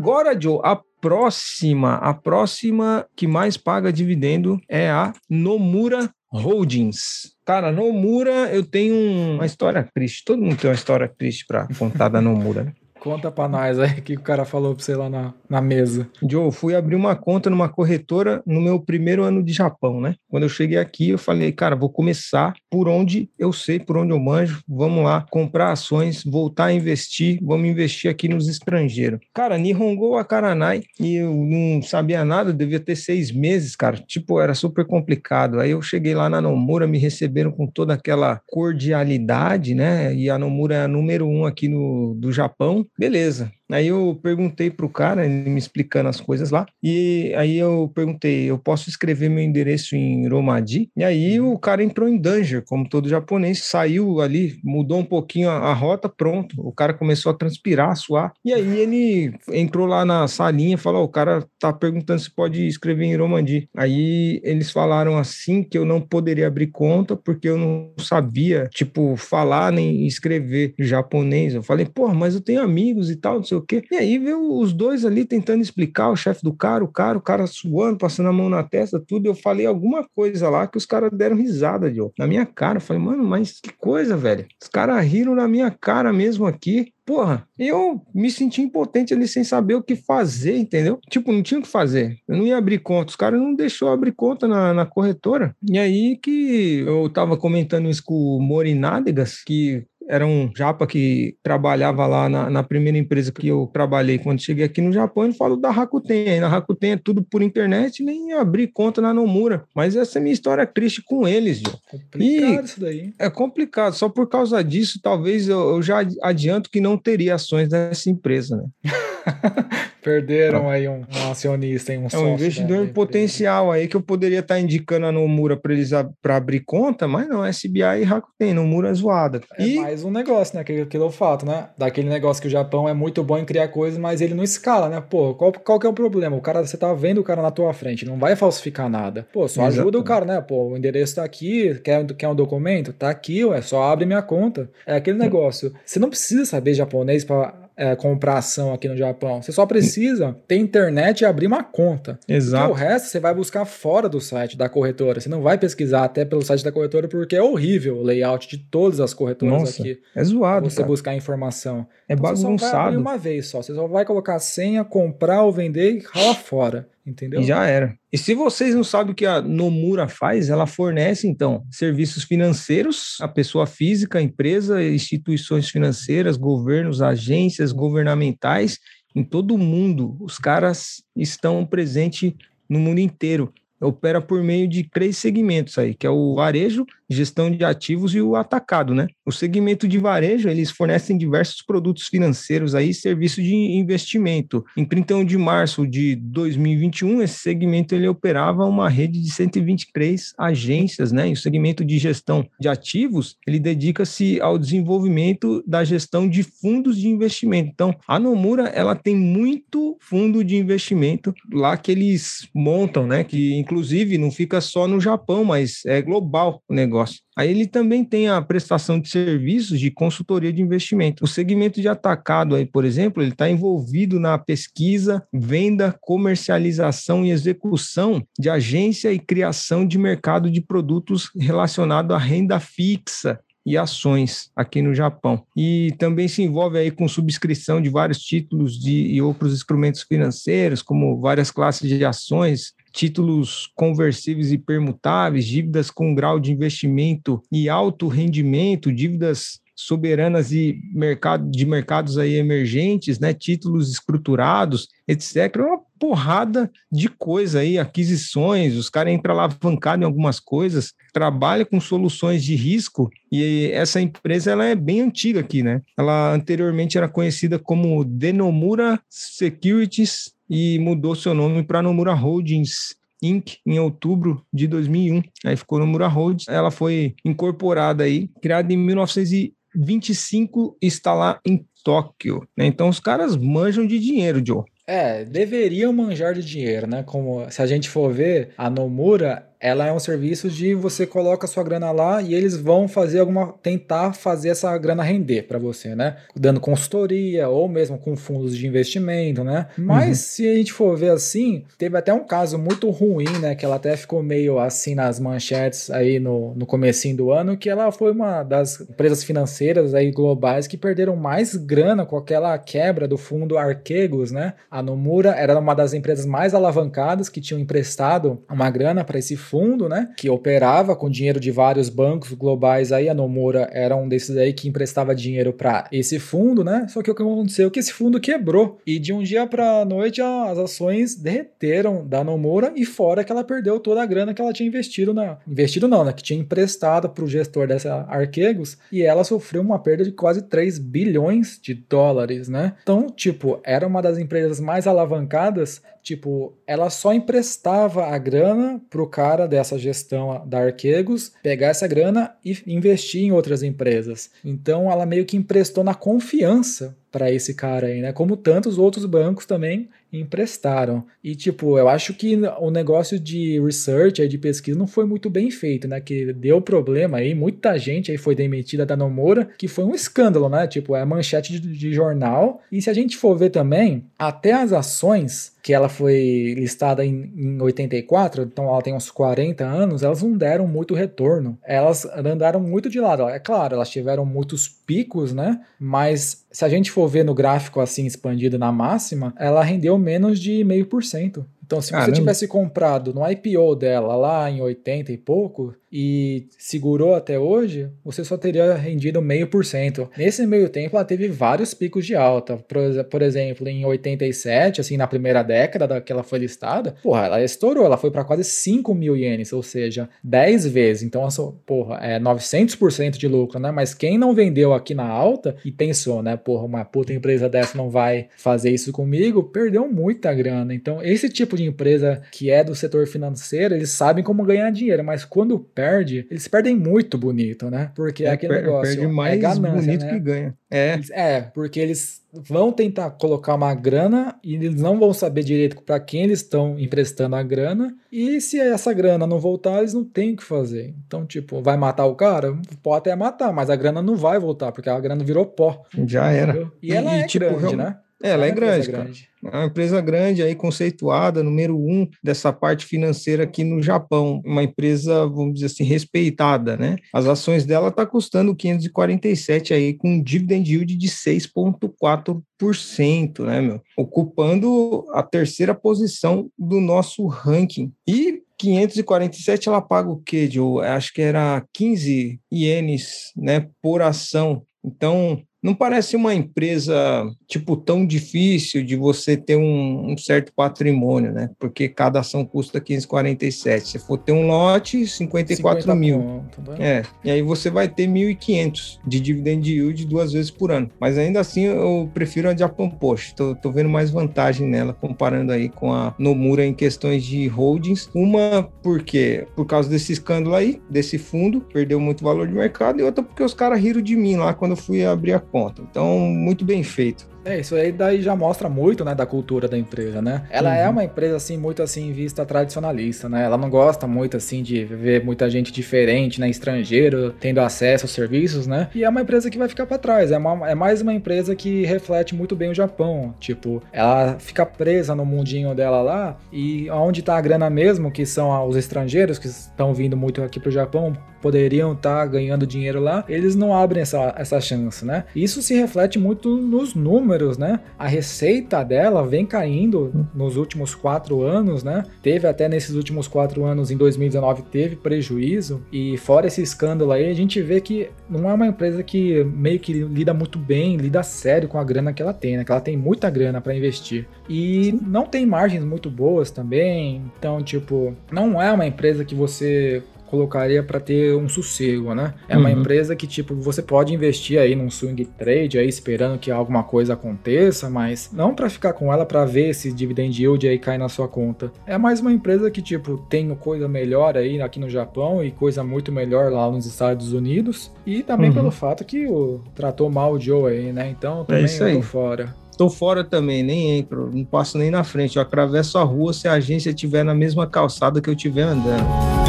Agora, 0.03 0.37
Joe, 0.37 0.59
a 0.63 0.77
próxima, 0.99 1.95
a 1.95 2.13
próxima 2.13 3.07
que 3.15 3.25
mais 3.25 3.55
paga 3.55 3.91
dividendo 3.91 4.59
é 4.67 4.89
a 4.89 5.13
Nomura 5.29 6.09
Holdings. 6.29 7.33
Cara, 7.45 7.71
Nomura, 7.71 8.53
eu 8.53 8.65
tenho 8.65 8.95
uma 9.35 9.45
história 9.45 9.87
triste. 9.95 10.25
Todo 10.25 10.41
mundo 10.41 10.57
tem 10.57 10.69
uma 10.69 10.75
história 10.75 11.07
triste 11.07 11.45
para 11.47 11.69
contar 11.79 12.09
da 12.09 12.19
Nomura. 12.19 12.65
Né? 12.65 12.73
Conta 13.03 13.29
pra 13.29 13.49
nós 13.49 13.77
aí 13.79 13.99
o 13.99 14.01
que 14.01 14.13
o 14.13 14.21
cara 14.21 14.45
falou 14.45 14.73
pra 14.73 14.81
você 14.81 14.95
lá 14.95 15.09
na, 15.09 15.33
na 15.49 15.61
mesa. 15.61 16.07
Joe, 16.25 16.49
fui 16.53 16.73
abrir 16.73 16.95
uma 16.95 17.17
conta 17.17 17.49
numa 17.49 17.67
corretora 17.67 18.41
no 18.47 18.61
meu 18.61 18.79
primeiro 18.79 19.23
ano 19.23 19.43
de 19.43 19.51
Japão, 19.51 19.99
né? 19.99 20.15
Quando 20.29 20.43
eu 20.43 20.49
cheguei 20.49 20.77
aqui, 20.77 21.09
eu 21.09 21.17
falei, 21.17 21.51
cara, 21.51 21.75
vou 21.75 21.89
começar 21.89 22.53
por 22.71 22.87
onde 22.87 23.29
eu 23.37 23.51
sei, 23.51 23.77
por 23.77 23.97
onde 23.97 24.13
eu 24.13 24.19
manjo. 24.19 24.63
Vamos 24.65 25.03
lá, 25.03 25.25
comprar 25.29 25.73
ações, 25.73 26.23
voltar 26.23 26.67
a 26.67 26.73
investir, 26.73 27.39
vamos 27.41 27.67
investir 27.67 28.09
aqui 28.09 28.29
nos 28.29 28.47
estrangeiros. 28.47 29.19
Cara, 29.33 29.57
Nihongo 29.57 30.15
Akaranai, 30.15 30.83
e 30.97 31.15
eu 31.15 31.33
não 31.33 31.81
sabia 31.81 32.23
nada, 32.23 32.53
devia 32.53 32.79
ter 32.79 32.95
seis 32.95 33.33
meses, 33.33 33.75
cara. 33.75 33.97
Tipo, 33.97 34.39
era 34.39 34.53
super 34.53 34.85
complicado. 34.85 35.59
Aí 35.59 35.71
eu 35.71 35.81
cheguei 35.81 36.15
lá 36.15 36.29
na 36.29 36.39
Nomura, 36.39 36.87
me 36.87 36.97
receberam 36.97 37.51
com 37.51 37.67
toda 37.67 37.95
aquela 37.95 38.39
cordialidade, 38.47 39.75
né? 39.75 40.15
E 40.15 40.29
a 40.29 40.37
Nomura 40.37 40.75
é 40.75 40.81
a 40.83 40.87
número 40.87 41.27
um 41.27 41.45
aqui 41.45 41.67
no, 41.67 42.15
do 42.17 42.31
Japão. 42.31 42.87
Beleza. 42.97 43.51
Aí 43.71 43.87
eu 43.87 44.19
perguntei 44.21 44.69
pro 44.69 44.89
cara, 44.89 45.25
ele 45.25 45.49
me 45.49 45.57
explicando 45.57 46.09
as 46.09 46.19
coisas 46.19 46.51
lá, 46.51 46.65
e 46.81 47.33
aí 47.35 47.57
eu 47.57 47.91
perguntei, 47.93 48.45
eu 48.45 48.57
posso 48.57 48.89
escrever 48.89 49.29
meu 49.29 49.43
endereço 49.43 49.95
em 49.95 50.27
Romadi? 50.27 50.89
E 50.95 51.03
aí 51.03 51.39
o 51.39 51.57
cara 51.57 51.83
entrou 51.83 52.07
em 52.07 52.17
danger, 52.17 52.63
como 52.65 52.87
todo 52.87 53.09
japonês, 53.09 53.63
saiu 53.63 54.21
ali, 54.21 54.59
mudou 54.63 54.99
um 54.99 55.05
pouquinho 55.05 55.49
a, 55.49 55.57
a 55.57 55.73
rota, 55.73 56.07
pronto. 56.09 56.55
O 56.59 56.71
cara 56.71 56.93
começou 56.93 57.31
a 57.31 57.35
transpirar, 57.35 57.91
a 57.91 57.95
suar. 57.95 58.33
E 58.43 58.53
aí 58.53 58.79
ele 58.79 59.33
entrou 59.51 59.85
lá 59.87 60.05
na 60.05 60.27
salinha, 60.27 60.77
falou, 60.77 61.01
oh, 61.01 61.05
o 61.05 61.09
cara 61.09 61.45
tá 61.59 61.71
perguntando 61.71 62.19
se 62.19 62.29
pode 62.29 62.65
escrever 62.67 63.05
em 63.05 63.15
Romandi. 63.15 63.69
Aí 63.75 64.39
eles 64.43 64.71
falaram 64.71 65.17
assim 65.17 65.63
que 65.63 65.77
eu 65.77 65.85
não 65.85 66.01
poderia 66.01 66.47
abrir 66.47 66.67
conta 66.67 67.15
porque 67.15 67.49
eu 67.49 67.57
não 67.57 67.93
sabia, 67.99 68.67
tipo, 68.71 69.15
falar 69.15 69.71
nem 69.71 70.05
escrever 70.05 70.73
japonês. 70.77 71.53
Eu 71.53 71.63
falei, 71.63 71.85
porra, 71.85 72.13
mas 72.13 72.35
eu 72.35 72.41
tenho 72.41 72.61
amigos 72.61 73.09
e 73.09 73.15
tal, 73.15 73.35
não 73.35 73.43
sei 73.43 73.52
sei 73.53 73.57
o 73.57 73.61
quê. 73.61 73.83
E 73.91 73.95
aí 73.95 74.17
veio 74.17 74.59
os 74.59 74.73
dois 74.73 75.05
ali 75.05 75.25
tentando 75.25 75.61
explicar, 75.61 76.09
o 76.09 76.15
chefe 76.15 76.41
do 76.43 76.53
cara, 76.53 76.83
o 76.83 76.87
cara, 76.87 77.17
o 77.17 77.21
cara 77.21 77.45
suando, 77.47 77.97
passando 77.97 78.29
a 78.29 78.33
mão 78.33 78.49
na 78.49 78.63
testa, 78.63 78.99
tudo. 78.99 79.27
Eu 79.27 79.35
falei 79.35 79.65
alguma 79.65 80.05
coisa 80.15 80.49
lá 80.49 80.67
que 80.67 80.77
os 80.77 80.85
caras 80.85 81.11
deram 81.11 81.35
risada, 81.35 81.93
Joe, 81.93 82.11
na 82.17 82.27
minha 82.27 82.45
cara. 82.45 82.77
Eu 82.77 82.81
falei, 82.81 83.01
mano, 83.01 83.23
mas 83.23 83.59
que 83.59 83.71
coisa, 83.73 84.17
velho. 84.17 84.45
Os 84.61 84.67
caras 84.67 85.05
riram 85.05 85.35
na 85.35 85.47
minha 85.47 85.69
cara 85.69 86.11
mesmo 86.11 86.45
aqui. 86.45 86.91
Porra, 87.05 87.45
eu 87.59 88.01
me 88.15 88.31
senti 88.31 88.61
impotente 88.61 89.13
ali 89.13 89.27
sem 89.27 89.43
saber 89.43 89.75
o 89.75 89.83
que 89.83 89.93
fazer, 89.93 90.55
entendeu? 90.55 90.99
Tipo, 91.09 91.33
não 91.33 91.43
tinha 91.43 91.59
o 91.59 91.63
que 91.63 91.67
fazer. 91.67 92.17
Eu 92.25 92.37
não 92.37 92.45
ia 92.45 92.57
abrir 92.57 92.79
conta. 92.79 93.09
Os 93.09 93.15
caras 93.17 93.41
não 93.41 93.53
deixou 93.53 93.89
abrir 93.89 94.13
conta 94.13 94.47
na, 94.47 94.73
na 94.73 94.85
corretora. 94.85 95.53
E 95.69 95.77
aí 95.77 96.17
que 96.21 96.83
eu 96.87 97.09
tava 97.09 97.35
comentando 97.35 97.89
isso 97.89 98.01
com 98.05 98.13
o 98.13 98.41
Morinádegas, 98.41 99.43
que 99.43 99.85
era 100.07 100.25
um 100.25 100.51
japa 100.55 100.85
que 100.85 101.35
trabalhava 101.41 102.05
lá 102.05 102.27
na, 102.29 102.49
na, 102.49 102.63
primeira 102.63 102.97
empresa 102.97 103.31
que 103.31 103.47
eu 103.47 103.69
trabalhei 103.73 104.17
quando 104.17 104.41
cheguei 104.41 104.65
aqui 104.65 104.81
no 104.81 104.91
Japão, 104.91 105.25
ele 105.25 105.33
falou 105.33 105.57
da 105.57 105.71
Rakuten. 105.71 106.29
Aí 106.29 106.39
na 106.39 106.47
Rakuten 106.47 106.91
é 106.91 106.97
tudo 106.97 107.23
por 107.23 107.41
internet, 107.41 108.03
nem 108.03 108.33
abrir 108.33 108.67
conta 108.67 109.01
na 109.01 109.13
Nomura. 109.13 109.63
Mas 109.75 109.95
essa 109.95 110.17
é 110.17 110.19
a 110.19 110.23
minha 110.23 110.33
história 110.33 110.65
triste 110.65 111.01
com 111.01 111.27
eles, 111.27 111.57
Gil. 111.57 111.73
Complicado 111.89 112.61
e 112.61 112.65
isso 112.65 112.79
daí. 112.79 113.13
É 113.19 113.29
complicado. 113.29 113.93
Só 113.93 114.09
por 114.09 114.27
causa 114.27 114.63
disso, 114.63 114.99
talvez 115.01 115.47
eu, 115.47 115.75
eu 115.75 115.81
já 115.81 116.05
adianto 116.21 116.69
que 116.69 116.81
não 116.81 116.97
teria 116.97 117.35
ações 117.35 117.69
dessa 117.69 118.09
empresa, 118.09 118.57
né? 118.57 118.65
Perderam 120.03 120.69
aí 120.69 120.87
um, 120.87 120.99
um, 120.99 121.31
acionista, 121.31 121.93
um 121.93 122.07
É 122.11 122.17
um 122.17 122.33
investidor 122.33 122.89
potencial 122.89 123.71
aí 123.71 123.87
que 123.87 123.95
eu 123.95 124.01
poderia 124.01 124.39
estar 124.39 124.59
indicando 124.59 125.05
a 125.05 125.11
Nomura 125.13 125.55
para 125.55 125.73
eles 125.73 125.91
para 126.21 126.35
abrir 126.35 126.59
conta, 126.59 127.07
mas 127.07 127.27
não, 127.29 127.47
SBI 127.47 128.01
e 128.01 128.03
Rakuten, 128.03 128.53
Nomura 128.53 128.89
é 128.89 128.93
zoada. 128.93 129.41
É 129.57 129.65
e... 129.65 129.92
mais 129.93 130.03
um 130.03 130.09
negócio, 130.09 130.55
né? 130.55 130.61
Aquilo, 130.61 130.83
aquilo 130.83 131.03
é 131.03 131.07
o 131.07 131.11
fato, 131.11 131.45
né? 131.45 131.67
Daquele 131.77 132.09
negócio 132.09 132.41
que 132.41 132.47
o 132.47 132.51
Japão 132.51 132.89
é 132.89 132.93
muito 132.93 133.23
bom 133.23 133.37
em 133.37 133.45
criar 133.45 133.67
coisas, 133.67 133.99
mas 133.99 134.21
ele 134.21 134.33
não 134.33 134.43
escala, 134.43 134.89
né? 134.89 134.99
Pô, 135.07 135.35
qual, 135.35 135.51
qual 135.51 135.79
que 135.79 135.85
é 135.85 135.89
o 135.89 135.93
problema? 135.93 136.35
O 136.35 136.41
cara, 136.41 136.65
você 136.65 136.75
tá 136.75 136.91
vendo 136.95 137.21
o 137.21 137.23
cara 137.23 137.43
na 137.43 137.51
tua 137.51 137.71
frente, 137.73 138.03
não 138.03 138.17
vai 138.17 138.35
falsificar 138.35 138.89
nada. 138.89 139.27
Pô, 139.31 139.41
só 139.41 139.61
Exatamente. 139.61 139.79
ajuda 139.79 139.99
o 139.99 140.03
cara, 140.03 140.25
né? 140.25 140.41
Pô, 140.41 140.69
o 140.69 140.77
endereço 140.77 141.15
tá 141.15 141.23
aqui, 141.23 141.79
quer, 141.83 142.05
quer 142.15 142.27
um 142.27 142.33
documento? 142.33 142.91
Tá 142.91 143.11
aqui, 143.11 143.45
ué, 143.45 143.61
só 143.61 143.83
abre 143.83 144.05
minha 144.05 144.23
conta. 144.23 144.67
É 144.87 144.95
aquele 144.95 145.19
negócio. 145.19 145.71
Você 145.85 145.99
não 145.99 146.09
precisa 146.09 146.43
saber 146.43 146.73
japonês 146.73 147.23
para 147.23 147.53
é, 147.75 147.95
comprar 147.95 148.37
ação 148.37 148.73
aqui 148.73 148.87
no 148.87 148.95
Japão. 148.95 149.41
Você 149.41 149.51
só 149.51 149.65
precisa 149.65 150.35
ter 150.47 150.57
internet 150.57 151.21
e 151.21 151.25
abrir 151.25 151.47
uma 151.47 151.63
conta. 151.63 152.19
Exato. 152.27 152.69
Porque 152.69 152.83
o 152.83 152.87
resto 152.87 153.07
você 153.07 153.19
vai 153.19 153.33
buscar 153.33 153.65
fora 153.65 154.07
do 154.07 154.21
site 154.21 154.57
da 154.57 154.69
corretora. 154.69 155.19
Você 155.19 155.29
não 155.29 155.41
vai 155.41 155.57
pesquisar 155.57 156.03
até 156.03 156.23
pelo 156.23 156.41
site 156.43 156.63
da 156.63 156.71
corretora 156.71 157.07
porque 157.07 157.35
é 157.35 157.41
horrível 157.41 157.97
o 157.97 158.03
layout 158.03 158.47
de 158.47 158.57
todas 158.57 158.99
as 158.99 159.13
corretoras 159.13 159.59
Nossa, 159.59 159.81
aqui. 159.81 159.99
É 160.15 160.23
zoado. 160.23 160.69
Você 160.69 160.77
cara. 160.77 160.87
buscar 160.87 161.15
informação. 161.15 161.87
É 162.07 162.13
então, 162.13 162.23
bagunçado. 162.23 162.59
Você 162.59 162.65
só 162.65 162.71
vai 162.71 162.85
abrir 162.87 162.97
uma 162.97 163.17
vez 163.17 163.47
só. 163.47 163.61
Você 163.61 163.73
só 163.73 163.87
vai 163.87 164.05
colocar 164.05 164.35
a 164.35 164.39
senha, 164.39 164.83
comprar 164.83 165.43
ou 165.43 165.51
vender 165.51 165.97
e 165.97 166.03
rala 166.13 166.35
fora. 166.35 166.87
Entendeu? 167.05 167.41
E 167.41 167.43
já 167.43 167.65
era. 167.65 167.97
E 168.11 168.17
se 168.17 168.33
vocês 168.33 168.73
não 168.73 168.83
sabem 168.83 169.11
o 169.11 169.15
que 169.15 169.25
a 169.25 169.41
Nomura 169.41 170.07
faz, 170.07 170.49
ela 170.49 170.65
fornece, 170.65 171.27
então, 171.27 171.65
serviços 171.69 172.23
financeiros 172.23 173.17
a 173.19 173.27
pessoa 173.27 173.67
física, 173.67 174.21
empresa, 174.21 174.81
instituições 174.83 175.69
financeiras, 175.69 176.37
governos, 176.37 177.01
agências 177.01 177.71
governamentais 177.71 178.79
em 179.13 179.23
todo 179.23 179.53
o 179.53 179.57
mundo. 179.57 180.15
Os 180.19 180.37
caras 180.37 181.03
estão 181.15 181.65
presentes 181.65 182.33
no 182.69 182.79
mundo 182.79 182.99
inteiro 182.99 183.53
opera 183.83 184.21
por 184.21 184.41
meio 184.43 184.67
de 184.67 184.83
três 184.83 185.17
segmentos 185.17 185.77
aí, 185.77 185.93
que 185.93 186.07
é 186.07 186.09
o 186.09 186.35
varejo, 186.35 186.85
gestão 187.13 187.49
de 187.49 187.63
ativos 187.63 188.13
e 188.13 188.21
o 188.21 188.35
atacado, 188.35 188.93
né? 188.93 189.07
O 189.25 189.31
segmento 189.31 189.87
de 189.87 189.97
varejo, 189.97 190.49
eles 190.49 190.71
fornecem 190.71 191.17
diversos 191.17 191.61
produtos 191.61 192.07
financeiros 192.07 192.75
aí, 192.75 192.93
serviços 192.93 193.43
de 193.43 193.53
investimento. 193.53 194.63
Em 194.75 194.85
31 194.85 195.23
de 195.23 195.37
março 195.37 195.87
de 195.87 196.15
2021, 196.15 197.21
esse 197.21 197.39
segmento 197.39 197.95
ele 197.95 198.07
operava 198.07 198.65
uma 198.65 198.89
rede 198.89 199.21
de 199.21 199.31
123 199.31 200.33
agências, 200.37 201.11
né? 201.11 201.29
E 201.29 201.33
o 201.33 201.37
segmento 201.37 201.85
de 201.85 201.97
gestão 201.97 202.45
de 202.59 202.67
ativos, 202.67 203.35
ele 203.47 203.59
dedica-se 203.59 204.41
ao 204.41 204.57
desenvolvimento 204.57 205.63
da 205.67 205.83
gestão 205.83 206.27
de 206.27 206.43
fundos 206.43 206.97
de 206.97 207.07
investimento. 207.07 207.69
Então, 207.73 207.95
a 208.07 208.19
Nomura, 208.19 208.69
ela 208.69 208.95
tem 208.95 209.15
muito 209.15 209.97
fundo 209.99 210.43
de 210.43 210.55
investimento 210.55 211.33
lá 211.51 211.77
que 211.77 211.91
eles 211.91 212.47
montam, 212.53 213.05
né? 213.05 213.23
Que 213.23 213.53
inclusive 213.55 214.17
não 214.17 214.31
fica 214.31 214.59
só 214.61 214.87
no 214.87 214.99
Japão, 214.99 215.43
mas 215.43 215.85
é 215.85 216.01
global 216.01 216.61
o 216.67 216.73
negócio. 216.73 217.02
Aí 217.35 217.49
ele 217.49 217.67
também 217.67 218.03
tem 218.03 218.27
a 218.27 218.41
prestação 218.41 218.99
de 218.99 219.09
serviços 219.09 219.79
de 219.79 219.89
consultoria 219.89 220.53
de 220.53 220.61
investimento. 220.61 221.23
O 221.23 221.27
segmento 221.27 221.81
de 221.81 221.87
atacado 221.87 222.55
aí, 222.55 222.65
por 222.65 222.85
exemplo, 222.85 223.21
ele 223.21 223.31
está 223.31 223.49
envolvido 223.49 224.19
na 224.19 224.37
pesquisa, 224.37 225.25
venda, 225.33 225.97
comercialização 226.01 227.25
e 227.25 227.31
execução 227.31 228.23
de 228.37 228.49
agência 228.49 229.11
e 229.11 229.19
criação 229.19 229.85
de 229.85 229.97
mercado 229.97 230.49
de 230.49 230.61
produtos 230.61 231.29
relacionado 231.35 232.13
à 232.13 232.17
renda 232.17 232.59
fixa, 232.59 233.39
e 233.65 233.77
ações 233.77 234.51
aqui 234.55 234.81
no 234.81 234.93
Japão. 234.93 235.43
E 235.55 235.93
também 235.97 236.27
se 236.27 236.41
envolve 236.41 236.77
aí 236.77 236.91
com 236.91 237.07
subscrição 237.07 237.81
de 237.81 237.89
vários 237.89 238.19
títulos 238.19 238.77
de, 238.77 238.91
e 238.91 239.21
outros 239.21 239.53
instrumentos 239.53 240.03
financeiros, 240.03 240.81
como 240.81 241.19
várias 241.19 241.49
classes 241.49 241.87
de 241.87 242.03
ações, 242.03 242.73
títulos 242.93 243.69
conversíveis 243.75 244.51
e 244.51 244.57
permutáveis, 244.57 245.45
dívidas 245.45 245.89
com 245.89 246.13
grau 246.13 246.39
de 246.39 246.51
investimento 246.51 247.41
e 247.51 247.67
alto 247.67 248.07
rendimento, 248.07 248.93
dívidas 248.93 249.63
soberanas 249.75 250.51
e 250.51 250.79
mercado 250.93 251.49
de 251.49 251.65
mercados 251.65 252.17
aí 252.19 252.35
emergentes, 252.35 253.19
né, 253.19 253.33
títulos 253.33 253.91
estruturados, 253.91 254.87
etc. 255.07 255.55
Uma 255.57 255.79
porrada 255.99 256.71
de 256.91 257.09
coisa 257.09 257.59
aí, 257.59 257.79
aquisições, 257.79 258.75
os 258.75 258.89
caras 258.89 259.13
entram 259.13 259.33
alavancados 259.33 260.03
em 260.03 260.05
algumas 260.05 260.39
coisas, 260.39 260.93
trabalha 261.11 261.65
com 261.65 261.79
soluções 261.79 262.43
de 262.43 262.55
risco 262.55 263.09
e 263.31 263.71
essa 263.73 263.99
empresa 263.99 264.51
ela 264.51 264.65
é 264.65 264.75
bem 264.75 265.01
antiga 265.01 265.39
aqui, 265.39 265.63
né? 265.63 265.81
Ela 265.97 266.33
anteriormente 266.33 266.97
era 266.97 267.09
conhecida 267.09 267.57
como 267.57 268.03
Denomura 268.05 268.99
Securities 269.09 270.33
e 270.55 270.77
mudou 270.77 271.15
seu 271.15 271.33
nome 271.33 271.63
para 271.63 271.81
Nomura 271.81 272.13
Holdings 272.13 272.95
Inc. 273.23 273.57
em 273.65 273.79
outubro 273.79 274.45
de 274.53 274.67
2001. 274.67 275.23
Aí 275.43 275.57
ficou 275.57 275.79
Nomura 275.79 276.07
Holdings. 276.07 276.47
Ela 276.47 276.69
foi 276.69 277.15
incorporada 277.25 278.03
aí, 278.03 278.29
criada 278.39 278.71
em 278.71 278.77
1925, 278.77 280.77
está 280.79 281.15
lá 281.15 281.39
em 281.43 281.65
Tóquio. 281.83 282.47
Né? 282.55 282.67
Então 282.67 282.87
os 282.87 282.99
caras 282.99 283.35
manjam 283.35 283.87
de 283.87 283.97
dinheiro, 283.97 284.43
Joe. 284.45 284.61
É, 284.85 285.25
deveriam 285.25 285.91
manjar 285.91 286.35
de 286.35 286.43
dinheiro, 286.43 286.85
né? 286.85 287.01
Como 287.03 287.49
se 287.49 287.61
a 287.61 287.65
gente 287.65 287.89
for 287.89 288.13
ver, 288.13 288.49
a 288.55 288.69
Nomura 288.69 289.49
ela 289.63 289.87
é 289.87 289.93
um 289.93 289.99
serviço 289.99 290.49
de 290.49 290.75
você 290.75 291.07
coloca 291.07 291.47
sua 291.47 291.63
grana 291.63 291.89
lá 291.91 292.21
e 292.21 292.33
eles 292.33 292.57
vão 292.57 292.85
fazer 292.85 293.19
alguma 293.19 293.53
tentar 293.63 294.11
fazer 294.11 294.49
essa 294.49 294.77
grana 294.77 295.01
render 295.01 295.43
para 295.43 295.57
você, 295.57 295.95
né? 295.95 296.17
Dando 296.35 296.59
consultoria 296.59 297.47
ou 297.47 297.69
mesmo 297.69 297.97
com 297.97 298.17
fundos 298.17 298.57
de 298.57 298.67
investimento, 298.67 299.41
né? 299.41 299.67
Mas 299.77 300.07
uhum. 300.07 300.25
se 300.25 300.49
a 300.49 300.55
gente 300.55 300.73
for 300.73 300.97
ver 300.97 301.11
assim, 301.11 301.63
teve 301.77 301.97
até 301.97 302.13
um 302.13 302.25
caso 302.25 302.57
muito 302.57 302.89
ruim, 302.89 303.39
né, 303.39 303.55
que 303.55 303.63
ela 303.63 303.75
até 303.75 303.95
ficou 303.95 304.21
meio 304.21 304.59
assim 304.59 304.95
nas 304.95 305.17
manchetes 305.17 305.89
aí 305.89 306.19
no, 306.19 306.53
no 306.55 306.65
comecinho 306.65 307.15
do 307.15 307.31
ano, 307.31 307.55
que 307.55 307.69
ela 307.69 307.89
foi 307.89 308.11
uma 308.11 308.43
das 308.43 308.81
empresas 308.81 309.23
financeiras 309.23 309.93
aí 309.93 310.11
globais 310.11 310.67
que 310.67 310.75
perderam 310.75 311.15
mais 311.15 311.55
grana 311.55 312.05
com 312.05 312.17
aquela 312.17 312.57
quebra 312.57 313.07
do 313.07 313.17
fundo 313.17 313.57
Arquegos, 313.57 314.29
né? 314.29 314.55
A 314.69 314.81
Nomura 314.81 315.29
era 315.29 315.57
uma 315.57 315.73
das 315.73 315.93
empresas 315.93 316.25
mais 316.25 316.53
alavancadas 316.53 317.29
que 317.29 317.39
tinham 317.39 317.61
emprestado 317.61 318.43
uma 318.49 318.69
grana 318.69 319.05
para 319.05 319.19
esse 319.19 319.37
fundo, 319.37 319.52
né, 319.87 320.09
que 320.17 320.29
operava 320.29 320.95
com 320.95 321.09
dinheiro 321.09 321.39
de 321.39 321.51
vários 321.51 321.89
bancos 321.89 322.31
globais 322.33 322.91
aí, 322.91 323.07
a 323.07 323.13
Nomura 323.13 323.69
era 323.71 323.95
um 323.95 324.07
desses 324.07 324.35
aí 324.35 324.51
que 324.53 324.67
emprestava 324.67 325.13
dinheiro 325.13 325.53
para 325.53 325.87
esse 325.91 326.19
fundo, 326.19 326.63
né? 326.63 326.87
Só 326.89 327.01
que 327.01 327.11
o 327.11 327.15
que 327.15 327.21
aconteceu 327.21 327.67
é 327.67 327.71
que 327.71 327.79
esse 327.79 327.93
fundo 327.93 328.19
quebrou 328.19 328.79
e 328.85 328.97
de 328.97 329.13
um 329.13 329.21
dia 329.21 329.45
para 329.45 329.85
noite 329.85 330.21
as 330.21 330.57
ações 330.57 331.15
derreteram 331.15 332.05
da 332.05 332.23
Nomura 332.23 332.73
e 332.75 332.85
fora 332.85 333.23
que 333.23 333.31
ela 333.31 333.43
perdeu 333.43 333.79
toda 333.79 334.01
a 334.01 334.05
grana 334.05 334.33
que 334.33 334.41
ela 334.41 334.53
tinha 334.53 334.67
investido 334.67 335.13
na 335.13 335.37
investido 335.47 335.87
não, 335.87 336.03
né, 336.03 336.13
que 336.13 336.23
tinha 336.23 336.39
emprestado 336.39 337.09
para 337.09 337.23
o 337.23 337.27
gestor 337.27 337.67
dessa 337.67 338.05
Arquegos 338.09 338.77
e 338.91 339.01
ela 339.01 339.23
sofreu 339.23 339.61
uma 339.61 339.79
perda 339.79 340.03
de 340.03 340.11
quase 340.11 340.41
3 340.41 340.79
bilhões 340.79 341.59
de 341.61 341.73
dólares, 341.73 342.49
né? 342.49 342.73
Então, 342.81 343.07
tipo, 343.07 343.59
era 343.63 343.85
uma 343.85 344.01
das 344.01 344.17
empresas 344.17 344.59
mais 344.59 344.87
alavancadas 344.87 345.81
Tipo, 346.03 346.53
ela 346.67 346.89
só 346.89 347.13
emprestava 347.13 348.07
a 348.07 348.17
grana 348.17 348.81
pro 348.89 349.07
cara 349.07 349.42
dessa 349.47 349.77
gestão 349.77 350.45
da 350.47 350.59
Arquegos 350.59 351.31
pegar 351.41 351.67
essa 351.67 351.87
grana 351.87 352.35
e 352.43 352.57
investir 352.67 353.23
em 353.23 353.31
outras 353.31 353.63
empresas. 353.63 354.31
Então, 354.43 354.91
ela 354.91 355.05
meio 355.05 355.25
que 355.25 355.37
emprestou 355.37 355.83
na 355.83 355.93
confiança 355.93 356.95
para 357.13 357.31
esse 357.31 357.53
cara 357.53 357.87
aí, 357.87 358.01
né? 358.01 358.11
Como 358.11 358.35
tantos 358.35 358.79
outros 358.79 359.05
bancos 359.05 359.45
também 359.45 359.87
emprestaram. 360.11 361.05
E, 361.23 361.35
tipo, 361.35 361.77
eu 361.77 361.87
acho 361.87 362.11
que 362.15 362.35
o 362.59 362.71
negócio 362.71 363.19
de 363.19 363.61
research, 363.61 364.27
de 364.27 364.37
pesquisa, 364.39 364.77
não 364.77 364.87
foi 364.87 365.05
muito 365.05 365.29
bem 365.29 365.51
feito, 365.51 365.87
né? 365.87 366.01
Que 366.01 366.33
deu 366.33 366.59
problema 366.59 367.17
aí, 367.17 367.35
muita 367.35 367.77
gente 367.77 368.11
aí 368.11 368.17
foi 368.17 368.33
demitida 368.33 368.83
da 368.83 368.97
Nomura, 368.97 369.47
que 369.57 369.67
foi 369.67 369.83
um 369.83 369.93
escândalo, 369.93 370.49
né? 370.49 370.65
Tipo, 370.65 370.95
é 370.95 371.05
manchete 371.05 371.53
de, 371.53 371.59
de 371.59 371.93
jornal. 371.93 372.61
E 372.71 372.81
se 372.81 372.89
a 372.89 372.93
gente 372.93 373.15
for 373.15 373.37
ver 373.37 373.51
também, 373.51 374.05
até 374.17 374.51
as 374.53 374.73
ações 374.73 375.52
que 375.63 375.73
ela 375.73 375.87
foi 375.87 376.53
listada 376.57 377.05
em, 377.05 377.31
em 377.37 377.61
84, 377.61 378.43
então 378.43 378.65
ela 378.65 378.81
tem 378.81 378.93
uns 378.93 379.09
40 379.09 379.63
anos, 379.63 380.03
elas 380.03 380.21
não 380.21 380.37
deram 380.37 380.67
muito 380.67 380.93
retorno. 380.93 381.57
Elas 381.63 382.05
andaram 382.05 382.59
muito 382.59 382.89
de 382.89 382.99
lado. 382.99 383.29
É 383.29 383.39
claro, 383.39 383.75
elas 383.75 383.89
tiveram 383.89 384.25
muitos 384.25 384.67
picos, 384.67 385.33
né? 385.33 385.61
Mas 385.79 386.45
se 386.51 386.65
a 386.65 386.69
gente 386.69 386.91
for 386.91 387.07
ver 387.07 387.23
no 387.23 387.33
gráfico 387.33 387.79
assim 387.79 388.05
expandido 388.05 388.59
na 388.59 388.73
máxima, 388.73 389.33
ela 389.39 389.63
rendeu 389.63 389.97
menos 389.97 390.37
de 390.37 390.65
meio 390.65 390.85
por 390.85 391.01
cento. 391.01 391.45
Então, 391.65 391.81
se 391.81 391.91
Caramba. 391.91 392.07
você 392.07 392.19
tivesse 392.19 392.47
comprado 392.47 393.13
no 393.13 393.29
IPO 393.29 393.75
dela 393.75 394.15
lá 394.15 394.49
em 394.49 394.61
80 394.61 395.11
e 395.11 395.17
pouco 395.17 395.73
e 395.95 396.47
segurou 396.57 397.13
até 397.13 397.37
hoje, 397.37 397.87
você 398.03 398.25
só 398.25 398.35
teria 398.35 398.73
rendido 398.73 399.21
meio 399.21 399.45
por 399.45 399.63
cento. 399.63 400.09
Nesse 400.17 400.43
meio 400.47 400.67
tempo, 400.67 400.95
ela 400.95 401.05
teve 401.05 401.27
vários 401.27 401.75
picos 401.75 402.03
de 402.03 402.15
alta. 402.15 402.57
Por, 402.57 403.03
por, 403.05 403.21
exemplo, 403.21 403.67
em 403.69 403.85
87, 403.85 404.81
assim, 404.81 404.97
na 404.97 405.05
primeira 405.05 405.43
década 405.43 406.01
que 406.01 406.11
ela 406.11 406.23
foi 406.23 406.39
listada, 406.39 406.95
porra, 407.03 407.27
ela 407.27 407.43
estourou, 407.43 407.85
ela 407.85 407.95
foi 407.95 408.09
para 408.09 408.23
quase 408.23 408.43
5 408.43 408.91
mil 408.95 409.15
ienes, 409.15 409.53
ou 409.53 409.61
seja, 409.61 410.09
10 410.23 410.65
vezes. 410.67 411.03
Então, 411.03 411.27
porra, 411.63 411.99
é 412.01 412.19
900% 412.19 413.11
de 413.11 413.27
lucro, 413.27 413.59
né? 413.59 413.69
Mas 413.69 413.93
quem 413.93 414.17
não 414.17 414.33
vendeu 414.33 414.73
aqui 414.73 414.95
na 414.95 415.07
alta 415.07 415.55
e 415.63 415.71
pensou, 415.71 416.23
né, 416.23 416.35
porra, 416.35 416.65
uma 416.65 416.83
puta 416.83 417.13
empresa 417.13 417.47
dessa 417.47 417.77
não 417.77 417.91
vai 417.91 418.29
fazer 418.35 418.71
isso 418.71 418.91
comigo, 418.91 419.43
perdeu 419.43 419.87
muita 419.87 420.33
grana. 420.33 420.73
Então, 420.73 421.03
esse 421.03 421.29
tipo 421.29 421.52
de 421.57 421.63
de 421.63 421.69
empresa 421.69 422.21
que 422.31 422.51
é 422.51 422.63
do 422.63 422.75
setor 422.75 423.07
financeiro, 423.07 423.73
eles 423.73 423.89
sabem 423.89 424.23
como 424.23 424.43
ganhar 424.43 424.69
dinheiro, 424.71 425.03
mas 425.03 425.25
quando 425.25 425.57
perde, 425.57 426.27
eles 426.29 426.47
perdem 426.47 426.75
muito 426.75 427.17
bonito, 427.17 427.69
né? 427.69 427.91
Porque 427.95 428.25
é, 428.25 428.27
é 428.27 428.31
aquele 428.31 428.53
per 428.53 428.63
negócio. 428.63 428.95
Perde 428.95 429.05
é 429.05 429.07
mais 429.07 429.33
é 429.33 429.37
ganância, 429.37 429.81
bonito 429.81 430.05
né? 430.05 430.11
que 430.11 430.19
ganha. 430.19 430.53
É. 430.69 430.99
é, 431.11 431.41
porque 431.41 431.79
eles 431.79 432.21
vão 432.33 432.71
tentar 432.71 433.11
colocar 433.11 433.53
uma 433.53 433.75
grana 433.75 434.35
e 434.43 434.55
eles 434.55 434.75
não 434.75 434.99
vão 434.99 435.13
saber 435.13 435.43
direito 435.43 435.79
para 435.83 435.99
quem 435.99 436.23
eles 436.23 436.39
estão 436.39 436.79
emprestando 436.79 437.35
a 437.35 437.43
grana. 437.43 437.95
E 438.11 438.41
se 438.41 438.59
essa 438.59 438.91
grana 438.91 439.27
não 439.27 439.39
voltar, 439.39 439.79
eles 439.79 439.93
não 439.93 440.03
têm 440.03 440.33
o 440.33 440.37
que 440.37 440.43
fazer. 440.43 440.95
Então, 441.05 441.27
tipo, 441.27 441.61
vai 441.61 441.77
matar 441.77 442.05
o 442.05 442.15
cara? 442.15 442.57
Pode 442.81 442.97
até 442.97 443.15
matar, 443.15 443.53
mas 443.53 443.69
a 443.69 443.75
grana 443.75 444.01
não 444.01 444.15
vai 444.15 444.39
voltar, 444.39 444.71
porque 444.71 444.89
a 444.89 444.99
grana 444.99 445.23
virou 445.23 445.45
pó. 445.45 445.83
Já 446.07 446.31
era. 446.31 446.71
E, 446.81 446.91
ela 446.91 447.17
e, 447.17 447.21
é 447.21 447.27
tipo, 447.27 447.45
grande, 447.45 447.75
né? 447.75 447.97
É, 448.23 448.29
ela 448.29 448.45
é, 448.45 448.49
é 448.49 448.51
grande, 448.53 448.89
grande. 448.89 449.29
É 449.43 449.49
uma 449.49 449.65
empresa 449.65 449.99
grande 449.99 450.41
aí, 450.41 450.55
conceituada, 450.55 451.43
número 451.43 451.77
um 451.77 452.07
dessa 452.23 452.53
parte 452.53 452.85
financeira 452.85 453.43
aqui 453.43 453.65
no 453.65 453.81
Japão. 453.81 454.41
Uma 454.45 454.63
empresa, 454.63 455.27
vamos 455.27 455.55
dizer 455.55 455.65
assim, 455.65 455.83
respeitada, 455.83 456.77
né? 456.77 456.95
As 457.11 457.27
ações 457.27 457.65
dela 457.65 457.91
tá 457.91 458.05
custando 458.05 458.55
547 458.55 459.73
aí, 459.73 459.93
com 459.93 460.13
um 460.13 460.23
dividend 460.23 460.71
yield 460.71 460.95
de 460.95 461.07
6,4%, 461.09 463.43
né, 463.43 463.59
meu? 463.59 463.81
Ocupando 463.97 465.03
a 465.11 465.21
terceira 465.21 465.75
posição 465.75 466.49
do 466.57 466.79
nosso 466.79 467.27
ranking. 467.27 467.91
E 468.07 468.41
547 468.57 469.67
ela 469.67 469.81
paga 469.81 470.09
o 470.09 470.21
quê, 470.21 470.49
Joe? 470.49 470.85
Acho 470.85 471.13
que 471.13 471.21
era 471.21 471.61
15 471.73 472.39
ienes, 472.49 473.33
né, 473.35 473.67
por 473.81 474.01
ação. 474.01 474.63
Então, 474.81 475.43
não 475.63 475.73
parece 475.73 476.17
uma 476.17 476.35
empresa, 476.35 477.25
tipo, 477.47 477.77
tão 477.77 478.05
difícil 478.05 478.83
de 478.83 478.97
você 478.97 479.37
ter 479.37 479.55
um, 479.55 480.11
um, 480.11 480.17
certo 480.17 480.51
patrimônio, 480.53 481.31
né? 481.31 481.49
Porque 481.57 481.87
cada 481.87 482.19
ação 482.19 482.43
custa 482.43 482.81
15,47. 482.81 483.79
Se 483.85 483.99
for 483.99 484.17
ter 484.17 484.33
um 484.33 484.45
lote, 484.45 485.07
54 485.07 485.95
mil. 485.95 486.19
Ponto, 486.19 486.71
né? 486.71 486.77
É, 486.79 487.03
e 487.23 487.31
aí 487.31 487.41
você 487.41 487.69
vai 487.69 487.87
ter 487.87 488.07
1.500 488.07 488.99
de 489.07 489.19
dividend 489.21 489.71
yield 489.71 490.05
duas 490.05 490.33
vezes 490.33 490.51
por 490.51 490.69
ano. 490.69 490.89
Mas 490.99 491.17
ainda 491.17 491.39
assim, 491.39 491.61
eu 491.61 492.11
prefiro 492.13 492.49
a 492.49 492.55
Japan 492.55 492.89
Post. 492.89 493.35
Tô, 493.35 493.55
tô 493.55 493.71
vendo 493.71 493.89
mais 493.89 494.09
vantagem 494.09 494.67
nela, 494.67 494.93
comparando 494.93 495.53
aí 495.53 495.69
com 495.69 495.93
a 495.93 496.13
Nomura 496.19 496.65
em 496.65 496.73
questões 496.73 497.23
de 497.23 497.47
holdings. 497.47 498.09
Uma, 498.13 498.69
porque 498.81 499.47
por 499.55 499.65
causa 499.65 499.89
desse 499.89 500.11
escândalo 500.11 500.55
aí, 500.55 500.81
desse 500.89 501.17
fundo, 501.17 501.61
perdeu 501.61 502.01
muito 502.01 502.21
valor 502.21 502.47
de 502.47 502.53
mercado. 502.53 502.99
E 502.99 503.03
outra, 503.03 503.23
porque 503.23 503.43
os 503.43 503.53
caras 503.53 503.79
riram 503.79 504.01
de 504.01 504.17
mim 504.17 504.35
lá 504.35 504.53
quando 504.53 504.71
eu 504.71 504.77
fui 504.77 505.05
abrir 505.05 505.31
a 505.31 505.39
ponta. 505.53 505.83
Então, 505.83 506.17
muito 506.17 506.65
bem 506.65 506.81
feito. 506.81 507.29
É, 507.45 507.59
isso 507.59 507.75
aí 507.75 507.91
daí 507.91 508.21
já 508.21 508.35
mostra 508.35 508.69
muito, 508.69 509.03
né, 509.03 509.13
da 509.13 509.25
cultura 509.25 509.67
da 509.67 509.77
empresa, 509.77 510.21
né? 510.21 510.43
Ela 510.49 510.75
é 510.75 510.81
uhum. 510.81 510.87
é 510.87 510.89
uma 510.89 511.03
empresa, 511.03 511.35
assim, 511.35 511.57
muito, 511.57 511.81
assim, 511.81 512.11
vista 512.11 512.45
tradicionalista, 512.45 513.27
né? 513.27 513.43
Ela 513.43 513.57
não 513.57 513.69
gosta 513.69 514.07
muito, 514.07 514.37
assim, 514.37 514.63
de 514.63 514.83
ver 514.83 515.23
muita 515.23 515.49
gente 515.49 515.71
diferente, 515.71 516.39
né, 516.39 516.49
estrangeiro, 516.49 517.33
tendo 517.39 517.59
acesso 517.59 518.05
aos 518.05 518.11
serviços, 518.11 518.67
né? 518.67 518.89
E 518.95 519.03
é 519.03 519.09
uma 519.09 519.21
empresa 519.21 519.49
que 519.49 519.57
vai 519.57 519.67
ficar 519.67 519.85
para 519.85 519.97
trás, 519.97 520.31
é, 520.31 520.37
uma, 520.37 520.69
é 520.69 520.75
mais 520.75 521.01
uma 521.01 521.13
empresa 521.13 521.55
que 521.55 521.85
reflete 521.85 522.35
muito 522.35 522.55
bem 522.55 522.71
o 522.71 522.75
Japão, 522.75 523.33
tipo, 523.39 523.81
ela 523.91 524.37
fica 524.39 524.65
presa 524.65 525.15
no 525.15 525.25
mundinho 525.25 525.73
dela 525.75 526.01
lá 526.01 526.37
e 526.51 526.89
onde 526.89 527.21
tá 527.21 527.37
a 527.37 527.41
grana 527.41 527.69
mesmo, 527.69 528.11
que 528.11 528.25
são 528.25 528.67
os 528.67 528.75
estrangeiros 528.75 529.37
que 529.37 529.47
estão 529.47 529.93
vindo 529.93 530.15
muito 530.15 530.41
aqui 530.41 530.59
pro 530.59 530.71
Japão, 530.71 531.13
poderiam 531.43 531.91
estar 531.91 532.19
tá 532.19 532.25
ganhando 532.25 532.65
dinheiro 532.65 533.01
lá, 533.01 533.25
eles 533.27 533.53
não 533.53 533.75
abrem 533.75 534.01
essa, 534.01 534.33
essa 534.37 534.61
chance, 534.61 535.03
né? 535.03 535.25
Isso 535.35 535.61
se 535.61 535.75
reflete 535.75 536.17
muito 536.17 536.55
nos 536.55 536.95
números, 536.95 537.32
né? 537.57 537.79
A 537.97 538.07
receita 538.07 538.83
dela 538.83 539.25
vem 539.25 539.45
caindo 539.45 540.27
nos 540.33 540.57
últimos 540.57 540.95
quatro 540.95 541.41
anos, 541.41 541.83
né? 541.83 542.03
Teve 542.21 542.47
até 542.47 542.67
nesses 542.67 542.95
últimos 542.95 543.27
quatro 543.27 543.63
anos, 543.65 543.91
em 543.91 543.97
2019, 543.97 544.63
teve 544.63 544.95
prejuízo. 544.95 545.81
E 545.91 546.17
fora 546.17 546.47
esse 546.47 546.61
escândalo 546.61 547.11
aí, 547.11 547.29
a 547.29 547.33
gente 547.33 547.61
vê 547.61 547.81
que 547.81 548.09
não 548.29 548.49
é 548.49 548.53
uma 548.53 548.67
empresa 548.67 549.03
que 549.03 549.43
meio 549.43 549.79
que 549.79 549.93
lida 549.93 550.33
muito 550.33 550.57
bem, 550.57 550.97
lida 550.97 551.23
sério 551.23 551.67
com 551.67 551.77
a 551.77 551.83
grana 551.83 552.13
que 552.13 552.21
ela 552.21 552.33
tem, 552.33 552.57
né? 552.57 552.63
Que 552.63 552.71
ela 552.71 552.81
tem 552.81 552.97
muita 552.97 553.29
grana 553.29 553.61
para 553.61 553.75
investir. 553.75 554.27
E 554.49 554.97
não 555.05 555.25
tem 555.25 555.45
margens 555.45 555.83
muito 555.83 556.09
boas 556.09 556.51
também. 556.51 557.21
Então, 557.37 557.61
tipo, 557.61 558.15
não 558.31 558.61
é 558.61 558.71
uma 558.71 558.85
empresa 558.85 559.25
que 559.25 559.35
você 559.35 560.03
colocaria 560.33 560.81
para 560.81 560.99
ter 560.99 561.35
um 561.35 561.47
sossego, 561.47 562.15
né? 562.15 562.33
É 562.49 562.57
uma 562.57 562.69
uhum. 562.69 562.79
empresa 562.79 563.15
que, 563.15 563.27
tipo, 563.27 563.53
você 563.53 563.83
pode 563.83 564.11
investir 564.15 564.59
aí 564.59 564.75
num 564.75 564.89
swing 564.89 565.23
trade 565.25 565.77
aí 565.77 565.87
esperando 565.87 566.39
que 566.39 566.49
alguma 566.49 566.83
coisa 566.83 567.13
aconteça, 567.13 567.87
mas 567.87 568.31
não 568.33 568.55
para 568.55 568.67
ficar 568.67 568.93
com 568.93 569.13
ela 569.13 569.27
para 569.27 569.45
ver 569.45 569.69
esse 569.69 569.93
dividend 569.93 570.41
yield 570.41 570.67
aí 570.67 570.79
cair 570.79 570.97
na 570.97 571.07
sua 571.07 571.27
conta. 571.27 571.71
É 571.85 571.99
mais 571.99 572.19
uma 572.19 572.31
empresa 572.31 572.71
que, 572.71 572.81
tipo, 572.81 573.17
tem 573.29 573.47
coisa 573.53 573.87
melhor 573.87 574.35
aí 574.35 574.59
aqui 574.59 574.79
no 574.79 574.89
Japão 574.89 575.43
e 575.45 575.51
coisa 575.51 575.83
muito 575.83 576.11
melhor 576.11 576.51
lá 576.51 576.67
nos 576.71 576.87
Estados 576.87 577.31
Unidos. 577.31 577.91
E 578.03 578.23
também 578.23 578.49
uhum. 578.49 578.55
pelo 578.55 578.71
fato 578.71 579.05
que 579.05 579.27
o, 579.27 579.61
tratou 579.75 580.09
mal 580.09 580.33
o 580.33 580.39
Joe 580.39 580.71
aí, 580.71 580.91
né? 580.91 581.09
Então 581.15 581.41
é 581.41 581.45
também 581.45 581.65
é 581.65 581.91
eu 581.91 581.95
tô 581.97 582.01
fora. 582.01 582.55
Tô 582.75 582.89
fora 582.89 583.23
também, 583.23 583.61
nem 583.61 583.99
entro, 583.99 584.31
não 584.33 584.43
passo 584.43 584.79
nem 584.79 584.89
na 584.89 585.03
frente. 585.03 585.35
Eu 585.35 585.43
atravesso 585.43 585.99
a 585.99 586.03
rua 586.03 586.33
se 586.33 586.47
a 586.47 586.53
agência 586.53 586.89
estiver 586.89 587.23
na 587.23 587.35
mesma 587.35 587.67
calçada 587.67 588.19
que 588.19 588.27
eu 588.27 588.33
estiver 588.33 588.63
andando. 588.63 589.42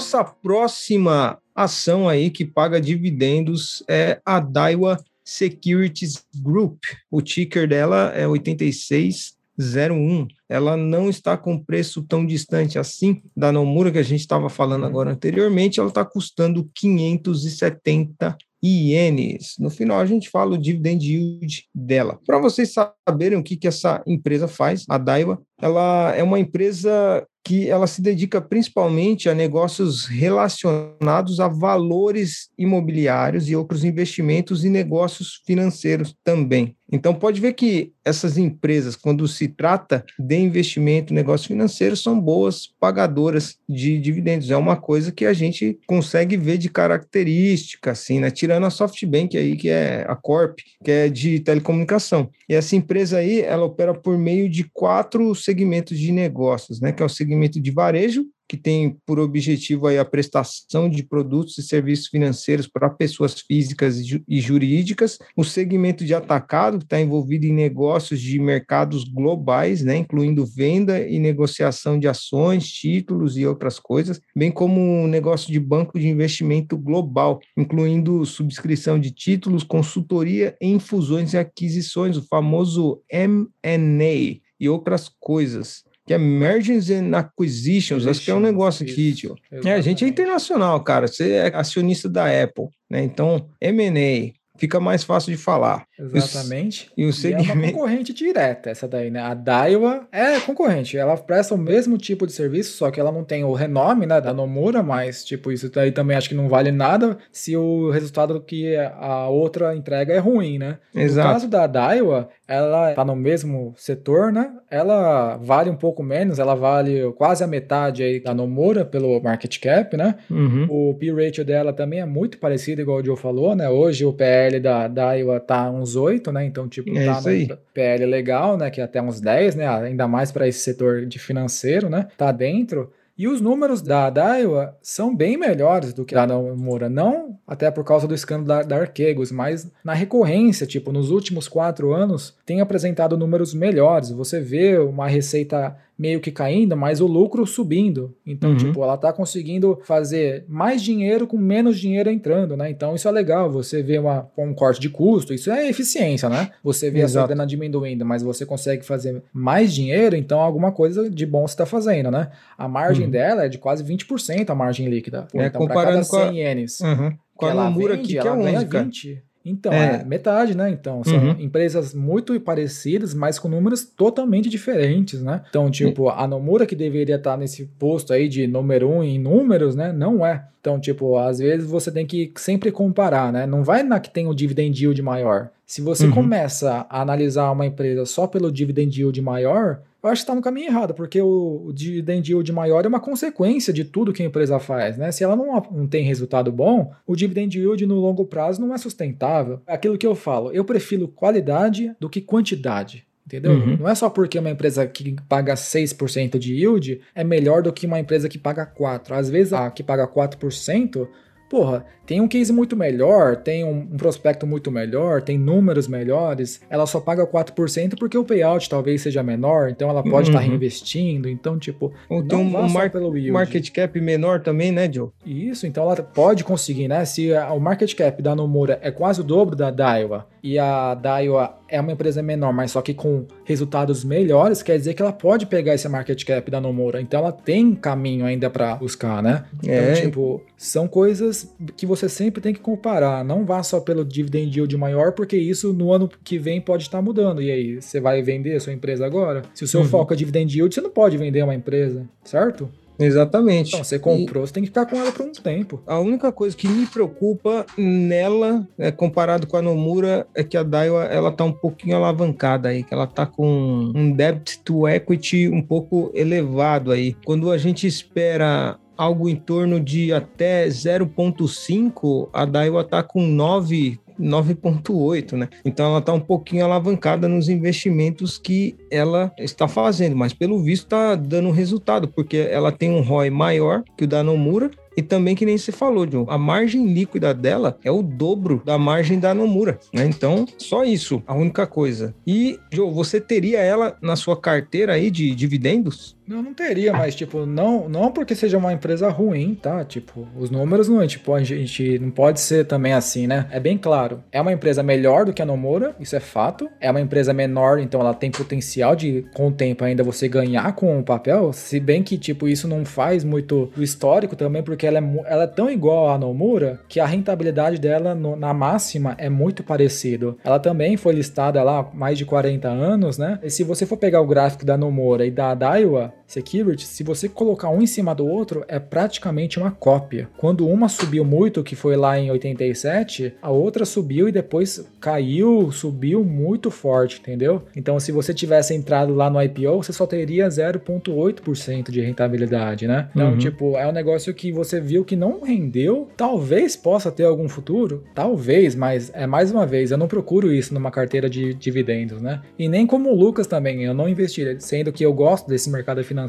Nossa 0.00 0.24
próxima 0.24 1.38
ação 1.54 2.08
aí 2.08 2.30
que 2.30 2.42
paga 2.42 2.80
dividendos 2.80 3.84
é 3.86 4.18
a 4.24 4.40
Daiwa 4.40 4.98
Securities 5.22 6.24
Group. 6.42 6.78
O 7.10 7.20
ticker 7.20 7.68
dela 7.68 8.10
é 8.14 8.26
8601. 8.26 10.26
Ela 10.48 10.74
não 10.74 11.10
está 11.10 11.36
com 11.36 11.62
preço 11.62 12.02
tão 12.02 12.24
distante 12.24 12.78
assim 12.78 13.20
da 13.36 13.52
Nomura 13.52 13.92
que 13.92 13.98
a 13.98 14.02
gente 14.02 14.20
estava 14.20 14.48
falando 14.48 14.86
agora 14.86 15.12
anteriormente. 15.12 15.78
Ela 15.78 15.90
está 15.90 16.02
custando 16.02 16.70
570 16.74 18.38
ienes. 18.62 19.56
No 19.58 19.68
final, 19.68 20.00
a 20.00 20.06
gente 20.06 20.30
fala 20.30 20.54
o 20.54 20.58
dividend 20.58 21.04
yield 21.04 21.66
dela. 21.74 22.18
Para 22.26 22.38
vocês 22.38 22.72
saberem 23.06 23.38
o 23.38 23.42
que, 23.42 23.56
que 23.56 23.68
essa 23.68 24.02
empresa 24.06 24.48
faz, 24.48 24.86
a 24.88 24.96
Daiwa, 24.96 25.42
ela 25.60 26.14
é 26.16 26.22
uma 26.22 26.38
empresa 26.38 27.26
que 27.44 27.68
ela 27.68 27.86
se 27.86 28.02
dedica 28.02 28.40
principalmente 28.40 29.28
a 29.28 29.34
negócios 29.34 30.06
relacionados 30.06 31.40
a 31.40 31.48
valores 31.48 32.50
imobiliários 32.58 33.48
e 33.48 33.56
outros 33.56 33.84
investimentos 33.84 34.64
e 34.64 34.68
negócios 34.68 35.42
financeiros 35.46 36.14
também. 36.22 36.76
Então, 36.92 37.14
pode 37.14 37.40
ver 37.40 37.52
que 37.52 37.92
essas 38.04 38.36
empresas, 38.36 38.96
quando 38.96 39.28
se 39.28 39.46
trata 39.46 40.04
de 40.18 40.36
investimento, 40.36 41.14
negócio 41.14 41.46
financeiro, 41.46 41.96
são 41.96 42.20
boas 42.20 42.66
pagadoras 42.80 43.56
de 43.68 43.98
dividendos. 43.98 44.50
É 44.50 44.56
uma 44.56 44.76
coisa 44.76 45.12
que 45.12 45.24
a 45.24 45.32
gente 45.32 45.78
consegue 45.86 46.36
ver 46.36 46.58
de 46.58 46.68
característica, 46.68 47.92
assim, 47.92 48.18
né? 48.18 48.30
Tirando 48.30 48.66
a 48.66 48.70
SoftBank 48.70 49.36
aí, 49.36 49.56
que 49.56 49.68
é 49.68 50.04
a 50.08 50.16
Corp, 50.16 50.58
que 50.82 50.90
é 50.90 51.08
de 51.08 51.38
telecomunicação. 51.40 52.28
E 52.48 52.54
essa 52.54 52.74
empresa 52.74 53.18
aí, 53.18 53.40
ela 53.40 53.64
opera 53.64 53.94
por 53.94 54.18
meio 54.18 54.48
de 54.48 54.64
quatro 54.64 55.32
segmentos 55.34 55.96
de 55.96 56.10
negócios, 56.10 56.80
né? 56.80 56.90
Que 56.90 57.02
é 57.02 57.06
o 57.06 57.08
segmento 57.08 57.39
de 57.48 57.70
varejo, 57.70 58.26
que 58.50 58.56
tem 58.56 58.98
por 59.06 59.20
objetivo 59.20 59.86
aí 59.86 59.96
a 59.96 60.04
prestação 60.04 60.90
de 60.90 61.04
produtos 61.04 61.56
e 61.56 61.62
serviços 61.62 62.08
financeiros 62.08 62.66
para 62.66 62.90
pessoas 62.90 63.38
físicas 63.38 64.00
e 64.26 64.40
jurídicas, 64.40 65.20
o 65.36 65.44
segmento 65.44 66.04
de 66.04 66.12
atacado, 66.12 66.78
que 66.78 66.84
está 66.84 67.00
envolvido 67.00 67.46
em 67.46 67.52
negócios 67.52 68.20
de 68.20 68.40
mercados 68.40 69.04
globais, 69.04 69.82
né, 69.84 69.98
incluindo 69.98 70.44
venda 70.44 71.00
e 71.00 71.20
negociação 71.20 71.96
de 71.96 72.08
ações, 72.08 72.66
títulos 72.66 73.38
e 73.38 73.46
outras 73.46 73.78
coisas, 73.78 74.20
bem 74.34 74.50
como 74.50 74.80
um 74.80 75.06
negócio 75.06 75.52
de 75.52 75.60
banco 75.60 75.96
de 75.96 76.08
investimento 76.08 76.76
global, 76.76 77.38
incluindo 77.56 78.26
subscrição 78.26 78.98
de 78.98 79.12
títulos, 79.12 79.62
consultoria 79.62 80.56
em 80.60 80.80
fusões 80.80 81.34
e 81.34 81.38
aquisições, 81.38 82.16
o 82.16 82.26
famoso 82.26 83.00
M&A 83.08 84.40
e 84.58 84.68
outras 84.68 85.08
coisas 85.20 85.88
que 86.10 86.14
é 86.14 86.18
Mergers 86.18 86.90
and 86.90 87.16
Acquisitions, 87.16 88.04
acho 88.04 88.24
que 88.24 88.32
é 88.32 88.34
um 88.34 88.40
negócio 88.40 88.82
aqui, 88.84 89.14
tio. 89.14 89.36
É, 89.64 89.74
a 89.74 89.80
gente 89.80 90.04
é 90.04 90.08
internacional, 90.08 90.82
cara. 90.82 91.06
Você 91.06 91.34
é 91.34 91.54
acionista 91.54 92.08
da 92.08 92.24
Apple, 92.24 92.66
né? 92.90 93.00
Então, 93.04 93.46
M&A, 93.60 94.32
fica 94.58 94.80
mais 94.80 95.04
fácil 95.04 95.30
de 95.30 95.38
falar. 95.38 95.84
Exatamente. 95.96 96.90
E, 96.96 97.06
o 97.06 97.12
segmento... 97.12 97.48
E 97.48 97.50
é 97.50 97.54
uma 97.54 97.72
concorrente 97.72 98.12
direta 98.12 98.70
essa 98.70 98.88
daí, 98.88 99.10
né? 99.10 99.20
A 99.20 99.34
Daiwa 99.34 100.06
é 100.10 100.38
concorrente, 100.40 100.98
ela 100.98 101.16
presta 101.16 101.54
o 101.54 101.58
mesmo 101.58 101.96
tipo 101.96 102.26
de 102.26 102.32
serviço, 102.32 102.76
só 102.76 102.90
que 102.90 102.98
ela 103.00 103.12
não 103.12 103.24
tem 103.24 103.42
o 103.44 103.54
renome, 103.54 104.04
né, 104.04 104.20
da 104.20 104.34
Nomura, 104.34 104.82
mas, 104.82 105.24
tipo, 105.24 105.50
isso 105.50 105.70
daí 105.70 105.92
também 105.92 106.16
acho 106.16 106.28
que 106.28 106.34
não 106.34 106.48
vale 106.48 106.72
nada 106.72 107.16
se 107.32 107.56
o 107.56 107.88
resultado 107.90 108.38
que 108.40 108.76
a 108.76 109.28
outra 109.28 109.74
entrega 109.76 110.12
é 110.12 110.18
ruim, 110.18 110.58
né? 110.58 110.78
Exato. 110.94 111.28
No 111.28 111.34
caso 111.34 111.48
da 111.48 111.66
Daiwa, 111.66 112.28
ela 112.50 112.94
tá 112.94 113.04
no 113.04 113.14
mesmo 113.14 113.74
setor, 113.76 114.32
né? 114.32 114.50
Ela 114.70 115.36
vale 115.36 115.68
um 115.68 115.76
pouco 115.76 116.02
menos, 116.02 116.38
ela 116.38 116.54
vale 116.54 117.12
quase 117.12 117.44
a 117.44 117.46
metade 117.46 118.02
aí 118.02 118.20
da 118.20 118.32
Nomura 118.32 118.84
pelo 118.84 119.20
market 119.20 119.58
cap, 119.60 119.96
né? 119.96 120.16
Uhum. 120.30 120.66
O 120.70 120.94
P-ratio 120.94 121.44
dela 121.44 121.72
também 121.72 122.00
é 122.00 122.06
muito 122.06 122.38
parecido, 122.38 122.80
igual 122.80 122.98
o 123.00 123.04
Joe 123.04 123.16
falou, 123.16 123.54
né? 123.54 123.68
Hoje 123.68 124.04
o 124.04 124.12
PL 124.12 124.60
da 124.60 124.88
Daiwa 124.88 125.38
tá 125.40 125.70
uns 125.70 125.90
uns 125.90 125.96
8, 125.96 126.32
né? 126.32 126.44
Então, 126.44 126.68
tipo, 126.68 126.96
é 126.96 127.04
tá 127.04 127.20
no 127.20 127.58
PL 127.74 128.06
legal, 128.06 128.56
né? 128.56 128.70
Que 128.70 128.80
é 128.80 128.84
até 128.84 129.02
uns 129.02 129.20
10, 129.20 129.56
né? 129.56 129.68
Ainda 129.68 130.06
mais 130.06 130.30
para 130.30 130.46
esse 130.46 130.60
setor 130.60 131.06
de 131.06 131.18
financeiro, 131.18 131.88
né? 131.88 132.06
Tá 132.16 132.30
dentro. 132.30 132.92
E 133.20 133.28
os 133.28 133.38
números 133.38 133.82
da 133.82 134.08
Daiwa 134.08 134.78
são 134.80 135.14
bem 135.14 135.36
melhores 135.36 135.92
do 135.92 136.06
que 136.06 136.14
da 136.14 136.26
Nomura, 136.26 136.88
não 136.88 137.38
até 137.46 137.70
por 137.70 137.84
causa 137.84 138.08
do 138.08 138.14
escândalo 138.14 138.46
da, 138.46 138.62
da 138.62 138.76
Archegos, 138.80 139.30
mas 139.30 139.70
na 139.84 139.92
recorrência, 139.92 140.66
tipo, 140.66 140.90
nos 140.90 141.10
últimos 141.10 141.46
quatro 141.46 141.92
anos, 141.92 142.34
tem 142.46 142.62
apresentado 142.62 143.18
números 143.18 143.52
melhores. 143.52 144.10
Você 144.10 144.40
vê 144.40 144.78
uma 144.78 145.06
receita 145.06 145.76
meio 146.00 146.18
que 146.18 146.30
caindo, 146.30 146.74
mas 146.74 147.02
o 147.02 147.06
lucro 147.06 147.46
subindo. 147.46 148.16
Então, 148.26 148.52
uhum. 148.52 148.56
tipo, 148.56 148.82
ela 148.82 148.96
tá 148.96 149.12
conseguindo 149.12 149.78
fazer 149.84 150.46
mais 150.48 150.82
dinheiro 150.82 151.26
com 151.26 151.36
menos 151.36 151.78
dinheiro 151.78 152.08
entrando, 152.08 152.56
né? 152.56 152.70
Então, 152.70 152.94
isso 152.94 153.06
é 153.06 153.10
legal. 153.10 153.50
Você 153.50 153.82
vê 153.82 153.98
uma, 153.98 154.26
um 154.38 154.54
corte 154.54 154.80
de 154.80 154.88
custo, 154.88 155.34
isso 155.34 155.50
é 155.50 155.68
eficiência, 155.68 156.30
né? 156.30 156.52
Você 156.64 156.90
vê 156.90 157.00
Exato. 157.00 157.18
a 157.18 157.20
sua 157.20 157.26
grana 157.26 157.46
diminuindo, 157.46 158.06
mas 158.06 158.22
você 158.22 158.46
consegue 158.46 158.82
fazer 158.82 159.22
mais 159.30 159.74
dinheiro, 159.74 160.16
então 160.16 160.40
alguma 160.40 160.72
coisa 160.72 161.10
de 161.10 161.26
bom 161.26 161.46
você 161.46 161.58
tá 161.58 161.66
fazendo, 161.66 162.10
né? 162.10 162.30
A 162.56 162.66
margem 162.66 163.04
uhum. 163.04 163.10
dela 163.10 163.44
é 163.44 163.50
de 163.50 163.58
quase 163.58 163.84
20% 163.84 164.48
a 164.48 164.54
margem 164.54 164.88
líquida. 164.88 165.28
Pô, 165.30 165.38
é, 165.38 165.48
então, 165.48 165.60
comparando 165.60 165.96
cada 165.96 166.04
100 166.04 166.18
com 166.18 166.24
a... 166.24 166.32
ienes 166.32 166.80
uhum. 166.80 167.12
com 167.36 167.44
a 167.44 167.52
Nomura 167.52 167.94
aqui, 167.96 168.06
que 168.06 168.18
ela 168.18 168.40
é 168.48 168.64
ganha 168.64 168.84
20. 168.84 169.22
Então, 169.44 169.72
é. 169.72 170.00
é. 170.00 170.04
metade, 170.04 170.54
né? 170.54 170.70
Então, 170.70 171.02
são 171.02 171.18
uhum. 171.18 171.36
empresas 171.38 171.94
muito 171.94 172.38
parecidas, 172.40 173.14
mas 173.14 173.38
com 173.38 173.48
números 173.48 173.84
totalmente 173.84 174.48
diferentes, 174.48 175.22
né? 175.22 175.42
Então, 175.48 175.70
tipo, 175.70 176.10
a 176.10 176.26
Nomura 176.26 176.66
que 176.66 176.76
deveria 176.76 177.16
estar 177.16 177.36
nesse 177.36 177.64
posto 177.78 178.12
aí 178.12 178.28
de 178.28 178.46
número 178.46 178.88
um 178.88 179.02
em 179.02 179.18
números, 179.18 179.74
né? 179.74 179.92
Não 179.92 180.24
é. 180.24 180.44
Então, 180.60 180.78
tipo, 180.78 181.16
às 181.16 181.38
vezes 181.38 181.66
você 181.66 181.90
tem 181.90 182.06
que 182.06 182.30
sempre 182.36 182.70
comparar, 182.70 183.32
né? 183.32 183.46
Não 183.46 183.64
vai 183.64 183.82
na 183.82 183.98
que 183.98 184.10
tem 184.10 184.26
o 184.26 184.34
dividend 184.34 184.78
yield 184.78 185.00
maior. 185.00 185.48
Se 185.64 185.80
você 185.80 186.04
uhum. 186.04 186.12
começa 186.12 186.86
a 186.90 187.00
analisar 187.00 187.50
uma 187.50 187.64
empresa 187.64 188.04
só 188.04 188.26
pelo 188.26 188.52
dividend 188.52 189.00
yield 189.00 189.22
maior, 189.22 189.80
eu 190.02 190.08
acho 190.08 190.20
que 190.20 190.24
está 190.24 190.34
no 190.34 190.42
caminho 190.42 190.68
errado, 190.68 190.94
porque 190.94 191.20
o, 191.20 191.70
dividend 191.74 192.30
yield 192.30 192.52
maior 192.52 192.84
é 192.84 192.88
uma 192.88 193.00
consequência 193.00 193.72
de 193.72 193.84
tudo 193.84 194.12
que 194.12 194.22
a 194.22 194.26
empresa 194.26 194.58
faz, 194.58 194.96
né? 194.96 195.12
Se 195.12 195.22
ela 195.22 195.36
não, 195.36 195.46
não 195.70 195.86
tem 195.86 196.04
resultado 196.04 196.50
bom, 196.50 196.92
o 197.06 197.14
dividend 197.14 197.58
yield 197.58 197.86
no 197.86 197.96
longo 197.96 198.24
prazo 198.24 198.60
não 198.60 198.74
é 198.74 198.78
sustentável. 198.78 199.60
É 199.66 199.74
aquilo 199.74 199.98
que 199.98 200.06
eu 200.06 200.14
falo, 200.14 200.52
eu 200.52 200.64
prefiro 200.64 201.08
qualidade 201.08 201.94
do 202.00 202.08
que 202.08 202.20
quantidade. 202.20 203.06
Entendeu? 203.26 203.52
Uhum. 203.52 203.76
Não 203.76 203.88
é 203.88 203.94
só 203.94 204.10
porque 204.10 204.38
uma 204.40 204.50
empresa 204.50 204.84
que 204.86 205.14
paga 205.28 205.54
6% 205.54 206.36
de 206.36 206.54
yield 206.54 207.00
é 207.14 207.22
melhor 207.22 207.62
do 207.62 207.72
que 207.72 207.86
uma 207.86 208.00
empresa 208.00 208.28
que 208.28 208.38
paga 208.38 208.66
4%. 208.66 209.12
Às 209.12 209.30
vezes 209.30 209.52
a 209.52 209.70
que 209.70 209.84
paga 209.84 210.08
4% 210.08 211.06
porra, 211.50 211.84
tem 212.06 212.20
um 212.20 212.28
case 212.28 212.52
muito 212.52 212.76
melhor, 212.76 213.36
tem 213.36 213.64
um, 213.64 213.80
um, 213.92 213.96
prospecto 213.96 214.46
muito 214.46 214.70
melhor, 214.70 215.20
tem 215.20 215.36
números 215.36 215.88
melhores, 215.88 216.60
ela 216.70 216.86
só 216.86 217.00
paga 217.00 217.26
4% 217.26 217.98
porque 217.98 218.16
o 218.16 218.24
payout 218.24 218.70
talvez 218.70 219.02
seja 219.02 219.20
menor, 219.20 219.68
então 219.68 219.90
ela 219.90 220.02
pode 220.02 220.28
estar 220.28 220.38
uhum. 220.38 220.44
tá 220.44 220.48
reinvestindo, 220.48 221.28
então, 221.28 221.58
tipo, 221.58 221.92
Ou 222.08 222.22
tem 222.22 222.38
um, 222.38 222.44
mar 222.48 222.90
market 223.32 223.70
cap 223.70 224.00
menor 224.00 224.40
também, 224.40 224.70
né, 224.70 224.90
Joe? 224.90 225.08
Isso, 225.26 225.66
então 225.66 225.82
ela 225.82 225.96
pode 225.96 226.44
conseguir, 226.44 226.86
né, 226.86 227.04
se 227.04 227.34
a, 227.34 227.52
o 227.52 227.60
market 227.60 227.92
cap 227.94 228.22
da 228.22 228.34
Nomura 228.34 228.78
é 228.80 228.92
quase 228.92 229.20
o 229.20 229.24
dobro 229.24 229.56
da 229.56 229.72
Daiwa, 229.72 230.28
e 230.42 230.58
a 230.58 230.94
Daiwa 230.94 231.58
é 231.68 231.80
uma 231.80 231.92
empresa 231.92 232.22
menor, 232.22 232.52
mas 232.52 232.72
só 232.72 232.82
que 232.82 232.92
com 232.92 233.26
resultados 233.44 234.04
melhores, 234.04 234.62
quer 234.62 234.76
dizer 234.76 234.94
que 234.94 235.02
ela 235.02 235.12
pode 235.12 235.46
pegar 235.46 235.74
esse 235.74 235.88
market 235.88 236.24
cap 236.24 236.50
da 236.50 236.60
Nomura. 236.60 237.00
Então 237.00 237.20
ela 237.20 237.32
tem 237.32 237.74
caminho 237.74 238.24
ainda 238.24 238.50
para 238.50 238.74
buscar, 238.76 239.22
né? 239.22 239.44
Então, 239.62 239.74
é. 239.74 239.92
tipo, 239.94 240.42
são 240.56 240.88
coisas 240.88 241.54
que 241.76 241.86
você 241.86 242.08
sempre 242.08 242.40
tem 242.40 242.52
que 242.52 242.60
comparar. 242.60 243.24
Não 243.24 243.44
vá 243.44 243.62
só 243.62 243.80
pelo 243.80 244.04
dividend 244.04 244.56
yield 244.56 244.76
maior, 244.76 245.12
porque 245.12 245.36
isso 245.36 245.72
no 245.72 245.92
ano 245.92 246.10
que 246.24 246.38
vem 246.38 246.60
pode 246.60 246.84
estar 246.84 247.00
mudando. 247.00 247.40
E 247.42 247.50
aí, 247.50 247.80
você 247.80 248.00
vai 248.00 248.22
vender 248.22 248.56
a 248.56 248.60
sua 248.60 248.72
empresa 248.72 249.06
agora? 249.06 249.42
Se 249.54 249.64
o 249.64 249.68
seu 249.68 249.80
uhum. 249.80 249.86
foco 249.86 250.12
é 250.12 250.16
dividend 250.16 250.56
yield, 250.56 250.74
você 250.74 250.80
não 250.80 250.90
pode 250.90 251.16
vender 251.16 251.42
uma 251.42 251.54
empresa, 251.54 252.08
certo? 252.24 252.68
Exatamente. 253.00 253.68
Então, 253.68 253.82
você 253.82 253.98
comprou, 253.98 254.44
e 254.44 254.46
você 254.46 254.52
tem 254.52 254.62
que 254.62 254.68
ficar 254.68 254.86
com 254.86 254.96
ela 254.96 255.10
por 255.10 255.26
um 255.26 255.32
tempo. 255.32 255.82
A 255.86 255.98
única 255.98 256.30
coisa 256.30 256.56
que 256.56 256.68
me 256.68 256.86
preocupa 256.86 257.64
nela, 257.76 258.66
é, 258.78 258.90
comparado 258.90 259.46
com 259.46 259.56
a 259.56 259.62
Nomura, 259.62 260.26
é 260.34 260.44
que 260.44 260.56
a 260.56 260.62
Daiwa 260.62 261.04
ela 261.04 261.32
tá 261.32 261.44
um 261.44 261.52
pouquinho 261.52 261.96
alavancada 261.96 262.68
aí, 262.68 262.82
que 262.82 262.92
ela 262.92 263.06
tá 263.06 263.24
com 263.24 263.92
um 263.94 264.12
debt 264.12 264.60
to 264.60 264.86
equity 264.86 265.48
um 265.48 265.62
pouco 265.62 266.10
elevado 266.14 266.92
aí. 266.92 267.16
Quando 267.24 267.50
a 267.50 267.56
gente 267.56 267.86
espera 267.86 268.78
algo 268.96 269.30
em 269.30 269.36
torno 269.36 269.80
de 269.80 270.12
até 270.12 270.68
0,5, 270.68 272.28
a 272.34 272.44
Daiwa 272.44 272.84
tá 272.84 273.02
com 273.02 273.26
9 273.26 273.98
9,8, 274.20 275.32
né? 275.32 275.48
Então 275.64 275.86
ela 275.86 275.98
está 275.98 276.12
um 276.12 276.20
pouquinho 276.20 276.64
alavancada 276.64 277.28
nos 277.28 277.48
investimentos 277.48 278.38
que 278.38 278.76
ela 278.90 279.32
está 279.38 279.66
fazendo, 279.66 280.16
mas 280.16 280.32
pelo 280.32 280.62
visto 280.62 280.84
está 280.84 281.14
dando 281.14 281.50
resultado, 281.50 282.08
porque 282.08 282.36
ela 282.36 282.70
tem 282.70 282.90
um 282.90 283.00
ROI 283.00 283.30
maior 283.30 283.82
que 283.96 284.04
o 284.04 284.08
da 284.08 284.22
Nomura 284.22 284.70
e 285.00 285.02
também, 285.02 285.34
que 285.34 285.46
nem 285.46 285.56
você 285.56 285.72
falou, 285.72 286.04
John, 286.04 286.26
a 286.28 286.36
margem 286.36 286.92
líquida 286.92 287.32
dela 287.32 287.78
é 287.82 287.90
o 287.90 288.02
dobro 288.02 288.60
da 288.66 288.76
margem 288.76 289.18
da 289.18 289.32
Nomura, 289.32 289.80
né? 289.94 290.04
Então, 290.04 290.44
só 290.58 290.84
isso, 290.84 291.22
a 291.26 291.34
única 291.34 291.66
coisa. 291.66 292.14
E, 292.26 292.60
Joe, 292.70 292.92
você 292.92 293.18
teria 293.18 293.60
ela 293.60 293.96
na 294.02 294.14
sua 294.14 294.36
carteira 294.36 294.92
aí 294.92 295.10
de 295.10 295.34
dividendos? 295.34 296.20
Não, 296.30 296.42
não 296.42 296.54
teria, 296.54 296.92
mas, 296.92 297.16
tipo, 297.16 297.44
não, 297.44 297.88
não 297.88 298.12
porque 298.12 298.36
seja 298.36 298.56
uma 298.56 298.72
empresa 298.72 299.08
ruim, 299.08 299.58
tá? 299.60 299.84
Tipo, 299.84 300.28
os 300.38 300.48
números 300.48 300.88
não, 300.88 301.04
tipo, 301.04 301.34
a 301.34 301.42
gente 301.42 301.98
não 301.98 302.10
pode 302.10 302.38
ser 302.38 302.66
também 302.66 302.92
assim, 302.92 303.26
né? 303.26 303.48
É 303.50 303.58
bem 303.58 303.76
claro. 303.76 304.22
É 304.30 304.40
uma 304.40 304.52
empresa 304.52 304.80
melhor 304.80 305.24
do 305.24 305.32
que 305.32 305.42
a 305.42 305.44
Nomura, 305.44 305.96
isso 305.98 306.14
é 306.14 306.20
fato. 306.20 306.70
É 306.80 306.88
uma 306.88 307.00
empresa 307.00 307.32
menor, 307.32 307.80
então 307.80 308.00
ela 308.00 308.14
tem 308.14 308.30
potencial 308.30 308.94
de, 308.94 309.24
com 309.34 309.48
o 309.48 309.52
tempo, 309.52 309.82
ainda 309.82 310.04
você 310.04 310.28
ganhar 310.28 310.72
com 310.74 311.00
o 311.00 311.02
papel. 311.02 311.52
Se 311.52 311.80
bem 311.80 312.00
que, 312.00 312.16
tipo, 312.16 312.46
isso 312.46 312.68
não 312.68 312.84
faz 312.84 313.24
muito 313.24 313.72
do 313.74 313.82
histórico 313.82 314.36
também, 314.36 314.62
porque 314.62 314.86
ela 314.90 314.98
é, 314.98 315.32
ela 315.32 315.44
é 315.44 315.46
tão 315.46 315.70
igual 315.70 316.10
à 316.10 316.18
Nomura 316.18 316.80
que 316.88 317.00
a 317.00 317.06
rentabilidade 317.06 317.78
dela 317.78 318.14
no, 318.14 318.36
na 318.36 318.52
máxima 318.52 319.14
é 319.18 319.28
muito 319.28 319.62
parecido. 319.62 320.36
Ela 320.44 320.58
também 320.58 320.96
foi 320.96 321.14
listada 321.14 321.62
lá 321.62 321.80
há 321.80 321.96
mais 321.96 322.18
de 322.18 322.24
40 322.24 322.68
anos, 322.68 323.18
né? 323.18 323.38
E 323.42 323.50
se 323.50 323.64
você 323.64 323.86
for 323.86 323.96
pegar 323.96 324.20
o 324.20 324.26
gráfico 324.26 324.64
da 324.64 324.76
Nomura 324.76 325.24
e 325.24 325.30
da 325.30 325.54
Daiwa, 325.54 326.12
security, 326.30 326.86
se 326.86 327.02
você 327.02 327.28
colocar 327.28 327.68
um 327.70 327.82
em 327.82 327.86
cima 327.86 328.14
do 328.14 328.26
outro, 328.26 328.64
é 328.68 328.78
praticamente 328.78 329.58
uma 329.58 329.70
cópia. 329.70 330.28
Quando 330.36 330.66
uma 330.66 330.88
subiu 330.88 331.24
muito, 331.24 331.62
que 331.64 331.74
foi 331.74 331.96
lá 331.96 332.18
em 332.18 332.30
87, 332.30 333.34
a 333.42 333.50
outra 333.50 333.84
subiu 333.84 334.28
e 334.28 334.32
depois 334.32 334.86
caiu, 335.00 335.72
subiu 335.72 336.24
muito 336.24 336.70
forte, 336.70 337.18
entendeu? 337.20 337.62
Então, 337.74 337.98
se 337.98 338.12
você 338.12 338.32
tivesse 338.32 338.72
entrado 338.74 339.14
lá 339.14 339.28
no 339.28 339.42
IPO, 339.42 339.82
você 339.82 339.92
só 339.92 340.06
teria 340.06 340.46
0,8% 340.46 341.90
de 341.90 342.00
rentabilidade, 342.00 342.86
né? 342.86 343.08
Então, 343.10 343.32
uhum. 343.32 343.38
tipo, 343.38 343.76
é 343.76 343.86
um 343.88 343.92
negócio 343.92 344.32
que 344.32 344.52
você 344.52 344.80
viu 344.80 345.04
que 345.04 345.16
não 345.16 345.40
rendeu, 345.40 346.08
talvez 346.16 346.76
possa 346.76 347.10
ter 347.10 347.24
algum 347.24 347.48
futuro, 347.48 348.04
talvez, 348.14 348.74
mas 348.74 349.10
é 349.14 349.26
mais 349.26 349.50
uma 349.50 349.66
vez, 349.66 349.90
eu 349.90 349.98
não 349.98 350.06
procuro 350.06 350.52
isso 350.52 350.72
numa 350.72 350.90
carteira 350.90 351.28
de 351.28 351.54
dividendos, 351.54 352.20
né? 352.22 352.40
E 352.58 352.68
nem 352.68 352.86
como 352.86 353.10
o 353.10 353.14
Lucas 353.14 353.46
também, 353.46 353.82
eu 353.82 353.94
não 353.94 354.08
investiria, 354.08 354.58
sendo 354.60 354.92
que 354.92 355.04
eu 355.04 355.12
gosto 355.12 355.48
desse 355.48 355.68
mercado 355.70 356.04
financeiro, 356.04 356.19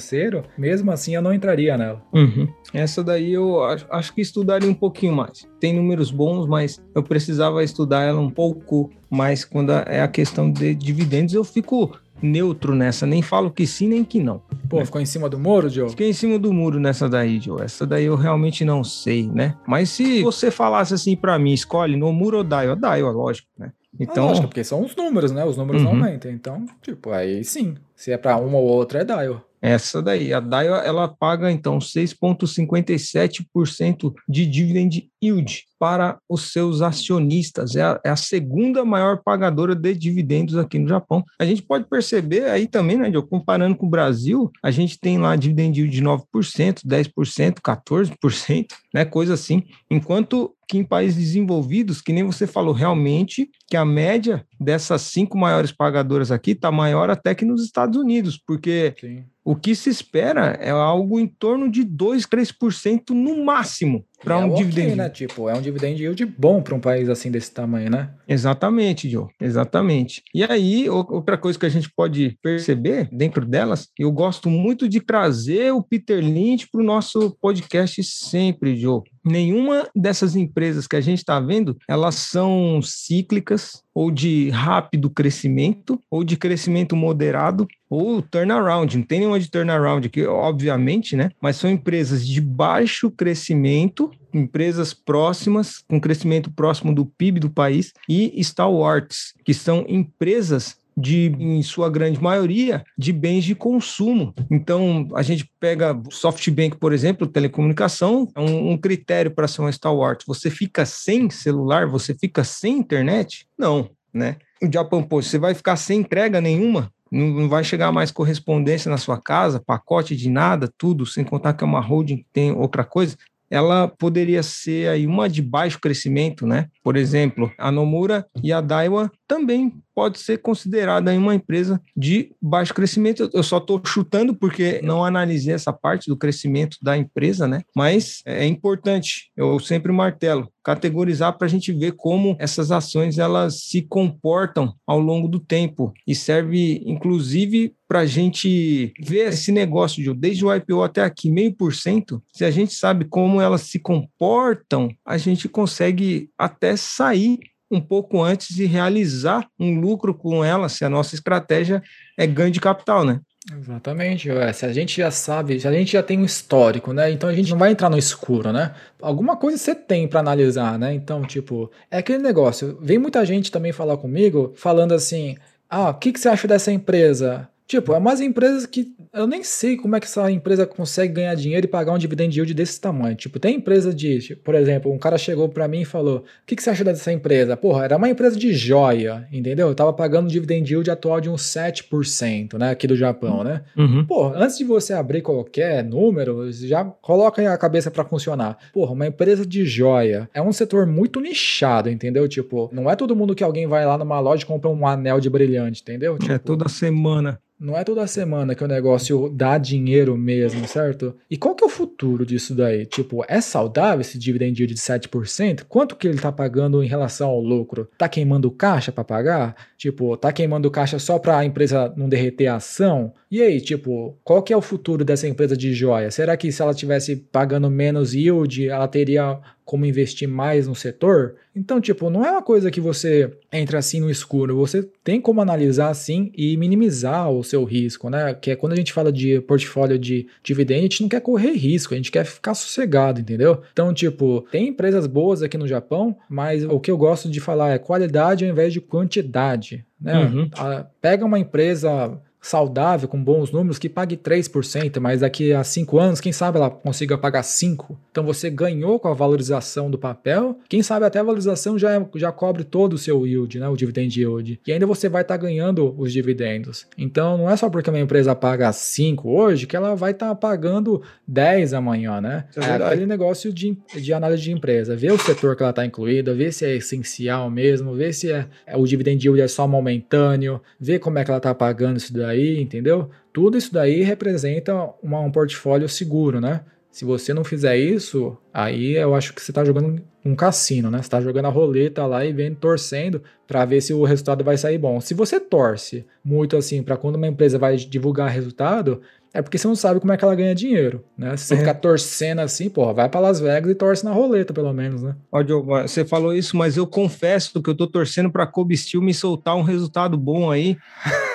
mesmo 0.57 0.91
assim 0.91 1.15
eu 1.15 1.21
não 1.21 1.33
entraria 1.33 1.77
nela. 1.77 2.01
Uhum. 2.13 2.47
Essa 2.73 3.03
daí 3.03 3.33
eu 3.33 3.63
acho 3.89 4.13
que 4.13 4.21
estudaria 4.21 4.69
um 4.69 4.73
pouquinho 4.73 5.13
mais. 5.13 5.47
Tem 5.59 5.73
números 5.73 6.11
bons, 6.11 6.47
mas 6.47 6.81
eu 6.95 7.03
precisava 7.03 7.63
estudar 7.63 8.03
ela 8.03 8.19
um 8.19 8.29
pouco 8.29 8.89
mais 9.09 9.43
quando 9.43 9.71
é 9.71 10.01
a 10.01 10.07
questão 10.07 10.51
de 10.51 10.73
dividendos. 10.73 11.33
Eu 11.33 11.43
fico 11.43 11.91
neutro 12.21 12.75
nessa, 12.75 13.05
nem 13.05 13.21
falo 13.21 13.51
que 13.51 13.65
sim 13.65 13.87
nem 13.87 14.03
que 14.03 14.21
não. 14.21 14.41
Pô, 14.69 14.77
né? 14.77 14.85
ficou 14.85 15.01
em 15.01 15.05
cima 15.05 15.27
do 15.27 15.39
muro, 15.39 15.69
Joe? 15.69 15.89
Fiquei 15.89 16.09
em 16.09 16.13
cima 16.13 16.37
do 16.37 16.53
muro 16.53 16.79
nessa 16.79 17.09
daí, 17.09 17.39
Joe. 17.39 17.61
Essa 17.61 17.85
daí 17.85 18.05
eu 18.05 18.15
realmente 18.15 18.63
não 18.63 18.83
sei, 18.83 19.27
né? 19.27 19.55
Mas 19.67 19.89
se 19.89 20.21
você 20.21 20.51
falasse 20.51 20.93
assim 20.93 21.15
para 21.15 21.37
mim, 21.39 21.51
escolhe 21.51 21.97
no 21.97 22.11
muro 22.13 22.37
ou 22.37 22.43
Dio, 22.43 22.75
Dio, 22.75 23.11
lógico, 23.11 23.47
né? 23.57 23.71
Então, 23.99 24.25
ah, 24.25 24.27
lógico, 24.27 24.47
porque 24.47 24.63
são 24.63 24.83
os 24.83 24.95
números, 24.95 25.31
né? 25.31 25.43
Os 25.43 25.57
números 25.57 25.81
uhum. 25.81 25.89
aumentam. 25.89 26.31
Então, 26.31 26.65
tipo, 26.81 27.11
aí 27.11 27.43
sim. 27.43 27.75
Se 27.95 28.11
é 28.11 28.17
para 28.17 28.37
uma 28.37 28.57
ou 28.57 28.65
outra, 28.65 29.01
é 29.01 29.05
Dio. 29.05 29.41
Essa 29.62 30.01
daí, 30.01 30.34
a 30.34 30.39
DAIO, 30.39 30.74
ela 30.76 31.07
paga 31.07 31.51
então 31.51 31.78
6,57% 31.78 34.12
de 34.28 34.47
dividend 34.47 35.07
yield 35.24 35.66
para 35.80 36.18
os 36.28 36.51
seus 36.51 36.82
acionistas. 36.82 37.76
É 37.76 37.84
a, 37.84 38.01
é 38.03 38.09
a, 38.09 38.16
segunda 38.16 38.84
maior 38.84 39.22
pagadora 39.24 39.76
de 39.76 39.93
dividendos 39.93 40.57
aqui 40.57 40.80
no 40.80 40.88
Japão. 40.88 41.24
A 41.39 41.45
gente 41.45 41.62
pode 41.62 41.86
perceber 41.86 42.45
aí 42.45 42.66
também, 42.68 42.97
né, 42.97 43.07
Diogo, 43.09 43.28
comparando 43.28 43.76
com 43.76 43.86
o 43.86 43.89
Brasil, 43.89 44.49
a 44.64 44.72
gente 44.72 44.99
tem 44.99 45.20
lá 45.20 45.36
dividend 45.36 45.80
yield 45.80 45.95
de 45.95 46.01
9%, 46.03 46.82
10%, 46.86 47.62
14%, 47.62 48.66
né, 48.93 49.05
coisa 49.05 49.36
assim. 49.36 49.64
Enquanto 49.89 50.53
que 50.68 50.78
em 50.78 50.84
países 50.84 51.18
desenvolvidos, 51.18 52.01
que 52.01 52.14
nem 52.14 52.24
você 52.24 52.45
falou, 52.47 52.74
realmente 52.74 53.49
que 53.68 53.76
a 53.76 53.84
média 53.84 54.45
dessas 54.59 55.01
cinco 55.01 55.38
maiores 55.38 55.72
pagadoras 55.72 56.32
aqui 56.32 56.51
está 56.51 56.72
maior 56.72 57.09
até 57.09 57.36
que 57.36 57.43
nos 57.43 57.62
Estados 57.64 57.99
Unidos, 57.99 58.38
porque 58.38 58.93
Sim. 58.97 59.26
O 59.43 59.55
que 59.55 59.75
se 59.75 59.89
espera 59.89 60.57
é 60.59 60.69
algo 60.69 61.19
em 61.19 61.27
torno 61.27 61.69
de 61.69 61.83
2, 61.83 62.25
3% 62.25 63.09
no 63.09 63.43
máximo 63.43 64.05
para 64.24 64.38
um 64.38 64.51
okay, 64.51 64.63
dividend 64.63 64.95
né? 64.95 65.09
Tipo, 65.09 65.49
é 65.49 65.53
um 65.53 65.61
dividend 65.61 66.01
yield 66.01 66.26
bom 66.38 66.61
para 66.61 66.76
um 66.76 66.80
país 66.80 67.09
assim 67.09 67.32
desse 67.32 67.51
tamanho, 67.51 67.89
né? 67.89 68.11
Exatamente, 68.28 69.09
Joe. 69.09 69.28
Exatamente. 69.39 70.24
E 70.34 70.43
aí, 70.43 70.89
outra 70.89 71.38
coisa 71.38 71.59
que 71.59 71.65
a 71.65 71.69
gente 71.69 71.91
pode 71.93 72.38
perceber 72.41 73.09
dentro 73.11 73.45
delas, 73.45 73.89
eu 73.97 74.11
gosto 74.11 74.49
muito 74.49 74.88
de 74.88 75.01
trazer 75.01 75.72
o 75.74 75.84
Peter 75.84 76.24
Lynch 76.24 76.67
para 76.72 76.82
o 76.82 76.86
nosso 76.86 77.36
podcast 77.41 78.03
sempre, 78.03 78.76
Joe. 78.76 79.01
Nenhuma 79.24 79.88
dessas 79.95 80.36
empresas 80.36 80.88
que 80.88 80.95
a 80.95 81.01
gente 81.01 81.19
está 81.19 81.39
vendo, 81.39 81.78
elas 81.88 82.15
são 82.15 82.80
cíclicas 82.82 83.84
ou 83.93 84.09
de 84.09 84.49
rápido 84.49 85.09
crescimento 85.09 86.01
ou 86.09 86.24
de 86.24 86.38
crescimento 86.38 86.95
moderado 86.95 87.67
ou 87.89 88.22
turnaround. 88.22 88.97
Não 88.97 89.03
tem 89.03 89.19
nenhuma 89.19 89.39
de 89.39 89.51
turnaround 89.51 90.07
aqui, 90.07 90.26
obviamente, 90.26 91.15
né? 91.15 91.30
Mas 91.41 91.57
são 91.57 91.69
empresas 91.69 92.26
de 92.26 92.39
baixo 92.39 93.11
crescimento 93.11 94.09
empresas 94.34 94.93
próximas, 94.93 95.84
com 95.88 95.99
crescimento 95.99 96.51
próximo 96.51 96.93
do 96.93 97.05
PIB 97.05 97.39
do 97.39 97.49
país, 97.49 97.93
e 98.07 98.39
stalwarts, 98.39 99.34
que 99.43 99.53
são 99.53 99.86
empresas 99.88 100.77
de, 100.95 101.34
em 101.39 101.61
sua 101.63 101.89
grande 101.89 102.21
maioria, 102.21 102.84
de 102.97 103.11
bens 103.11 103.43
de 103.43 103.55
consumo. 103.55 104.34
Então, 104.49 105.07
a 105.15 105.21
gente 105.21 105.49
pega 105.59 105.99
SoftBank, 106.09 106.77
por 106.77 106.93
exemplo, 106.93 107.27
telecomunicação, 107.27 108.27
é 108.36 108.39
um, 108.39 108.71
um 108.71 108.77
critério 108.77 109.32
para 109.32 109.47
ser 109.47 109.61
um 109.61 109.69
stalwart. 109.69 110.23
Você 110.27 110.49
fica 110.49 110.86
sem 110.86 111.29
celular, 111.29 111.88
você 111.88 112.13
fica 112.13 112.43
sem 112.43 112.77
internet? 112.77 113.47
Não, 113.57 113.89
né? 114.13 114.38
O 114.61 114.71
Japan 114.71 115.01
Post, 115.01 115.32
você 115.32 115.39
vai 115.39 115.53
ficar 115.53 115.75
sem 115.75 116.01
entrega 116.01 116.39
nenhuma? 116.39 116.91
Não 117.11 117.49
vai 117.49 117.61
chegar 117.61 117.91
mais 117.91 118.09
correspondência 118.09 118.89
na 118.89 118.97
sua 118.97 119.19
casa, 119.19 119.59
pacote 119.59 120.15
de 120.15 120.29
nada, 120.29 120.71
tudo, 120.77 121.05
sem 121.05 121.25
contar 121.25 121.53
que 121.53 121.63
é 121.63 121.67
uma 121.67 121.82
holding 121.82 122.17
que 122.17 122.27
tem 122.32 122.53
outra 122.53 122.86
coisa 122.86 123.17
ela 123.52 123.88
poderia 123.88 124.41
ser 124.41 124.88
aí 124.88 125.06
uma 125.06 125.28
de 125.28 125.41
baixo 125.41 125.80
crescimento, 125.80 126.47
né? 126.47 126.70
Por 126.82 126.95
exemplo, 126.95 127.52
a 127.58 127.70
Nomura 127.70 128.26
e 128.41 128.54
a 128.54 128.62
Daiwa 128.62 129.12
também 129.28 129.74
pode 129.93 130.20
ser 130.20 130.38
considerada 130.38 131.12
uma 131.12 131.36
empresa 131.36 131.80
de 131.95 132.32
baixo 132.41 132.74
crescimento. 132.74 133.30
Eu 133.34 133.43
só 133.43 133.58
estou 133.58 133.82
chutando 133.86 134.34
porque 134.34 134.82
não 134.82 135.04
analisei 135.04 135.54
essa 135.54 135.74
parte 135.74 136.08
do 136.08 136.18
crescimento 136.18 136.78
da 136.82 136.97
empresa, 136.97 137.47
né? 137.47 137.62
Mas 137.76 138.22
é 138.26 138.45
importante, 138.45 139.32
eu 139.36 139.60
sempre 139.60 139.91
martelo, 139.91 140.49
categorizar 140.64 141.38
para 141.38 141.47
a 141.47 141.49
gente 141.49 141.72
ver 141.72 141.93
como 141.93 142.36
essas 142.39 142.72
ações 142.72 143.18
elas 143.18 143.64
se 143.64 143.82
comportam 143.82 144.74
ao 144.86 144.99
longo 144.99 145.28
do 145.28 145.39
tempo 145.39 145.93
e 146.07 146.14
serve 146.14 146.82
inclusive 146.86 147.74
para 147.88 147.99
a 147.99 148.05
gente 148.05 148.93
ver 148.99 149.30
esse 149.30 149.51
negócio 149.51 150.01
de 150.01 150.14
desde 150.14 150.45
o 150.45 150.53
IPO 150.53 150.84
até 150.84 151.03
aqui 151.03 151.30
meio 151.30 151.53
por 151.53 151.74
cento. 151.74 152.24
Se 152.34 152.45
a 152.45 152.51
gente 152.51 152.74
sabe 152.74 153.05
como 153.05 153.41
elas 153.41 153.62
se 153.62 153.80
comportam, 153.80 154.89
a 155.05 155.18
gente 155.18 155.49
consegue 155.49 156.30
até 156.38 156.76
sair 156.76 157.39
um 157.70 157.80
pouco 157.80 158.22
antes 158.22 158.53
de 158.55 158.66
realizar 158.66 159.47
um 159.57 159.80
lucro 159.80 160.14
com 160.14 160.43
ela, 160.43 160.68
se 160.68 160.84
a 160.84 160.89
nossa 160.89 161.16
estratégia 161.16 161.82
é 162.18 162.28
ganho 162.28 162.51
de 162.51 162.59
capital, 162.59 163.05
né? 163.05 163.22
Exatamente, 163.49 164.29
ué. 164.29 164.53
se 164.53 164.65
a 164.65 164.71
gente 164.71 164.97
já 164.97 165.09
sabe, 165.09 165.59
se 165.59 165.67
a 165.67 165.71
gente 165.71 165.93
já 165.93 166.03
tem 166.03 166.19
um 166.19 166.25
histórico, 166.25 166.93
né? 166.93 167.09
Então 167.11 167.27
a 167.27 167.33
gente 167.33 167.49
não 167.49 167.57
vai 167.57 167.71
entrar 167.71 167.89
no 167.89 167.97
escuro, 167.97 168.53
né? 168.53 168.75
Alguma 169.01 169.35
coisa 169.35 169.57
você 169.57 169.73
tem 169.73 170.07
para 170.07 170.19
analisar, 170.19 170.77
né? 170.77 170.93
Então, 170.93 171.23
tipo, 171.23 171.71
é 171.89 171.97
aquele 171.97 172.19
negócio. 172.21 172.77
Vem 172.81 172.99
muita 172.99 173.25
gente 173.25 173.51
também 173.51 173.71
falar 173.71 173.97
comigo, 173.97 174.53
falando 174.55 174.93
assim: 174.93 175.37
ah, 175.67 175.89
o 175.89 175.93
que, 175.95 176.13
que 176.13 176.19
você 176.19 176.29
acha 176.29 176.47
dessa 176.47 176.71
empresa? 176.71 177.49
Tipo, 177.72 177.93
é 177.93 177.97
umas 177.97 178.19
empresas 178.19 178.65
que 178.65 178.93
eu 179.13 179.26
nem 179.26 179.45
sei 179.45 179.78
como 179.78 179.95
é 179.95 179.99
que 180.01 180.05
essa 180.05 180.30
empresa 180.30 180.65
consegue 180.65 181.13
ganhar 181.13 181.34
dinheiro 181.36 181.65
e 181.65 181.69
pagar 181.69 181.93
um 181.93 181.97
dividend 181.97 182.38
yield 182.38 182.53
desse 182.53 182.82
tamanho. 182.82 183.15
Tipo, 183.15 183.39
tem 183.39 183.55
empresa 183.55 183.93
de, 183.93 184.19
tipo, 184.19 184.43
por 184.43 184.55
exemplo, 184.55 184.91
um 184.91 184.97
cara 184.97 185.17
chegou 185.17 185.47
para 185.47 185.69
mim 185.69 185.80
e 185.80 185.86
falou: 185.86 186.17
"O 186.17 186.24
que, 186.45 186.53
que 186.53 186.61
você 186.61 186.69
acha 186.69 186.84
dessa 186.84 187.13
empresa?" 187.13 187.55
Porra, 187.55 187.86
era 187.86 187.95
uma 187.95 188.09
empresa 188.09 188.38
de 188.38 188.53
joia, 188.53 189.26
entendeu? 189.32 189.69
Eu 189.69 189.74
tava 189.74 189.93
pagando 189.93 190.26
um 190.26 190.28
dividend 190.28 190.69
yield 190.69 190.91
atual 190.91 191.22
de 191.22 191.30
uns 191.30 191.43
7%, 191.43 192.57
né, 192.57 192.72
aqui 192.72 192.88
do 192.88 192.95
Japão, 192.97 193.41
né? 193.41 193.61
Uhum. 193.78 194.03
Porra, 194.03 194.43
antes 194.43 194.57
de 194.57 194.65
você 194.65 194.91
abrir 194.91 195.22
qualquer 195.22 195.82
número, 195.82 196.51
já 196.51 196.84
coloca 196.84 197.41
aí 197.41 197.47
a 197.47 197.57
cabeça 197.57 197.89
para 197.89 198.03
funcionar. 198.03 198.57
Porra, 198.74 198.91
uma 198.91 199.07
empresa 199.07 199.45
de 199.45 199.63
joia 199.65 200.30
é 200.34 200.41
um 200.41 200.51
setor 200.51 200.86
muito 200.86 201.22
nichado, 201.22 201.89
entendeu? 201.89 202.28
Tipo, 202.28 202.69
não 202.74 202.91
é 202.91 202.97
todo 202.97 203.15
mundo 203.15 203.34
que 203.34 203.45
alguém 203.45 203.65
vai 203.65 203.86
lá 203.86 203.97
numa 203.97 204.19
loja 204.19 204.43
e 204.43 204.45
compra 204.45 204.69
um 204.69 204.86
anel 204.86 205.22
de 205.22 205.30
brilhante, 205.30 205.82
entendeu? 205.82 206.15
É 206.15 206.19
tipo, 206.19 206.34
é 206.34 206.38
toda 206.38 206.67
semana. 206.67 207.39
Não 207.62 207.78
é 207.78 207.84
toda 207.84 208.07
semana 208.07 208.55
que 208.55 208.64
o 208.64 208.68
negócio 208.68 209.30
dá 209.30 209.55
dinheiro 209.59 210.18
mesmo, 210.18 210.68
certo? 210.68 211.16
E 211.30 211.38
qual 211.38 211.53
que 211.53 211.64
é 211.64 211.68
o 211.68 211.70
futuro 211.70 212.26
disso 212.26 212.55
daí? 212.55 212.88
Tipo, 212.88 213.24
é 213.28 213.39
saudável 213.39 214.01
esse 214.01 214.18
dividend 214.18 214.59
yield 214.59 214.74
de 214.74 214.82
7%? 214.82 215.66
Quanto 215.70 215.95
que 215.95 216.07
ele 216.07 216.18
tá 216.18 216.32
pagando 216.32 216.84
em 216.84 216.88
relação 216.88 217.30
ao 217.30 217.39
lucro? 217.39 217.88
Tá 217.99 218.09
queimando 218.09 218.49
caixa 218.49 218.91
para 218.91 219.03
pagar? 219.03 219.55
Tipo, 219.82 220.15
tá 220.15 220.32
queimando 220.32 220.69
caixa 220.69 220.99
só 220.99 221.17
para 221.17 221.39
a 221.39 221.43
empresa 221.43 221.91
não 221.97 222.07
derreter 222.07 222.45
a 222.45 222.57
ação? 222.57 223.11
E 223.32 223.41
aí, 223.41 223.59
tipo, 223.59 224.15
qual 224.23 224.43
que 224.43 224.53
é 224.53 224.55
o 224.55 224.61
futuro 224.61 225.03
dessa 225.03 225.27
empresa 225.27 225.57
de 225.57 225.73
joia? 225.73 226.11
Será 226.11 226.38
que 226.38 226.51
se 226.51 226.61
ela 226.61 226.71
tivesse 226.71 227.15
pagando 227.15 227.67
menos 227.67 228.13
yield, 228.13 228.69
ela 228.69 228.88
teria 228.88 229.41
como 229.71 229.86
investir 229.86 230.27
mais 230.27 230.67
no 230.67 230.75
setor. 230.75 231.36
Então, 231.55 231.79
tipo, 231.79 232.09
não 232.09 232.25
é 232.25 232.32
uma 232.32 232.41
coisa 232.41 232.69
que 232.69 232.82
você 232.82 233.32
entra 233.53 233.79
assim 233.79 234.01
no 234.01 234.09
escuro, 234.09 234.57
você 234.57 234.84
tem 235.01 235.21
como 235.21 235.39
analisar 235.39 235.88
assim 235.88 236.29
e 236.36 236.57
minimizar 236.57 237.32
o 237.32 237.41
seu 237.41 237.63
risco, 237.63 238.09
né? 238.09 238.34
Que 238.34 238.51
é 238.51 238.55
quando 238.57 238.73
a 238.73 238.75
gente 238.75 238.91
fala 238.91 239.13
de 239.13 239.39
portfólio 239.39 239.97
de 239.97 240.27
dividendo, 240.43 240.79
a 240.79 240.84
gente 240.84 241.01
não 241.01 241.07
quer 241.07 241.21
correr 241.21 241.51
risco, 241.51 241.93
a 241.93 241.97
gente 241.97 242.11
quer 242.11 242.25
ficar 242.25 242.53
sossegado, 242.53 243.21
entendeu? 243.21 243.61
Então, 243.71 243.93
tipo, 243.93 244.45
tem 244.51 244.67
empresas 244.67 245.07
boas 245.07 245.41
aqui 245.41 245.57
no 245.57 245.67
Japão, 245.67 246.17
mas 246.29 246.65
o 246.65 246.77
que 246.77 246.91
eu 246.91 246.97
gosto 246.97 247.29
de 247.29 247.39
falar 247.39 247.71
é 247.71 247.79
qualidade 247.79 248.43
ao 248.43 248.51
invés 248.51 248.73
de 248.73 248.82
quantidade, 248.82 249.70
né? 250.02 250.18
Uhum. 250.18 250.49
A, 250.58 250.86
pega 250.99 251.26
uma 251.26 251.39
empresa 251.39 252.20
saudável, 252.41 253.07
com 253.07 253.23
bons 253.23 253.51
números, 253.51 253.77
que 253.77 253.87
pague 253.87 254.17
3%, 254.17 254.99
mas 254.99 255.21
daqui 255.21 255.53
a 255.53 255.63
5 255.63 255.99
anos, 255.99 256.19
quem 256.19 256.31
sabe 256.31 256.57
ela 256.57 256.71
consiga 256.71 257.15
pagar 257.17 257.43
5%. 257.43 257.95
Então 258.09 258.25
você 258.25 258.49
ganhou 258.49 258.99
com 258.99 259.07
a 259.07 259.13
valorização 259.13 259.91
do 259.91 259.97
papel, 259.97 260.57
quem 260.67 260.81
sabe 260.81 261.05
até 261.05 261.19
a 261.19 261.23
valorização 261.23 261.77
já, 261.77 262.03
já 262.15 262.31
cobre 262.31 262.63
todo 262.63 262.93
o 262.93 262.97
seu 262.97 263.25
yield, 263.27 263.59
né, 263.59 263.69
o 263.69 263.77
dividend 263.77 264.19
yield. 264.19 264.59
E 264.65 264.73
ainda 264.73 264.87
você 264.87 265.07
vai 265.07 265.21
estar 265.21 265.37
tá 265.37 265.43
ganhando 265.43 265.93
os 265.97 266.11
dividendos. 266.11 266.87
Então 266.97 267.37
não 267.37 267.49
é 267.49 267.55
só 267.55 267.69
porque 267.69 267.89
uma 267.91 267.99
empresa 267.99 268.35
paga 268.35 268.71
5 268.73 269.29
hoje 269.29 269.67
que 269.67 269.75
ela 269.75 269.95
vai 269.95 270.11
estar 270.11 270.29
tá 270.29 270.35
pagando 270.35 271.01
10 271.27 271.75
amanhã, 271.75 272.19
né? 272.19 272.45
É, 272.57 272.61
é 272.61 272.73
aquele 272.73 273.05
negócio 273.05 273.53
de, 273.53 273.77
de 273.95 274.13
análise 274.13 274.41
de 274.41 274.51
empresa, 274.51 274.95
ver 274.95 275.11
o 275.11 275.17
setor 275.19 275.55
que 275.55 275.61
ela 275.61 275.69
está 275.69 275.85
incluída, 275.85 276.33
ver 276.33 276.51
se 276.51 276.65
é 276.65 276.75
essencial 276.75 277.51
mesmo, 277.51 277.93
ver 277.93 278.13
se 278.13 278.31
é, 278.31 278.47
é 278.65 278.75
o 278.75 278.85
dividend 278.85 279.23
yield 279.23 279.39
é 279.39 279.47
só 279.47 279.67
momentâneo, 279.67 280.59
ver 280.79 280.97
como 280.97 281.19
é 281.19 281.23
que 281.23 281.29
ela 281.29 281.37
está 281.37 281.53
pagando 281.53 281.97
isso 281.97 282.11
daí 282.11 282.30
daí, 282.32 282.61
entendeu? 282.61 283.09
Tudo 283.34 283.57
isso 283.57 283.73
daí 283.73 284.01
representa 284.01 284.73
uma, 285.01 285.19
um 285.19 285.32
portfólio 285.32 285.88
seguro, 285.88 286.39
né? 286.39 286.61
Se 286.91 287.05
você 287.05 287.34
não 287.34 287.43
fizer 287.43 287.77
isso, 287.77 288.38
aí 288.53 288.97
eu 288.97 289.15
acho 289.15 289.34
que 289.34 289.41
você 289.41 289.51
está 289.51 289.63
jogando 289.63 290.01
um 290.25 290.36
cassino, 290.36 290.91
né? 290.91 290.97
Você 290.97 291.03
está 291.03 291.21
jogando 291.21 291.45
a 291.45 291.49
roleta 291.49 292.05
lá 292.05 292.25
e 292.25 292.34
vendo, 292.34 292.57
torcendo 292.57 293.23
para 293.47 293.63
ver 293.63 293.79
se 293.79 293.93
o 293.93 294.03
resultado 294.03 294.43
vai 294.43 294.57
sair 294.57 294.77
bom. 294.77 294.99
Se 294.99 295.13
você 295.13 295.39
torce 295.39 296.05
muito 296.23 296.57
assim 296.57 296.84
para 296.84 296.97
quando 296.97 297.15
uma 297.15 297.27
empresa 297.27 297.57
vai 297.57 297.77
divulgar 297.77 298.29
resultado, 298.29 299.01
é 299.34 299.41
porque 299.41 299.57
você 299.57 299.67
não 299.67 299.75
sabe 299.75 300.01
como 300.01 300.11
é 300.11 300.17
que 300.17 300.25
ela 300.25 300.36
ganha 300.36 300.53
dinheiro, 300.53 301.05
né? 301.17 301.38
Se 301.38 301.45
você 301.45 301.53
é. 301.53 301.57
ficar 301.59 301.75
torcendo 301.75 302.39
assim, 302.39 302.69
porra, 302.69 302.93
vai 302.93 303.09
para 303.09 303.21
Las 303.21 303.39
Vegas 303.39 303.71
e 303.71 303.75
torce 303.75 304.03
na 304.03 304.11
roleta, 304.11 304.53
pelo 304.53 304.73
menos, 304.73 305.01
né? 305.01 305.15
Ó, 305.32 305.41
Diogo, 305.41 305.82
você 305.82 306.03
falou 306.03 306.34
isso, 306.34 306.57
mas 306.57 306.75
eu 306.75 306.86
confesso 306.86 307.63
que 307.63 307.69
eu 307.69 307.75
tô 307.75 307.88
torcendo 307.88 308.29
para 308.29 308.43
a 308.43 308.47
Kobe 308.47 308.75
Steel 308.75 309.01
me 309.01 309.13
soltar 309.13 309.55
um 309.55 309.63
resultado 309.63 310.17
bom 310.17 310.51
aí 310.51 310.77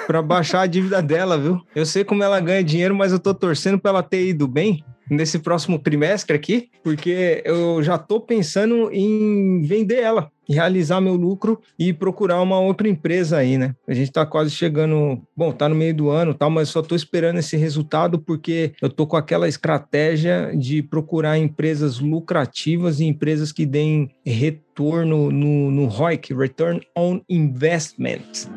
para 0.06 0.22
baixar 0.22 0.62
a 0.62 0.66
dívida 0.66 1.02
dela, 1.02 1.36
viu? 1.36 1.60
Eu 1.74 1.84
sei 1.84 2.04
como 2.04 2.22
ela 2.22 2.40
ganha 2.40 2.62
dinheiro, 2.62 2.94
mas 2.94 3.12
eu 3.12 3.18
tô 3.18 3.34
torcendo 3.34 3.78
para 3.78 3.90
ela 3.90 4.02
ter 4.02 4.26
ido 4.26 4.46
bem 4.46 4.84
nesse 5.10 5.38
próximo 5.38 5.78
trimestre 5.78 6.36
aqui, 6.36 6.68
porque 6.82 7.42
eu 7.44 7.82
já 7.82 7.96
tô 7.96 8.20
pensando 8.20 8.90
em 8.92 9.62
vender 9.62 10.00
ela 10.00 10.30
realizar 10.48 11.00
meu 11.00 11.14
lucro 11.14 11.60
e 11.78 11.92
procurar 11.92 12.40
uma 12.40 12.60
outra 12.60 12.88
empresa 12.88 13.36
aí, 13.38 13.58
né? 13.58 13.74
A 13.86 13.92
gente 13.92 14.12
tá 14.12 14.24
quase 14.24 14.50
chegando, 14.50 15.20
bom, 15.36 15.50
tá 15.52 15.68
no 15.68 15.74
meio 15.74 15.94
do 15.94 16.08
ano, 16.08 16.34
tal, 16.34 16.50
mas 16.50 16.68
só 16.68 16.82
tô 16.82 16.94
esperando 16.94 17.38
esse 17.38 17.56
resultado 17.56 18.18
porque 18.18 18.72
eu 18.80 18.88
tô 18.88 19.06
com 19.06 19.16
aquela 19.16 19.48
estratégia 19.48 20.52
de 20.56 20.82
procurar 20.82 21.38
empresas 21.38 21.98
lucrativas 21.98 23.00
e 23.00 23.06
empresas 23.06 23.50
que 23.50 23.66
deem 23.66 24.10
retorno 24.24 25.30
no, 25.32 25.70
no 25.70 25.86
ROIC, 25.86 26.32
Return 26.32 26.80
on 26.96 27.20
Investment. 27.28 28.48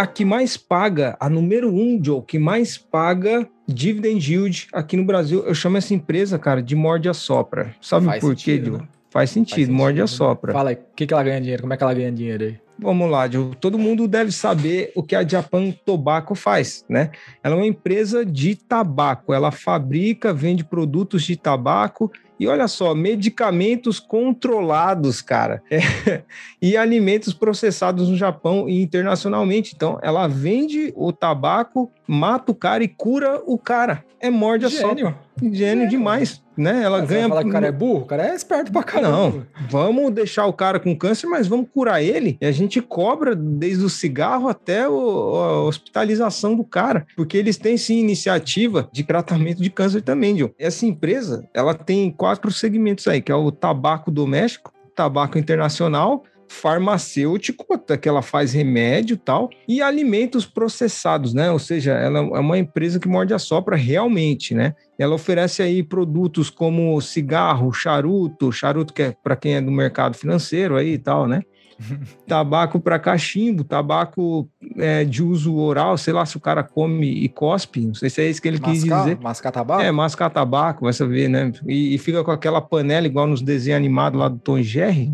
A 0.00 0.06
que 0.06 0.24
mais 0.24 0.56
paga, 0.56 1.14
a 1.20 1.28
número 1.28 1.68
um, 1.68 2.00
Joe, 2.02 2.22
que 2.22 2.38
mais 2.38 2.78
paga 2.78 3.46
dividend 3.68 4.32
yield 4.32 4.68
aqui 4.72 4.96
no 4.96 5.04
Brasil. 5.04 5.44
Eu 5.44 5.54
chamo 5.54 5.76
essa 5.76 5.92
empresa, 5.92 6.38
cara, 6.38 6.62
de 6.62 6.74
morde 6.74 7.08
a 7.08 7.14
sopra. 7.14 7.74
Sabe 7.80 8.06
Faz 8.06 8.20
por 8.20 8.34
quê, 8.34 8.62
Joe? 8.64 8.78
Né? 8.78 8.88
Faz 9.10 9.30
sentido, 9.30 9.50
Faz 9.50 9.58
sentido, 9.60 9.72
morde 9.72 10.00
a 10.00 10.06
sopra. 10.06 10.52
Fala 10.52 10.70
aí, 10.70 10.76
o 10.76 10.94
que, 10.96 11.06
que 11.06 11.12
ela 11.12 11.22
ganha 11.22 11.40
dinheiro? 11.40 11.62
Como 11.62 11.74
é 11.74 11.76
que 11.76 11.82
ela 11.82 11.92
ganha 11.92 12.10
dinheiro 12.10 12.44
aí? 12.44 12.58
Vamos 12.78 13.10
lá, 13.10 13.28
Joe. 13.28 13.54
Todo 13.56 13.78
mundo 13.78 14.08
deve 14.08 14.32
saber 14.32 14.92
o 14.94 15.02
que 15.02 15.14
a 15.14 15.26
Japan 15.26 15.70
Tobacco 15.84 16.34
faz, 16.34 16.82
né? 16.88 17.10
Ela 17.42 17.56
é 17.56 17.58
uma 17.58 17.66
empresa 17.66 18.24
de 18.24 18.54
tabaco. 18.54 19.34
Ela 19.34 19.50
fabrica, 19.50 20.32
vende 20.32 20.64
produtos 20.64 21.24
de 21.24 21.36
tabaco 21.36 22.10
e 22.40 22.48
olha 22.48 22.66
só, 22.66 22.94
medicamentos 22.94 24.00
controlados, 24.00 25.20
cara, 25.20 25.62
é, 25.70 26.22
e 26.60 26.74
alimentos 26.74 27.34
processados 27.34 28.08
no 28.08 28.16
Japão 28.16 28.66
e 28.66 28.80
internacionalmente. 28.80 29.74
Então, 29.76 29.98
ela 30.02 30.26
vende 30.26 30.90
o 30.96 31.12
tabaco, 31.12 31.92
mata 32.08 32.50
o 32.50 32.54
cara 32.54 32.82
e 32.82 32.88
cura 32.88 33.42
o 33.44 33.58
cara. 33.58 34.02
É 34.18 34.30
morde 34.30 34.64
a 34.64 34.70
só. 34.70 34.88
Gênio. 34.88 35.14
Gênio 35.52 35.86
demais, 35.86 36.42
né? 36.60 36.82
Ela 36.82 36.98
mas 36.98 37.08
ganha. 37.08 37.28
Falar 37.28 37.42
que 37.42 37.48
o 37.48 37.52
cara 37.52 37.66
é 37.66 37.72
burro, 37.72 38.02
o 38.02 38.06
cara 38.06 38.28
é 38.28 38.34
esperto 38.34 38.70
pra 38.70 38.82
caramba. 38.82 39.10
Não, 39.10 39.46
vamos 39.68 40.12
deixar 40.12 40.46
o 40.46 40.52
cara 40.52 40.78
com 40.78 40.94
câncer, 40.96 41.26
mas 41.26 41.46
vamos 41.46 41.66
curar 41.72 42.02
ele. 42.02 42.36
E 42.40 42.46
a 42.46 42.52
gente 42.52 42.80
cobra 42.80 43.34
desde 43.34 43.84
o 43.84 43.90
cigarro 43.90 44.48
até 44.48 44.88
o, 44.88 44.98
a 45.36 45.62
hospitalização 45.64 46.54
do 46.54 46.64
cara, 46.64 47.06
porque 47.16 47.36
eles 47.36 47.56
têm 47.56 47.76
sim 47.76 47.98
iniciativa 47.98 48.88
de 48.92 49.02
tratamento 49.02 49.62
de 49.62 49.70
câncer 49.70 50.02
também, 50.02 50.34
John. 50.36 50.50
Essa 50.58 50.86
empresa, 50.86 51.48
ela 51.54 51.74
tem 51.74 52.10
quatro 52.10 52.50
segmentos 52.50 53.06
aí, 53.08 53.20
que 53.20 53.32
é 53.32 53.34
o 53.34 53.50
tabaco 53.50 54.10
doméstico, 54.10 54.72
tabaco 54.94 55.38
internacional, 55.38 56.24
farmacêutico, 56.50 57.78
que 58.00 58.08
ela 58.08 58.22
faz 58.22 58.52
remédio 58.52 59.14
e 59.14 59.16
tal, 59.16 59.48
e 59.68 59.80
alimentos 59.80 60.44
processados, 60.44 61.32
né? 61.32 61.50
Ou 61.50 61.60
seja, 61.60 61.92
ela 61.92 62.18
é 62.18 62.40
uma 62.40 62.58
empresa 62.58 62.98
que 62.98 63.08
morde 63.08 63.32
a 63.32 63.38
sopra 63.38 63.76
realmente, 63.76 64.52
né? 64.52 64.74
Ela 65.00 65.14
oferece 65.14 65.62
aí 65.62 65.82
produtos 65.82 66.50
como 66.50 67.00
cigarro, 67.00 67.72
charuto, 67.72 68.52
charuto 68.52 68.92
que 68.92 69.00
é 69.00 69.16
para 69.22 69.34
quem 69.34 69.54
é 69.54 69.60
do 69.62 69.70
mercado 69.70 70.14
financeiro 70.14 70.76
aí 70.76 70.92
e 70.92 70.98
tal, 70.98 71.26
né? 71.26 71.40
tabaco 72.28 72.78
para 72.78 72.98
cachimbo, 72.98 73.64
tabaco 73.64 74.46
é, 74.76 75.02
de 75.02 75.22
uso 75.22 75.56
oral, 75.56 75.96
sei 75.96 76.12
lá 76.12 76.26
se 76.26 76.36
o 76.36 76.40
cara 76.40 76.62
come 76.62 77.06
e 77.06 77.30
cospe, 77.30 77.80
não 77.80 77.94
sei 77.94 78.10
se 78.10 78.20
é 78.20 78.28
isso 78.28 78.42
que 78.42 78.48
ele 78.48 78.60
mascar, 78.60 78.72
quis 78.72 78.84
dizer. 78.84 79.18
Mascar 79.18 79.50
tabaco? 79.50 79.82
É, 79.82 79.90
mascar 79.90 80.28
tabaco, 80.28 80.84
vai 80.84 80.92
saber, 80.92 81.28
né? 81.28 81.50
E, 81.66 81.94
e, 81.94 81.98
fica 81.98 82.22
com 82.22 82.30
aquela 82.30 82.60
panela 82.60 83.06
igual 83.06 83.26
nos 83.26 83.40
desenhos 83.40 83.78
animados 83.78 84.20
lá 84.20 84.28
do 84.28 84.38
Tom 84.38 84.60
Jerry. 84.60 85.10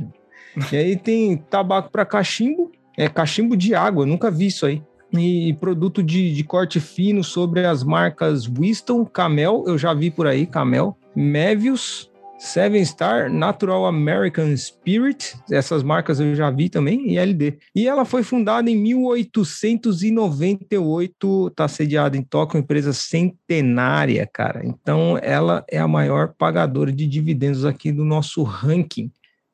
E 0.72 0.76
aí 0.76 0.96
tem 0.96 1.36
tabaco 1.36 1.90
para 1.90 2.06
cachimbo, 2.06 2.72
é 2.96 3.10
cachimbo 3.10 3.54
de 3.54 3.74
água, 3.74 4.06
nunca 4.06 4.30
vi 4.30 4.46
isso 4.46 4.64
aí. 4.64 4.82
E 5.18 5.54
produto 5.54 6.02
de, 6.02 6.34
de 6.34 6.44
corte 6.44 6.80
fino 6.80 7.24
sobre 7.24 7.64
as 7.64 7.82
marcas 7.82 8.46
Winston, 8.46 9.04
Camel, 9.04 9.64
eu 9.66 9.78
já 9.78 9.94
vi 9.94 10.10
por 10.10 10.26
aí, 10.26 10.46
Camel, 10.46 10.96
Mevius, 11.14 12.10
Seven 12.38 12.84
Star, 12.84 13.30
Natural 13.30 13.86
American 13.86 14.54
Spirit, 14.56 15.36
essas 15.50 15.82
marcas 15.82 16.20
eu 16.20 16.34
já 16.34 16.50
vi 16.50 16.68
também, 16.68 17.10
e 17.10 17.16
LD. 17.18 17.58
E 17.74 17.88
ela 17.88 18.04
foi 18.04 18.22
fundada 18.22 18.70
em 18.70 18.76
1898, 18.76 21.48
está 21.48 21.66
sediada 21.66 22.14
em 22.16 22.22
Tóquio, 22.22 22.58
empresa 22.58 22.92
centenária, 22.92 24.28
cara. 24.30 24.60
Então 24.64 25.18
ela 25.22 25.64
é 25.70 25.78
a 25.78 25.88
maior 25.88 26.34
pagadora 26.36 26.92
de 26.92 27.06
dividendos 27.06 27.64
aqui 27.64 27.90
do 27.90 28.04
nosso 28.04 28.42
ranking. 28.42 29.10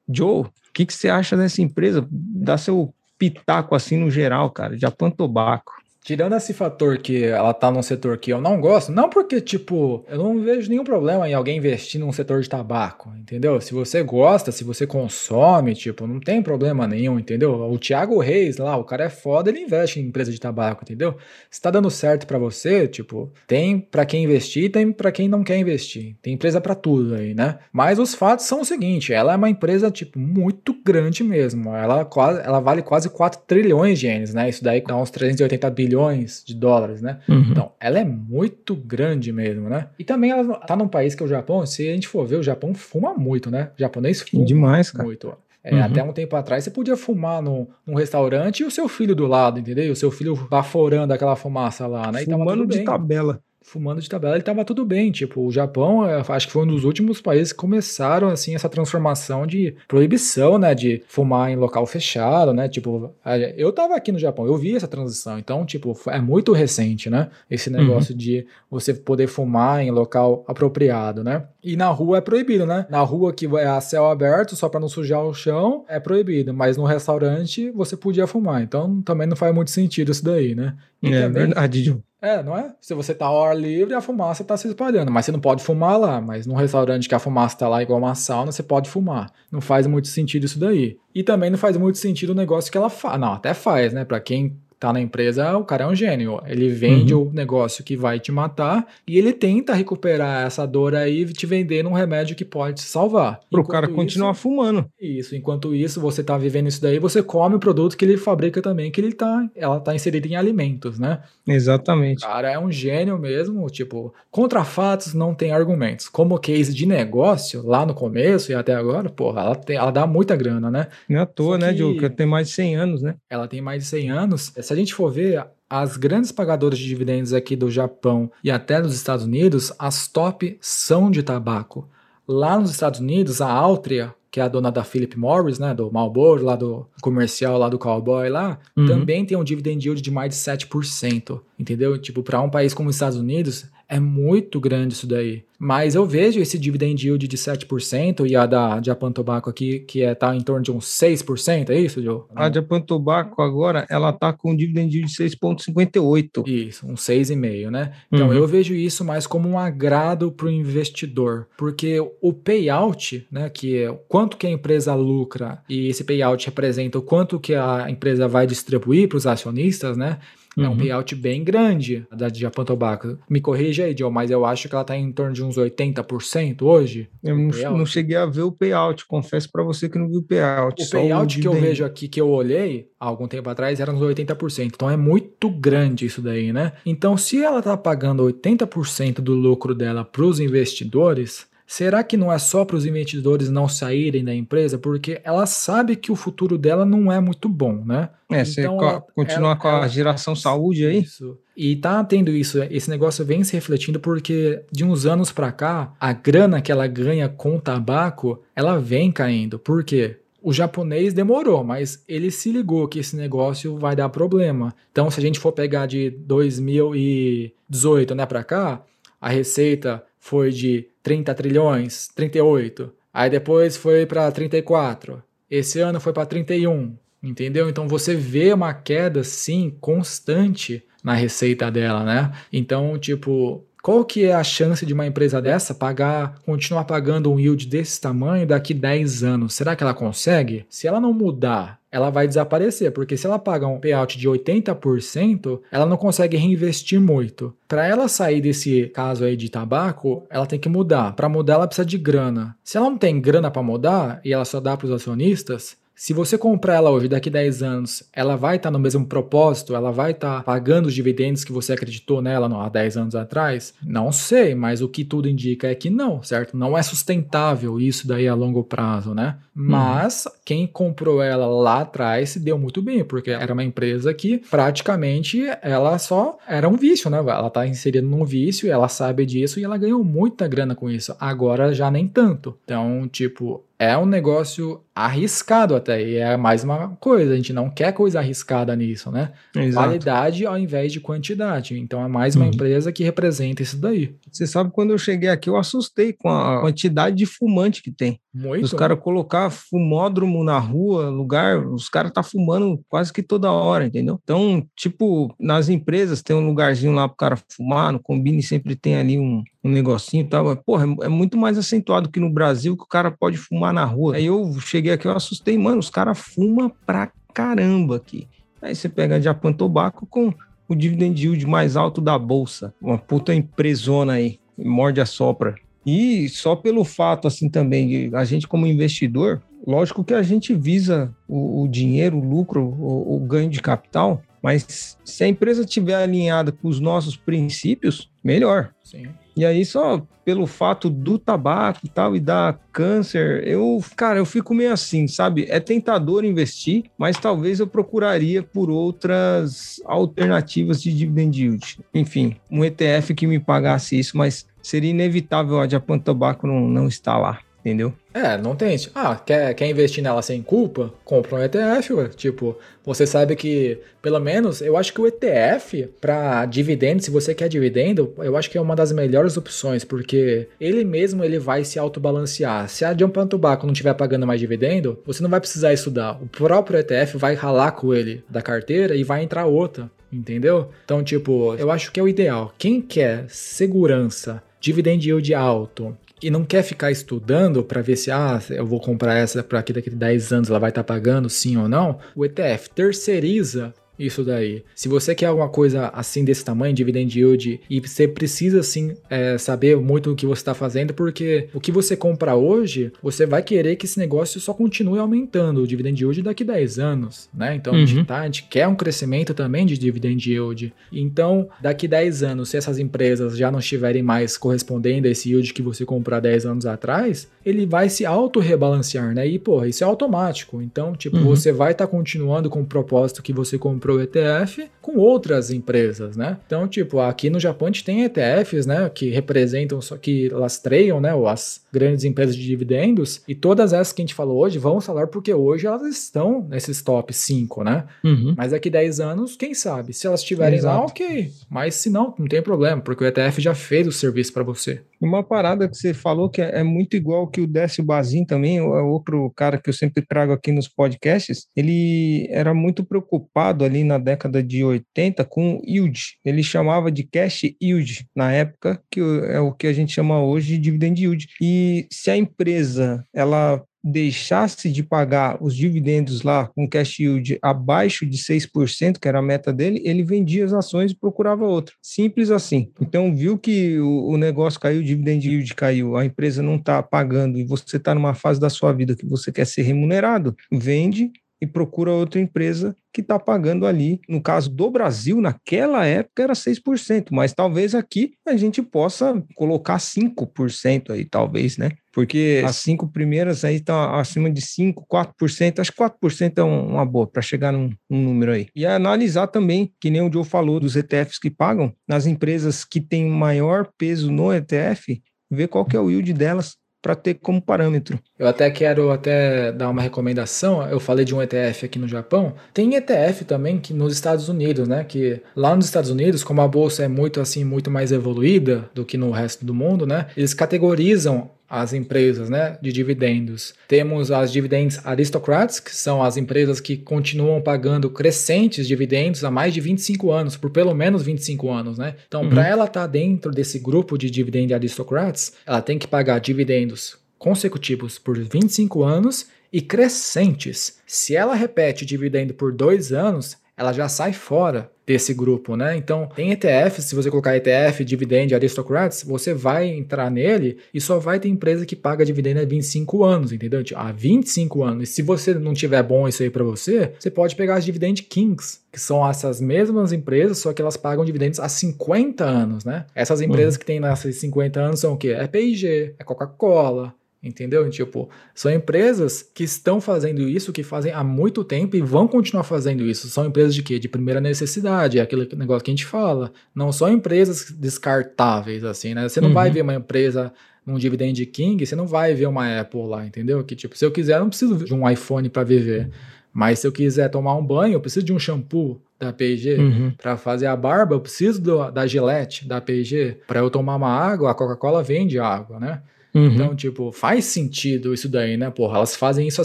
Joe, 0.08 0.42
o 0.42 0.50
que, 0.74 0.84
que 0.84 0.94
você 0.94 1.08
acha 1.08 1.36
dessa 1.36 1.62
empresa? 1.62 2.04
Dá 2.10 2.58
seu 2.58 2.92
pitaco 3.23 3.77
assim 3.77 3.97
no 3.97 4.11
geral, 4.11 4.51
cara. 4.51 4.77
Japan 4.77 5.09
Tobacco. 5.09 5.82
Tirando 6.05 6.34
esse 6.34 6.53
fator 6.53 6.98
que 6.98 7.22
ela 7.22 7.55
tá 7.55 7.70
num 7.70 7.80
setor 7.80 8.18
que 8.18 8.32
eu 8.32 8.40
não 8.40 8.61
gosto, 8.61 8.90
não 8.90 9.09
porque, 9.09 9.40
tipo, 9.40 10.05
eu 10.09 10.18
não 10.18 10.42
vejo 10.42 10.68
nenhum 10.68 10.82
problema 10.82 11.28
em 11.28 11.32
alguém 11.32 11.59
investir 11.59 12.00
num 12.00 12.11
setor 12.11 12.40
de 12.40 12.48
tabaco, 12.48 13.12
entendeu? 13.16 13.61
Se 13.61 13.72
você 13.72 14.03
gosta, 14.03 14.50
se 14.50 14.64
você 14.64 14.84
consome, 14.84 15.74
tipo, 15.74 16.05
não 16.05 16.18
tem 16.18 16.42
problema 16.42 16.88
nenhum, 16.88 17.20
entendeu? 17.20 17.53
O 17.53 17.78
Thiago 17.78 18.18
Reis 18.18 18.57
lá, 18.57 18.76
o 18.76 18.82
cara 18.82 19.05
é 19.05 19.09
foda, 19.09 19.48
ele 19.48 19.61
investe 19.61 20.00
em 20.00 20.07
empresa 20.07 20.32
de 20.32 20.40
tabaco, 20.40 20.82
entendeu? 20.82 21.16
Se 21.48 21.61
tá 21.61 21.70
dando 21.70 21.88
certo 21.88 22.26
para 22.26 22.36
você, 22.36 22.88
tipo, 22.88 23.32
tem 23.46 23.78
para 23.78 24.05
quem 24.05 24.24
investir, 24.24 24.72
tem 24.72 24.90
para 24.90 25.12
quem 25.12 25.28
não 25.28 25.44
quer 25.44 25.57
investir. 25.57 26.16
Tem 26.20 26.34
empresa 26.34 26.61
para 26.61 26.74
tudo 26.74 27.14
aí, 27.14 27.32
né? 27.32 27.61
Mas 27.72 28.00
os 28.00 28.12
fatos 28.12 28.46
são 28.46 28.62
o 28.62 28.64
seguinte, 28.64 29.12
ela 29.12 29.34
é 29.34 29.36
uma 29.36 29.48
empresa, 29.48 29.88
tipo, 29.88 30.18
muito 30.18 30.74
grande 30.84 31.22
mesmo. 31.22 31.72
Ela, 31.76 32.05
quase, 32.05 32.40
ela 32.40 32.59
vale 32.59 32.82
quase 32.82 33.09
4 33.09 33.42
trilhões 33.46 34.00
de 34.00 34.09
ienes, 34.09 34.34
né? 34.34 34.48
Isso 34.48 34.64
daí 34.64 34.80
dá 34.80 34.96
uns 34.96 35.11
380 35.12 35.70
bilhões 35.70 35.91
bilhões 35.93 36.43
de 36.45 36.55
dólares, 36.55 37.03
né? 37.03 37.18
Uhum. 37.28 37.47
Então, 37.51 37.72
ela 37.78 37.99
é 37.99 38.05
muito 38.05 38.74
grande 38.74 39.30
mesmo, 39.32 39.68
né? 39.68 39.88
E 39.99 40.05
também 40.05 40.30
ela 40.30 40.55
tá 40.59 40.74
num 40.74 40.88
país 40.88 41.14
que 41.14 41.22
é 41.22 41.26
o 41.26 41.28
Japão, 41.28 41.64
se 41.66 41.88
a 41.88 41.93
gente 41.93 42.09
for 42.09 42.26
ver, 42.26 42.36
o 42.36 42.43
Japão 42.43 42.74
fuma 42.74 43.14
muito, 43.14 43.51
né? 43.51 43.70
O 43.76 43.80
japonês 43.80 44.22
fuma 44.22 44.45
Demais, 44.45 44.90
cara. 44.90 45.05
muito. 45.05 45.32
É, 45.62 45.74
uhum. 45.74 45.84
Até 45.84 46.03
um 46.03 46.12
tempo 46.12 46.34
atrás 46.34 46.64
você 46.64 46.70
podia 46.70 46.97
fumar 46.97 47.40
no, 47.40 47.68
num 47.86 47.95
restaurante 47.95 48.61
e 48.61 48.64
o 48.64 48.70
seu 48.70 48.88
filho 48.88 49.14
do 49.14 49.26
lado, 49.26 49.61
entendeu? 49.61 49.93
O 49.93 49.97
seu 49.97 50.11
filho 50.11 50.34
baforando 50.51 51.12
aquela 51.12 51.36
fumaça 51.36 51.86
lá, 51.86 52.11
né? 52.11 52.24
Fumando 52.24 52.66
de 52.66 52.82
tabela. 52.82 53.40
Fumando 53.62 54.00
de 54.00 54.08
tabela, 54.08 54.34
ele 54.34 54.42
tava 54.42 54.64
tudo 54.64 54.84
bem. 54.84 55.10
Tipo, 55.10 55.46
o 55.46 55.50
Japão, 55.50 56.06
é, 56.06 56.22
acho 56.26 56.46
que 56.46 56.52
foi 56.52 56.64
um 56.64 56.66
dos 56.66 56.84
últimos 56.84 57.20
países 57.20 57.52
que 57.52 57.58
começaram, 57.58 58.28
assim, 58.28 58.54
essa 58.54 58.68
transformação 58.68 59.46
de 59.46 59.74
proibição, 59.88 60.58
né? 60.58 60.74
De 60.74 61.02
fumar 61.06 61.50
em 61.50 61.56
local 61.56 61.86
fechado, 61.86 62.52
né? 62.52 62.68
Tipo, 62.68 63.14
eu 63.56 63.72
tava 63.72 63.94
aqui 63.94 64.12
no 64.12 64.18
Japão, 64.18 64.46
eu 64.46 64.56
vi 64.56 64.76
essa 64.76 64.88
transição. 64.88 65.38
Então, 65.38 65.64
tipo, 65.64 65.96
é 66.08 66.20
muito 66.20 66.52
recente, 66.52 67.08
né? 67.08 67.30
Esse 67.50 67.70
uhum. 67.70 67.76
negócio 67.76 68.12
uhum. 68.12 68.18
de 68.18 68.46
você 68.70 68.92
poder 68.92 69.26
fumar 69.26 69.82
em 69.82 69.90
local 69.90 70.44
apropriado, 70.46 71.22
né? 71.22 71.44
E 71.62 71.76
na 71.76 71.88
rua 71.88 72.18
é 72.18 72.20
proibido, 72.20 72.66
né? 72.66 72.86
Na 72.90 73.00
rua 73.00 73.32
que 73.32 73.46
é 73.56 73.66
a 73.66 73.80
céu 73.80 74.06
aberto, 74.06 74.56
só 74.56 74.68
para 74.68 74.80
não 74.80 74.88
sujar 74.88 75.24
o 75.24 75.32
chão, 75.32 75.84
é 75.88 76.00
proibido. 76.00 76.52
Mas 76.52 76.76
no 76.76 76.84
restaurante 76.84 77.70
você 77.70 77.96
podia 77.96 78.26
fumar. 78.26 78.62
Então 78.62 79.00
também 79.02 79.26
não 79.26 79.36
faz 79.36 79.54
muito 79.54 79.70
sentido 79.70 80.10
isso 80.10 80.24
daí, 80.24 80.54
né? 80.54 80.74
E 81.02 81.08
é 81.08 81.22
também, 81.22 81.46
verdade. 81.46 82.02
É, 82.23 82.41
não 82.41 82.57
é? 82.57 82.73
Se 82.81 82.95
você 82.95 83.12
tá 83.12 83.27
ao 83.27 83.45
ar 83.45 83.57
livre, 83.57 83.95
a 83.95 84.01
fumaça 84.01 84.45
tá 84.45 84.57
se 84.57 84.68
espalhando. 84.68 85.11
Mas 85.11 85.25
você 85.27 85.33
não 85.33 85.41
pode 85.41 85.61
fumar 85.64 85.99
lá. 85.99 86.20
Mas 86.20 86.47
num 86.47 86.55
restaurante 86.55 87.09
que 87.09 87.14
a 87.16 87.18
fumaça 87.18 87.59
tá 87.59 87.68
lá 87.68 87.83
igual 87.83 87.99
uma 87.99 88.14
sauna, 88.14 88.53
você 88.53 88.62
pode 88.62 88.89
fumar. 88.89 89.33
Não 89.51 89.61
faz 89.61 89.89
muito 89.89 90.07
sentido 90.07 90.45
isso 90.45 90.59
daí. 90.59 90.97
E 91.12 91.25
também 91.25 91.51
não 91.51 91.59
faz 91.59 91.77
muito 91.77 91.99
sentido 91.99 92.31
o 92.31 92.35
negócio 92.35 92.70
que 92.70 92.79
ela 92.79 92.89
faz. 92.89 93.20
Não, 93.20 93.33
até 93.33 93.53
faz, 93.53 93.93
né? 93.93 94.05
Pra 94.05 94.20
quem 94.20 94.57
tá 94.83 94.93
na 94.93 95.01
empresa, 95.01 95.57
o 95.57 95.64
cara 95.64 95.85
é 95.85 95.87
um 95.87 95.95
gênio. 95.95 96.41
Ele 96.45 96.68
vende 96.68 97.14
uhum. 97.14 97.28
o 97.28 97.33
negócio 97.33 97.85
que 97.85 97.97
vai 97.97 98.18
te 98.18 98.33
matar 98.33 98.85
e 99.07 99.16
ele 99.16 99.33
tenta 99.33 99.74
recuperar 99.74 100.45
essa 100.45 100.66
dor 100.66 100.97
aí 100.97 101.22
e 101.22 101.33
te 101.33 101.47
vender 101.47 101.87
um 101.87 101.93
remédio 101.93 102.35
que 102.35 102.45
pode 102.45 102.83
te 102.83 102.89
salvar. 102.89 103.39
Pro 103.49 103.64
cara 103.64 103.87
continuar 103.87 104.35
fumando. 104.35 104.85
Isso, 105.01 105.37
enquanto 105.37 105.72
isso, 105.72 106.01
você 106.01 106.24
tá 106.24 106.37
vivendo 106.37 106.66
isso 106.66 106.83
daí, 106.83 106.99
você 106.99 107.22
come 107.22 107.55
o 107.55 107.61
produto 107.61 107.97
que 107.97 108.05
ele 108.05 108.16
fabrica 108.16 108.61
também, 108.61 108.91
que 108.91 109.01
ele 109.01 109.12
tá, 109.12 109.49
ela 109.55 109.78
tá 109.78 109.95
inserida 109.95 110.26
em 110.26 110.35
alimentos, 110.35 110.99
né? 110.99 111.20
Exatamente. 111.47 112.24
O 112.24 112.28
cara 112.28 112.51
é 112.51 112.59
um 112.59 112.70
gênio 112.72 113.16
mesmo, 113.16 113.64
tipo, 113.70 114.12
contra 114.33 114.64
fatos 114.64 115.14
não 115.14 115.33
tem 115.33 115.53
argumentos. 115.53 116.09
Como 116.09 116.39
case 116.41 116.74
de 116.74 116.87
negócio, 116.87 117.64
lá 117.64 117.87
no 117.87 117.95
começo 117.95 118.51
e 118.51 118.55
até 118.55 118.74
agora, 118.74 119.09
porra, 119.09 119.43
ela, 119.43 119.55
tem, 119.55 119.76
ela 119.76 119.93
dá 119.93 120.09
muita 120.09 120.35
grana, 120.35 120.72
né? 120.72 120.89
Não 121.09 121.20
é 121.20 121.22
à 121.22 121.26
toa, 121.26 121.61
Só 121.61 121.66
né, 121.66 121.72
Diogo? 121.72 122.11
Tem 122.11 122.26
mais 122.26 122.49
de 122.49 122.55
100 122.55 122.76
anos, 122.76 123.03
né? 123.03 123.14
Ela 123.30 123.47
tem 123.47 123.61
mais 123.61 123.85
de 123.85 123.89
100 123.89 124.11
anos. 124.11 124.53
Essa 124.57 124.72
se 124.73 124.77
a 124.77 124.79
gente 124.79 124.95
for 124.95 125.12
ver, 125.12 125.47
as 125.68 125.97
grandes 125.97 126.33
pagadoras 126.33 126.79
de 126.79 126.87
dividendos 126.87 127.35
aqui 127.35 127.55
do 127.55 127.70
Japão 127.70 128.31
e 128.43 128.51
até 128.51 128.81
dos 128.81 128.95
Estados 128.95 129.25
Unidos, 129.25 129.73
as 129.79 130.09
top 130.09 130.57
são 130.61 131.11
de 131.11 131.23
tabaco. 131.23 131.89
Lá 132.27 132.59
nos 132.59 132.70
Estados 132.70 133.01
Unidos, 133.01 133.41
a 133.41 133.51
Altria, 133.51 134.14
que 134.31 134.41
é 134.41 134.43
a 134.43 134.49
dona 134.49 134.73
da 134.73 134.83
Philip 134.83 135.18
Morris, 135.18 135.59
né, 135.59 135.75
do 135.75 135.93
Marlboro, 135.93 136.43
lá 136.45 136.57
do 136.57 136.87
comercial 137.03 137.59
lá 137.59 137.68
do 137.68 137.79
cowboy 137.79 138.31
lá, 138.31 138.59
uhum. 138.75 138.87
também 138.87 139.27
tem 139.27 139.37
um 139.37 139.45
dividend 139.45 139.85
yield 139.85 140.01
de 140.01 140.11
mais 140.11 140.31
de 140.31 140.37
7%, 140.37 141.41
entendeu? 141.59 141.99
Tipo, 141.99 142.23
para 142.23 142.41
um 142.41 142.49
país 142.49 142.73
como 142.73 142.89
os 142.89 142.97
Estados 142.97 143.18
Unidos, 143.18 143.66
é 143.89 144.01
muito 144.01 144.61
grande 144.61 144.95
isso 144.95 145.07
daí. 145.07 145.45
Mas 145.64 145.95
eu 145.95 146.05
vejo 146.05 146.41
esse 146.41 146.59
dividend 146.59 147.07
yield 147.07 147.28
de 147.28 147.37
7% 147.37 148.28
e 148.28 148.35
a 148.35 148.47
da 148.47 148.83
Japan 148.83 149.12
Tobacco 149.12 149.49
aqui, 149.49 149.78
que 149.78 150.03
é, 150.03 150.12
tá 150.12 150.35
em 150.35 150.41
torno 150.41 150.61
de 150.61 150.72
uns 150.72 150.87
6%, 150.87 151.70
é 151.70 151.78
isso, 151.78 152.03
Joe? 152.03 152.22
A 152.35 152.51
Japan 152.51 152.80
Tobacco 152.80 153.41
agora, 153.41 153.87
ela 153.89 154.12
tá 154.12 154.33
com 154.33 154.51
um 154.51 154.57
dividend 154.57 154.93
yield 154.93 155.09
de 155.09 155.22
6,58%. 155.22 156.49
Isso, 156.49 156.85
um 156.85 156.95
6,5%, 156.95 157.70
né? 157.70 157.93
Então 158.11 158.26
uhum. 158.28 158.35
eu 158.35 158.45
vejo 158.49 158.74
isso 158.74 159.05
mais 159.05 159.24
como 159.24 159.49
um 159.49 159.57
agrado 159.57 160.33
para 160.33 160.47
o 160.47 160.51
investidor, 160.51 161.47
porque 161.57 161.99
o 162.20 162.33
payout, 162.33 163.24
né, 163.30 163.49
que 163.49 163.85
é 163.85 163.93
quanto 164.09 164.37
que 164.37 164.49
a 164.49 164.51
empresa 164.51 164.95
lucra 164.97 165.62
e 165.68 165.87
esse 165.87 166.03
payout 166.03 166.45
representa 166.45 166.99
o 166.99 167.03
quanto 167.03 167.39
que 167.39 167.55
a 167.55 167.87
empresa 167.89 168.26
vai 168.26 168.49
distribuir 168.49 169.09
para 169.09 169.18
os 169.18 169.28
acionistas, 169.28 169.97
né? 169.97 170.18
Uhum. 170.57 170.64
É 170.64 170.68
um 170.68 170.72
uhum. 170.72 170.78
payout 170.78 171.14
bem 171.14 171.42
grande 171.42 172.07
da 172.11 172.28
Japan 172.28 172.64
Tobacco. 172.64 173.18
Me 173.28 173.40
corrija 173.40 173.84
aí, 173.84 173.96
Joe, 173.96 174.11
mas 174.11 174.30
eu 174.30 174.44
acho 174.44 174.68
que 174.68 174.74
ela 174.74 174.82
está 174.82 174.96
em 174.96 175.11
torno 175.12 175.32
de 175.32 175.42
uns 175.42 175.57
80% 175.57 176.62
hoje. 176.62 177.09
Eu 177.22 177.36
não, 177.36 177.78
não, 177.78 177.86
cheguei 177.86 178.16
a 178.16 178.26
ver 178.26 178.42
o 178.42 178.53
payout, 178.53 179.07
confesso 179.07 179.50
para 179.50 179.62
você 179.62 179.88
que 179.88 179.98
não 179.98 180.09
vi 180.09 180.16
o 180.16 180.22
payout. 180.22 180.82
O 180.82 180.90
payout 180.90 181.40
que 181.40 181.48
eu 181.48 181.53
vejo 181.53 181.84
aqui, 181.84 182.09
que 182.09 182.20
eu 182.20 182.28
olhei 182.28 182.88
há 183.00 183.07
algum 183.07 183.26
tempo 183.26 183.48
atrás, 183.48 183.80
era 183.80 183.92
uns 183.92 184.00
80%. 184.00 184.72
Então 184.74 184.90
é 184.90 184.96
muito 184.96 185.48
grande 185.48 186.07
isso 186.07 186.20
daí, 186.20 186.53
né? 186.53 186.72
Então, 186.84 187.16
se 187.16 187.42
ela 187.42 187.59
está 187.59 187.76
pagando 187.76 188.22
80% 188.24 189.20
do 189.20 189.34
lucro 189.34 189.74
dela 189.74 190.05
para 190.05 190.22
os 190.22 190.38
investidores, 190.40 191.46
Será 191.73 192.05
que 192.05 192.18
não 192.18 192.31
é 192.31 192.39
só 192.39 192.66
para 192.66 192.77
os 192.77 192.85
investidores 192.85 193.49
não 193.49 193.66
saírem 193.66 194.23
da 194.23 194.35
empresa? 194.35 194.77
Porque 194.77 195.23
ela 195.25 195.47
sabe 195.47 195.97
que 195.97 196.12
o 196.12 196.14
futuro 196.14 196.59
dela 196.59 196.85
não 196.85 197.11
é 197.11 197.18
muito 197.18 197.49
bom, 197.49 197.83
né? 197.83 198.11
É, 198.31 198.43
então, 198.43 198.45
você 198.45 198.61
ela, 198.61 199.01
continuar 199.14 199.53
ela, 199.53 199.57
com 199.57 199.68
a 199.68 199.77
ela, 199.79 199.89
geração 199.89 200.37
saúde 200.37 200.85
aí? 200.85 201.01
Isso. 201.01 201.39
E 201.57 201.75
tá 201.77 202.05
tendo 202.05 202.31
isso, 202.31 202.62
esse 202.64 202.91
negócio 202.91 203.25
vem 203.25 203.43
se 203.43 203.55
refletindo 203.55 203.99
porque 203.99 204.62
de 204.70 204.85
uns 204.85 205.07
anos 205.07 205.33
para 205.33 205.51
cá, 205.51 205.95
a 205.99 206.12
grana 206.12 206.61
que 206.61 206.70
ela 206.70 206.87
ganha 206.87 207.27
com 207.27 207.59
tabaco, 207.59 208.43
ela 208.55 208.79
vem 208.79 209.11
caindo. 209.11 209.59
Por 209.59 209.83
quê? 209.83 210.18
O 210.43 210.53
japonês 210.53 211.14
demorou, 211.14 211.64
mas 211.64 212.05
ele 212.07 212.31
se 212.31 212.53
ligou 212.53 212.87
que 212.87 212.99
esse 212.99 213.16
negócio 213.16 213.79
vai 213.79 213.97
dar 213.97 214.11
problema. 214.11 214.75
Então, 214.91 215.11
se 215.11 215.18
a 215.18 215.23
gente 215.23 215.41
for 215.41 215.53
pegar 215.53 215.87
de 215.87 216.11
2018, 216.11 218.14
né, 218.14 218.27
para 218.27 218.45
cá, 218.45 218.83
a 219.18 219.31
receita 219.31 220.05
foi 220.23 220.53
de 220.53 220.87
30 221.03 221.35
trilhões, 221.35 222.07
38. 222.14 222.93
Aí 223.12 223.29
depois 223.29 223.77
foi 223.77 224.07
para 224.07 224.31
34. 224.31 225.20
Esse 225.51 225.81
ano 225.81 225.99
foi 225.99 226.12
para 226.12 226.25
31. 226.25 226.97
Entendeu? 227.20 227.68
Então 227.68 227.89
você 227.89 228.14
vê 228.14 228.53
uma 228.53 228.73
queda 228.73 229.25
sim 229.25 229.77
constante 229.81 230.85
na 231.03 231.12
receita 231.12 231.73
dela, 231.73 232.05
né? 232.05 232.33
Então, 232.53 232.97
tipo, 232.97 233.64
qual 233.83 234.05
que 234.05 234.25
é 234.25 234.33
a 234.33 234.45
chance 234.45 234.87
de 234.87 234.95
uma 234.95 235.07
empresa 235.07 235.43
dessa 235.43 235.75
pagar, 235.75 236.39
continuar 236.47 236.85
pagando 236.85 237.31
um 237.33 237.41
yield 237.41 237.66
desse 237.66 238.01
tamanho 238.01 238.47
daqui 238.47 238.73
10 238.73 239.25
anos? 239.25 239.55
Será 239.55 239.75
que 239.75 239.83
ela 239.83 239.93
consegue? 239.93 240.64
Se 240.70 240.87
ela 240.87 241.01
não 241.01 241.12
mudar 241.12 241.82
ela 241.93 242.09
vai 242.09 242.26
desaparecer, 242.26 242.90
porque 242.90 243.18
se 243.18 243.26
ela 243.26 243.38
paga 243.38 243.68
um 243.68 243.78
payout 243.78 244.18
de 244.18 244.26
80%, 244.26 245.61
ela 245.70 245.84
não 245.84 245.99
consegue 245.99 246.38
reinvestir 246.38 246.99
muito. 246.99 247.55
Para 247.68 247.86
ela 247.86 248.09
sair 248.09 248.40
desse 248.40 248.88
caso 248.88 249.24
aí 249.24 249.36
de 249.36 249.51
tabaco, 249.51 250.24
ela 250.30 250.47
tem 250.47 250.59
que 250.59 250.70
mudar. 250.70 251.14
Para 251.14 251.28
mudar, 251.28 251.55
ela 251.55 251.66
precisa 251.66 251.84
de 251.84 251.99
grana. 251.99 252.57
Se 252.64 252.78
ela 252.78 252.88
não 252.88 252.97
tem 252.97 253.20
grana 253.20 253.51
para 253.51 253.62
mudar 253.62 254.20
e 254.24 254.32
ela 254.32 254.47
só 254.47 254.59
dá 254.59 254.74
para 254.74 254.86
os 254.86 254.93
acionistas, 254.93 255.76
se 255.95 256.12
você 256.12 256.36
comprar 256.36 256.74
ela 256.74 256.90
hoje, 256.90 257.09
daqui 257.09 257.30
10 257.30 257.62
anos, 257.62 258.03
ela 258.12 258.36
vai 258.36 258.57
estar 258.57 258.68
tá 258.68 258.72
no 258.72 258.78
mesmo 258.78 259.07
propósito? 259.07 259.74
Ela 259.74 259.93
vai 259.93 260.12
estar 260.12 260.38
tá 260.38 260.43
pagando 260.43 260.86
os 260.86 260.95
dividendos 260.95 261.45
que 261.45 261.53
você 261.53 261.72
acreditou 261.72 262.20
nela 262.20 262.49
há 262.64 262.68
10 262.68 262.97
anos 262.97 263.14
atrás? 263.14 263.74
Não 263.84 264.11
sei, 264.11 264.55
mas 264.55 264.82
o 264.82 264.88
que 264.88 265.05
tudo 265.05 265.28
indica 265.28 265.68
é 265.68 265.74
que 265.74 265.90
não, 265.90 266.22
certo? 266.22 266.57
Não 266.57 266.76
é 266.76 266.82
sustentável 266.82 267.80
isso 267.80 268.07
daí 268.07 268.26
a 268.26 268.34
longo 268.34 268.64
prazo, 268.64 269.14
né? 269.14 269.36
Uhum. 269.55 269.64
Mas 269.68 270.26
quem 270.45 270.66
comprou 270.66 271.22
ela 271.22 271.47
lá 271.47 271.82
atrás 271.82 272.30
se 272.30 272.40
deu 272.40 272.59
muito 272.59 272.80
bem, 272.80 273.05
porque 273.05 273.30
era 273.30 273.53
uma 273.53 273.62
empresa 273.62 274.12
que 274.14 274.38
praticamente 274.51 275.45
ela 275.61 275.99
só 275.99 276.38
era 276.49 276.68
um 276.68 276.76
vício, 276.76 277.11
né? 277.11 277.18
Ela 277.18 277.47
está 277.49 277.66
inserida 277.66 278.07
num 278.07 278.24
vício, 278.24 278.70
ela 278.70 278.88
sabe 278.88 279.26
disso 279.26 279.61
e 279.61 279.64
ela 279.64 279.76
ganhou 279.76 280.03
muita 280.03 280.49
grana 280.49 280.74
com 280.74 280.90
isso. 280.90 281.14
Agora 281.20 281.72
já 281.74 281.90
nem 281.90 282.09
tanto. 282.09 282.57
Então, 282.64 283.09
tipo, 283.11 283.62
é 283.83 283.99
um 283.99 284.07
negócio 284.07 284.80
arriscado 284.95 285.74
até, 285.74 286.01
e 286.01 286.16
é 286.16 286.37
mais 286.37 286.62
uma 286.62 286.91
coisa, 287.01 287.33
a 287.33 287.37
gente 287.37 287.53
não 287.53 287.68
quer 287.68 287.93
coisa 287.93 288.20
arriscada 288.20 288.76
nisso, 288.76 289.11
né? 289.11 289.33
Exato. 289.57 289.89
Qualidade 289.89 290.47
ao 290.47 290.57
invés 290.57 290.93
de 290.93 291.01
quantidade. 291.01 291.76
Então 291.76 292.05
é 292.05 292.07
mais 292.07 292.37
uma 292.37 292.45
uhum. 292.45 292.53
empresa 292.53 292.93
que 292.93 293.03
representa 293.03 293.61
isso 293.61 293.76
daí. 293.76 294.14
Você 294.30 294.47
sabe, 294.47 294.70
quando 294.70 294.93
eu 294.93 294.99
cheguei 294.99 295.28
aqui, 295.28 295.51
eu 295.51 295.57
assustei 295.57 296.12
com 296.12 296.28
a 296.28 296.61
quantidade 296.61 297.16
de 297.16 297.26
fumante 297.26 297.83
que 297.83 297.91
tem. 297.91 298.20
Muito. 298.35 298.64
Os 298.64 298.72
caras 298.72 298.99
colocar 298.99 299.51
fumódromo 299.51 300.43
na 300.43 300.59
rua, 300.59 301.11
lugar, 301.11 301.66
os 301.66 301.91
caras 301.91 302.11
tá 302.11 302.22
fumando 302.22 302.83
quase 302.89 303.12
que 303.12 303.22
toda 303.22 303.53
hora, 303.53 303.85
entendeu? 303.85 304.18
Então, 304.22 304.66
tipo, 304.74 305.35
nas 305.39 305.68
empresas 305.68 306.22
tem 306.22 306.35
um 306.35 306.47
lugarzinho 306.47 306.95
lá 306.95 307.07
pro 307.07 307.16
cara 307.16 307.37
fumar, 307.37 307.93
no 307.93 308.01
Combine 308.01 308.43
sempre 308.43 308.74
tem 308.74 308.97
ali 308.97 309.18
um, 309.18 309.45
um 309.62 309.70
negocinho 309.70 310.24
e 310.24 310.28
tal. 310.28 310.57
Porra, 310.57 310.87
é, 310.87 311.07
é 311.07 311.09
muito 311.09 311.37
mais 311.37 311.59
acentuado 311.59 312.11
que 312.11 312.18
no 312.18 312.30
Brasil 312.30 312.74
que 312.74 312.85
o 312.85 312.89
cara 312.89 313.11
pode 313.11 313.37
fumar 313.37 313.74
na 313.74 313.85
rua. 313.85 314.16
Aí 314.16 314.24
eu 314.24 314.59
cheguei 314.61 314.93
aqui, 314.93 315.07
eu 315.07 315.12
assustei, 315.12 315.59
mano, 315.59 315.78
os 315.78 315.91
caras 315.91 316.18
fumam 316.18 316.72
pra 316.87 317.12
caramba 317.35 317.97
aqui. 317.97 318.26
Aí 318.62 318.74
você 318.74 318.89
pega 318.89 319.20
Japan 319.20 319.53
Tobacco 319.53 320.07
com 320.07 320.33
o 320.66 320.74
dividend 320.74 321.20
yield 321.20 321.47
mais 321.47 321.76
alto 321.76 322.01
da 322.01 322.18
bolsa. 322.18 322.72
Uma 322.80 322.97
puta 322.97 323.35
empresona 323.35 324.14
aí, 324.14 324.39
morde 324.57 325.03
a 325.03 325.07
sopra. 325.07 325.55
E 325.85 326.28
só 326.28 326.55
pelo 326.55 326.85
fato, 326.85 327.26
assim, 327.26 327.49
também, 327.49 328.09
de 328.09 328.16
a 328.16 328.24
gente 328.24 328.47
como 328.47 328.66
investidor, 328.66 329.43
lógico 329.66 330.05
que 330.05 330.14
a 330.14 330.22
gente 330.22 330.55
visa 330.55 331.14
o, 331.28 331.62
o 331.62 331.68
dinheiro, 331.68 332.18
o 332.18 332.24
lucro, 332.24 332.62
o, 332.62 333.16
o, 333.16 333.20
ganho 333.20 333.51
de 333.51 333.61
capital, 333.61 334.22
mas 334.43 334.97
se 335.05 335.24
a 335.24 335.28
empresa 335.28 335.62
estiver 335.62 335.95
alinhada 335.95 336.53
com 336.53 336.68
os 336.68 336.80
nossos 336.80 337.16
princípios, 337.16 338.11
melhor. 338.22 338.72
Sim. 338.83 339.09
E 339.37 339.45
aí, 339.45 339.64
só 339.64 340.07
pelo 340.24 340.47
fato 340.47 340.89
do 340.89 341.18
tabaco 341.18 341.80
e 341.85 341.89
tal, 341.89 342.14
e 342.14 342.20
da 342.20 342.57
câncer, 342.72 343.47
eu, 343.47 343.83
cara, 343.97 344.18
eu 344.18 344.24
fico 344.24 344.55
meio 344.55 344.72
assim, 344.72 345.09
sabe? 345.09 345.47
É 345.49 345.59
tentador 345.59 346.24
investir, 346.24 346.85
mas 346.97 347.18
talvez 347.18 347.59
eu 347.59 347.66
procuraria 347.66 348.43
por 348.43 348.70
outras 348.70 349.80
alternativas 349.85 350.83
de 350.83 350.95
dividend 350.95 351.41
yield. 351.41 351.78
Enfim, 351.93 352.37
um 352.51 352.64
ETF 352.64 353.14
que 353.14 353.26
me 353.26 353.39
pagasse 353.39 353.99
isso, 353.99 354.16
mas 354.16 354.47
seria 354.62 354.90
inevitável 354.90 355.60
a 355.60 355.68
Japan 355.68 355.98
Tobacco 355.98 356.46
não, 356.46 356.60
não 356.68 356.88
estar 356.88 357.18
lá 357.18 357.40
entendeu? 357.64 357.92
É, 358.12 358.36
não 358.36 358.54
tem. 358.54 358.76
Ah, 358.94 359.16
quer, 359.16 359.54
quer 359.54 359.68
investir 359.68 360.02
nela 360.02 360.20
sem 360.20 360.42
culpa? 360.42 360.92
Compra 361.04 361.36
um 361.36 361.42
ETF, 361.42 361.92
ué. 361.94 362.08
Tipo, 362.08 362.58
você 362.84 363.06
sabe 363.06 363.34
que, 363.36 363.78
pelo 364.02 364.18
menos, 364.18 364.60
eu 364.60 364.76
acho 364.76 364.92
que 364.92 365.00
o 365.00 365.06
ETF, 365.06 365.88
para 366.00 366.44
dividendo, 366.44 367.02
se 367.02 367.10
você 367.10 367.34
quer 367.34 367.48
dividendo, 367.48 368.12
eu 368.18 368.36
acho 368.36 368.50
que 368.50 368.58
é 368.58 368.60
uma 368.60 368.76
das 368.76 368.92
melhores 368.92 369.36
opções, 369.36 369.84
porque 369.84 370.48
ele 370.60 370.84
mesmo 370.84 371.24
ele 371.24 371.38
vai 371.38 371.64
se 371.64 371.78
autobalancear. 371.78 372.68
Se 372.68 372.84
a 372.84 372.96
Jump 372.96 373.26
Tobacco 373.26 373.64
não 373.64 373.72
estiver 373.72 373.94
pagando 373.94 374.26
mais 374.26 374.40
dividendo, 374.40 374.98
você 375.06 375.22
não 375.22 375.30
vai 375.30 375.40
precisar 375.40 375.72
estudar. 375.72 376.20
O 376.20 376.26
próprio 376.26 376.80
ETF 376.80 377.16
vai 377.16 377.34
ralar 377.34 377.72
com 377.72 377.94
ele 377.94 378.24
da 378.28 378.42
carteira 378.42 378.94
e 378.96 379.04
vai 379.04 379.22
entrar 379.22 379.46
outra. 379.46 379.90
Entendeu? 380.12 380.68
Então, 380.84 381.02
tipo, 381.02 381.54
eu 381.54 381.70
acho 381.70 381.90
que 381.90 381.98
é 381.98 382.02
o 382.02 382.08
ideal. 382.08 382.52
Quem 382.58 382.82
quer 382.82 383.24
segurança, 383.28 384.42
dividend 384.62 385.04
yield 385.06 385.34
alto, 385.34 385.94
e 386.22 386.30
não 386.30 386.44
quer 386.44 386.62
ficar 386.62 386.90
estudando 386.92 387.64
para 387.64 387.82
ver 387.82 387.96
se 387.96 388.10
ah, 388.10 388.40
eu 388.50 388.64
vou 388.64 388.80
comprar 388.80 389.14
essa 389.14 389.42
para 389.42 389.58
aqui 389.58 389.72
daqui 389.72 389.90
a 389.90 389.92
10 389.92 390.32
anos 390.32 390.48
ela 390.48 390.60
vai 390.60 390.70
estar 390.70 390.84
tá 390.84 390.94
pagando 390.94 391.28
sim 391.28 391.56
ou 391.56 391.68
não, 391.68 391.98
o 392.14 392.24
ETF 392.24 392.70
terceiriza 392.70 393.74
isso 394.07 394.24
daí. 394.24 394.62
Se 394.74 394.88
você 394.88 395.14
quer 395.14 395.26
alguma 395.26 395.48
coisa 395.48 395.88
assim 395.88 396.24
desse 396.24 396.44
tamanho, 396.44 396.74
dividend 396.74 397.18
yield, 397.18 397.61
e 397.68 397.80
você 397.80 398.07
precisa 398.07 398.61
assim 398.61 398.94
é, 399.11 399.36
saber 399.38 399.76
muito 399.76 400.12
o 400.12 400.16
que 400.16 400.26
você 400.26 400.40
está 400.40 400.55
fazendo, 400.55 400.94
porque 400.94 401.48
o 401.53 401.61
que 401.61 401.72
você 401.72 401.96
compra 401.96 402.34
hoje, 402.34 402.92
você 403.03 403.26
vai 403.26 403.42
querer 403.42 403.76
que 403.76 403.86
esse 403.86 403.98
negócio 403.98 404.40
só 404.40 404.55
continue 404.55 404.98
aumentando 404.98 405.62
o 405.62 405.66
dividend 405.66 406.00
yield 406.00 406.22
daqui 406.22 406.44
10 406.44 406.78
anos, 406.78 407.28
né? 407.34 407.55
Então 407.55 407.72
uhum. 407.72 407.82
a, 407.82 407.86
gente 407.86 408.05
tá, 408.05 408.20
a 408.20 408.24
gente 408.24 408.44
quer 408.44 408.66
um 408.68 408.74
crescimento 408.74 409.34
também 409.34 409.66
de 409.66 409.76
dividend 409.76 410.30
yield. 410.30 410.72
Então, 410.92 411.48
daqui 411.61 411.88
10 411.88 412.22
anos, 412.22 412.48
se 412.50 412.57
essas 412.57 412.78
empresas 412.78 413.36
já 413.36 413.50
não 413.50 413.59
estiverem 413.59 414.03
mais 414.03 414.36
correspondendo 414.36 415.09
a 415.09 415.11
esse 415.11 415.30
yield 415.30 415.53
que 415.53 415.62
você 415.62 415.84
comprou 415.84 416.20
10 416.20 416.46
anos 416.46 416.66
atrás, 416.66 417.28
ele 417.44 417.66
vai 417.66 417.88
se 417.88 418.05
auto-rebalancear, 418.05 419.14
né? 419.14 419.26
E, 419.26 419.38
porra, 419.38 419.68
isso 419.68 419.82
é 419.82 419.86
automático. 419.86 420.61
Então, 420.62 420.94
tipo, 420.94 421.16
uhum. 421.16 421.24
você 421.24 421.53
vai 421.53 421.72
estar 421.72 421.86
tá 421.86 421.90
continuando 421.90 422.50
com 422.50 422.61
o 422.61 422.66
propósito 422.66 423.22
que 423.22 423.32
você 423.32 423.59
comprou 423.59 423.91
o 423.95 424.01
ETF 424.01 424.70
com 424.80 424.99
outras 424.99 425.51
empresas, 425.51 426.16
né? 426.16 426.36
Então, 426.45 426.66
tipo, 426.66 426.99
aqui 426.99 427.30
no 427.30 427.38
Japão 427.38 427.68
a 427.68 427.70
gente 427.70 427.84
tem 427.84 428.05
ETFs, 428.05 428.66
né, 428.66 428.90
que 428.93 429.11
representam, 429.11 429.80
só 429.80 429.97
que 429.97 430.28
lastreiam, 430.28 431.01
né, 431.01 431.12
as 431.28 431.62
grandes 431.72 432.05
empresas 432.05 432.34
de 432.36 432.45
dividendos, 432.45 433.22
e 433.28 433.34
todas 433.34 433.72
essas 433.72 433.93
que 433.93 434.03
a 434.03 434.05
gente 434.05 434.14
falou 434.14 434.38
hoje 434.38 434.59
vão 434.59 434.80
falar 434.80 435.07
porque 435.07 435.32
hoje 435.32 435.66
elas 435.66 435.86
estão 435.86 436.47
nesses 436.49 436.82
top 436.82 437.14
5, 437.14 437.62
né? 437.62 437.84
Uhum. 438.05 438.34
Mas 438.36 438.51
daqui 438.51 438.68
10 438.68 439.01
anos, 439.01 439.36
quem 439.36 439.55
sabe? 439.55 439.93
Se 439.93 440.07
elas 440.07 440.20
estiverem 440.20 440.61
lá, 440.61 440.84
ok. 440.84 441.30
Mas 441.49 441.76
se 441.76 441.88
não, 441.88 442.14
não 442.18 442.26
tem 442.26 442.43
problema, 442.43 442.82
porque 442.82 443.05
o 443.05 443.07
ETF 443.07 443.40
já 443.40 443.55
fez 443.55 443.86
o 443.86 443.93
serviço 443.93 444.32
para 444.32 444.43
você. 444.43 444.82
Uma 445.01 445.22
parada 445.22 445.68
que 445.68 445.76
você 445.76 445.95
falou 445.95 446.28
que 446.28 446.40
é, 446.43 446.61
é 446.61 446.62
muito 446.62 446.97
igual 446.97 447.26
que 447.26 447.40
o 447.40 447.47
Décio 447.47 447.84
Bazin 447.84 448.24
também, 448.24 448.59
é 448.59 448.62
outro 448.62 449.32
cara 449.36 449.59
que 449.59 449.68
eu 449.70 449.74
sempre 449.74 450.05
trago 450.05 450.32
aqui 450.32 450.53
nos 450.53 450.68
podcasts, 450.68 451.47
ele 451.57 452.28
era 452.30 452.53
muito 452.53 452.84
preocupado 452.84 453.64
ali 453.64 453.82
na 453.85 453.99
década 453.99 454.43
de 454.43 454.64
80 454.64 455.24
com 455.24 455.61
yield. 455.64 456.01
Ele 456.24 456.43
chamava 456.43 456.91
de 456.91 457.05
cash 457.05 457.55
yield 457.61 458.07
na 458.14 458.33
época, 458.33 458.83
que 458.91 459.01
é 459.01 459.41
o 459.41 459.53
que 459.53 459.66
a 459.66 459.72
gente 459.72 459.93
chama 459.93 460.22
hoje 460.22 460.53
de 460.53 460.59
dividend 460.59 461.01
yield. 461.01 461.26
E 461.41 461.87
se 461.91 462.11
a 462.11 462.16
empresa 462.16 463.05
ela 463.14 463.62
deixasse 463.85 464.70
de 464.70 464.83
pagar 464.83 465.43
os 465.43 465.57
dividendos 465.57 466.22
lá 466.22 466.47
com 466.47 466.68
cash 466.68 467.01
yield 467.01 467.39
abaixo 467.43 468.07
de 468.07 468.16
6%, 468.16 468.99
que 469.01 469.09
era 469.09 469.18
a 469.18 469.22
meta 469.22 469.53
dele, 469.53 469.83
ele 469.85 470.05
vendia 470.05 470.45
as 470.45 470.53
ações 470.53 470.93
e 470.93 470.97
procurava 470.97 471.45
outra. 471.45 471.74
Simples 471.83 472.30
assim. 472.30 472.70
Então, 472.80 473.14
viu 473.14 473.37
que 473.37 473.80
o, 473.80 474.16
negócio 474.16 474.61
caiu, 474.61 474.80
o 474.80 474.85
dividend 474.85 475.26
yield 475.26 475.55
caiu, 475.55 475.97
a 475.97 476.05
empresa 476.05 476.43
não 476.43 476.57
está 476.57 476.83
pagando 476.83 477.39
e 477.39 477.45
você 477.45 477.76
está 477.76 477.95
numa 477.95 478.14
fase 478.14 478.39
da 478.39 478.49
sua 478.49 478.72
vida 478.72 478.95
que 478.95 479.07
você 479.07 479.33
quer 479.33 479.47
ser 479.47 479.62
remunerado, 479.62 480.37
vende 480.51 481.11
e 481.43 481.47
procura 481.47 481.90
outra 481.90 482.20
empresa 482.20 482.76
que 482.95 483.01
está 483.01 483.18
pagando 483.18 483.66
ali. 483.66 484.01
No 484.09 484.22
caso 484.22 484.49
do 484.49 484.70
Brasil, 484.70 485.20
naquela 485.20 485.84
época 485.84 486.22
era 486.22 486.34
6%, 486.34 487.09
mas 487.11 487.34
talvez 487.34 487.74
aqui 487.74 488.12
a 488.24 488.36
gente 488.36 488.62
possa 488.62 489.20
colocar 489.34 489.78
5% 489.78 490.90
aí, 490.90 491.05
talvez, 491.05 491.59
né? 491.59 491.72
Porque 491.93 492.43
as 492.47 492.57
cinco 492.57 492.86
primeiras 492.86 493.45
aí 493.45 493.57
estão 493.57 493.76
acima 493.97 494.30
de 494.30 494.40
5%, 494.40 494.74
4%. 494.88 495.59
Acho 495.59 495.72
que 495.72 495.78
4% 495.78 496.38
é 496.38 496.43
uma 496.45 496.86
boa 496.86 497.09
para 497.09 497.20
chegar 497.20 497.51
num, 497.51 497.70
num, 497.90 498.05
número 498.05 498.30
aí. 498.30 498.47
E 498.55 498.64
analisar 498.64 499.26
também, 499.26 499.72
que 499.80 499.90
nem 499.90 500.01
o 500.01 500.12
Joe 500.12 500.24
falou, 500.24 500.61
dos 500.61 500.76
ETFs 500.76 501.18
que 501.18 501.28
pagam, 501.28 501.74
nas 501.88 502.07
empresas 502.07 502.64
que 502.64 502.80
têm 502.80 503.11
maior 503.11 503.68
peso 503.76 504.12
no 504.12 504.32
ETF, 504.32 505.03
ver 505.28 505.49
qual 505.49 505.64
que 505.64 505.76
é 505.76 505.80
o 505.80 505.90
yield 505.90 506.12
delas 506.12 506.57
para 506.83 506.97
ter 506.97 507.14
como 507.14 507.41
parâmetro. 507.41 507.99
Eu 508.18 508.26
até 508.26 508.51
quero 508.51 508.91
até 508.91 509.53
dar 509.53 509.70
uma 509.70 509.80
recomendação. 509.80 510.68
Eu 510.68 510.80
falei 510.80 511.05
de 511.05 511.14
um 511.14 511.22
ETF 511.22 511.66
aqui 511.66 511.78
no 511.78 511.87
Japão. 511.87 512.35
Tem 512.53 512.74
ETF 512.74 513.24
também 513.24 513.59
que 513.61 513.72
nos 513.72 513.95
Estados 513.95 514.28
Unidos, 514.28 514.66
né? 514.66 514.83
Que 514.83 515.22
lá 515.37 515.55
nos 515.55 515.66
Estados 515.66 515.91
Unidos, 515.91 516.24
como 516.24 516.41
a 516.41 516.49
bolsa 516.49 516.83
é 516.83 516.89
muito 516.89 517.20
assim, 517.20 517.45
muito 517.45 517.70
mais 517.70 517.93
evoluída 517.93 518.68
do 518.74 518.85
que 518.85 518.99
no 518.99 519.12
resto 519.12 519.47
do 519.47 519.55
mundo, 519.55 519.87
né? 519.87 520.09
Eles 520.16 520.35
categorizam 520.35 521.30
as 521.53 521.74
empresas 521.74 522.30
né, 522.30 522.57
de 522.62 522.72
dividendos. 522.72 523.53
Temos 523.68 524.11
as 524.11 524.32
dividendos 524.32 524.78
aristocrats, 524.86 525.61
que 525.61 525.76
são 525.76 526.03
as 526.03 526.16
empresas 526.16 526.61
que 526.61 526.78
continuam 526.78 527.42
pagando 527.42 527.90
crescentes 527.90 528.66
dividendos 528.66 529.22
há 529.22 529.30
mais 529.30 529.53
de 529.53 529.61
25 529.61 530.11
anos, 530.11 530.34
por 530.34 530.48
pelo 530.48 530.74
menos 530.74 531.03
25 531.03 531.50
anos. 531.50 531.76
Né? 531.76 531.94
Então, 532.09 532.22
uhum. 532.22 532.30
para 532.30 532.48
ela 532.48 532.64
estar 532.64 532.80
tá 532.80 532.86
dentro 532.86 533.30
desse 533.30 533.59
grupo 533.59 533.98
de 533.98 534.11
dividend 534.11 534.55
aristocrats, 534.55 535.34
ela 535.44 535.61
tem 535.61 535.78
que 535.78 535.86
pagar 535.86 536.20
dividendos 536.20 536.96
consecutivos 537.18 537.98
por 537.98 538.18
25 538.18 538.82
anos 538.82 539.26
e 539.53 539.61
crescentes. 539.61 540.78
Se 540.86 541.14
ela 541.14 541.34
repete 541.34 541.84
dividendo 541.84 542.32
por 542.32 542.50
dois 542.50 542.92
anos, 542.92 543.36
ela 543.62 543.72
já 543.72 543.88
sai 543.88 544.12
fora 544.12 544.70
desse 544.84 545.14
grupo, 545.14 545.56
né? 545.56 545.76
Então, 545.76 546.08
tem 546.16 546.32
ETF, 546.32 546.82
se 546.82 546.94
você 546.94 547.08
colocar 547.08 547.36
ETF, 547.36 547.84
Dividend, 547.84 548.34
Aristocrats, 548.34 549.04
você 549.04 549.32
vai 549.32 549.68
entrar 549.68 550.10
nele 550.10 550.58
e 550.74 550.80
só 550.80 550.98
vai 550.98 551.20
ter 551.20 551.28
empresa 551.28 551.64
que 551.64 551.76
paga 551.76 552.04
dividendo 552.04 552.40
há 552.40 552.44
25 552.44 553.04
anos, 553.04 553.32
entendeu? 553.32 553.62
Há 553.76 553.92
25 553.92 554.64
anos. 554.64 554.88
E 554.88 554.92
se 554.92 555.02
você 555.02 555.34
não 555.34 555.54
tiver 555.54 555.82
bom 555.84 556.08
isso 556.08 556.22
aí 556.22 556.30
para 556.30 556.42
você, 556.42 556.92
você 556.98 557.10
pode 557.10 557.36
pegar 557.36 557.54
as 557.54 557.64
Dividend 557.64 558.02
Kings, 558.02 558.58
que 558.72 558.80
são 558.80 559.08
essas 559.08 559.40
mesmas 559.40 559.92
empresas, 559.92 560.38
só 560.38 560.52
que 560.52 560.60
elas 560.60 560.76
pagam 560.76 561.04
dividendos 561.04 561.38
há 561.38 561.48
50 561.48 562.24
anos, 562.24 562.64
né? 562.64 562.86
Essas 562.94 563.20
empresas 563.20 563.54
uhum. 563.54 563.60
que 563.60 563.66
têm 563.66 563.78
nesses 563.78 564.16
50 564.16 564.60
anos 564.60 564.80
são 564.80 564.94
o 564.94 564.96
quê? 564.96 565.10
É 565.10 565.28
P&G, 565.28 565.94
é 565.96 566.02
Coca-Cola, 566.02 566.92
Entendeu? 567.23 567.70
Tipo, 567.70 568.11
são 568.35 568.51
empresas 568.51 569.23
que 569.23 569.45
estão 569.45 569.81
fazendo 569.81 570.23
isso, 570.23 570.53
que 570.53 570.64
fazem 570.64 570.93
há 570.93 571.05
muito 571.05 571.45
tempo 571.45 571.77
e 571.77 571.81
vão 571.81 572.09
continuar 572.09 572.43
fazendo 572.43 572.85
isso. 572.85 573.09
São 573.09 573.27
empresas 573.27 573.55
de 573.55 573.62
quê? 573.62 573.79
De 573.79 573.89
primeira 573.89 574.20
necessidade, 574.20 574.99
é 574.99 575.03
aquele 575.03 575.29
negócio 575.37 575.64
que 575.64 575.70
a 575.70 575.75
gente 575.75 575.87
fala. 575.87 576.33
Não 576.53 576.73
são 576.73 576.91
empresas 576.91 577.49
descartáveis, 577.57 578.64
assim, 578.64 578.93
né? 578.93 579.09
Você 579.09 579.20
não 579.20 579.29
uhum. 579.29 579.35
vai 579.35 579.51
ver 579.51 579.62
uma 579.62 579.75
empresa 579.75 580.33
num 580.66 580.79
Dividend 580.79 581.25
King, 581.27 581.64
você 581.64 581.77
não 581.77 581.87
vai 581.87 582.12
ver 582.12 582.27
uma 582.27 582.61
Apple 582.61 582.87
lá, 582.87 583.07
entendeu? 583.07 583.45
Que 583.45 583.55
tipo, 583.55 583.79
se 583.79 583.85
eu 583.85 583.93
quiser, 583.93 584.16
eu 584.16 584.20
não 584.20 584.29
preciso 584.29 584.57
de 584.57 584.75
um 584.75 584.89
iPhone 584.89 585.29
para 585.29 585.45
viver. 585.45 585.91
Mas 586.33 586.59
se 586.59 586.66
eu 586.66 586.73
quiser 586.73 587.09
tomar 587.09 587.37
um 587.37 587.45
banho, 587.45 587.75
eu 587.75 587.81
preciso 587.81 588.07
de 588.07 588.12
um 588.12 588.18
shampoo 588.18 588.81
da 588.99 589.12
P&G. 589.12 589.57
Uhum. 589.59 589.93
Para 590.01 590.16
fazer 590.16 590.47
a 590.47 590.57
barba, 590.57 590.95
eu 590.95 591.01
preciso 591.01 591.41
do, 591.41 591.70
da 591.70 591.87
Gillette 591.87 592.49
da 592.49 592.61
P&G. 592.61 593.18
Para 593.27 593.41
eu 593.41 593.51
tomar 593.51 593.77
uma 593.77 593.91
água, 593.91 594.31
a 594.31 594.35
Coca-Cola 594.35 594.83
vende 594.83 595.18
água, 595.18 595.61
né? 595.61 595.83
Uhum. 596.14 596.34
Então, 596.34 596.54
tipo, 596.54 596.92
faz 596.92 597.24
sentido 597.24 597.94
isso 597.94 598.08
daí, 598.08 598.36
né? 598.36 598.50
Porra, 598.50 598.76
elas 598.76 598.94
fazem 598.94 599.26
isso 599.26 599.40
há 599.40 599.44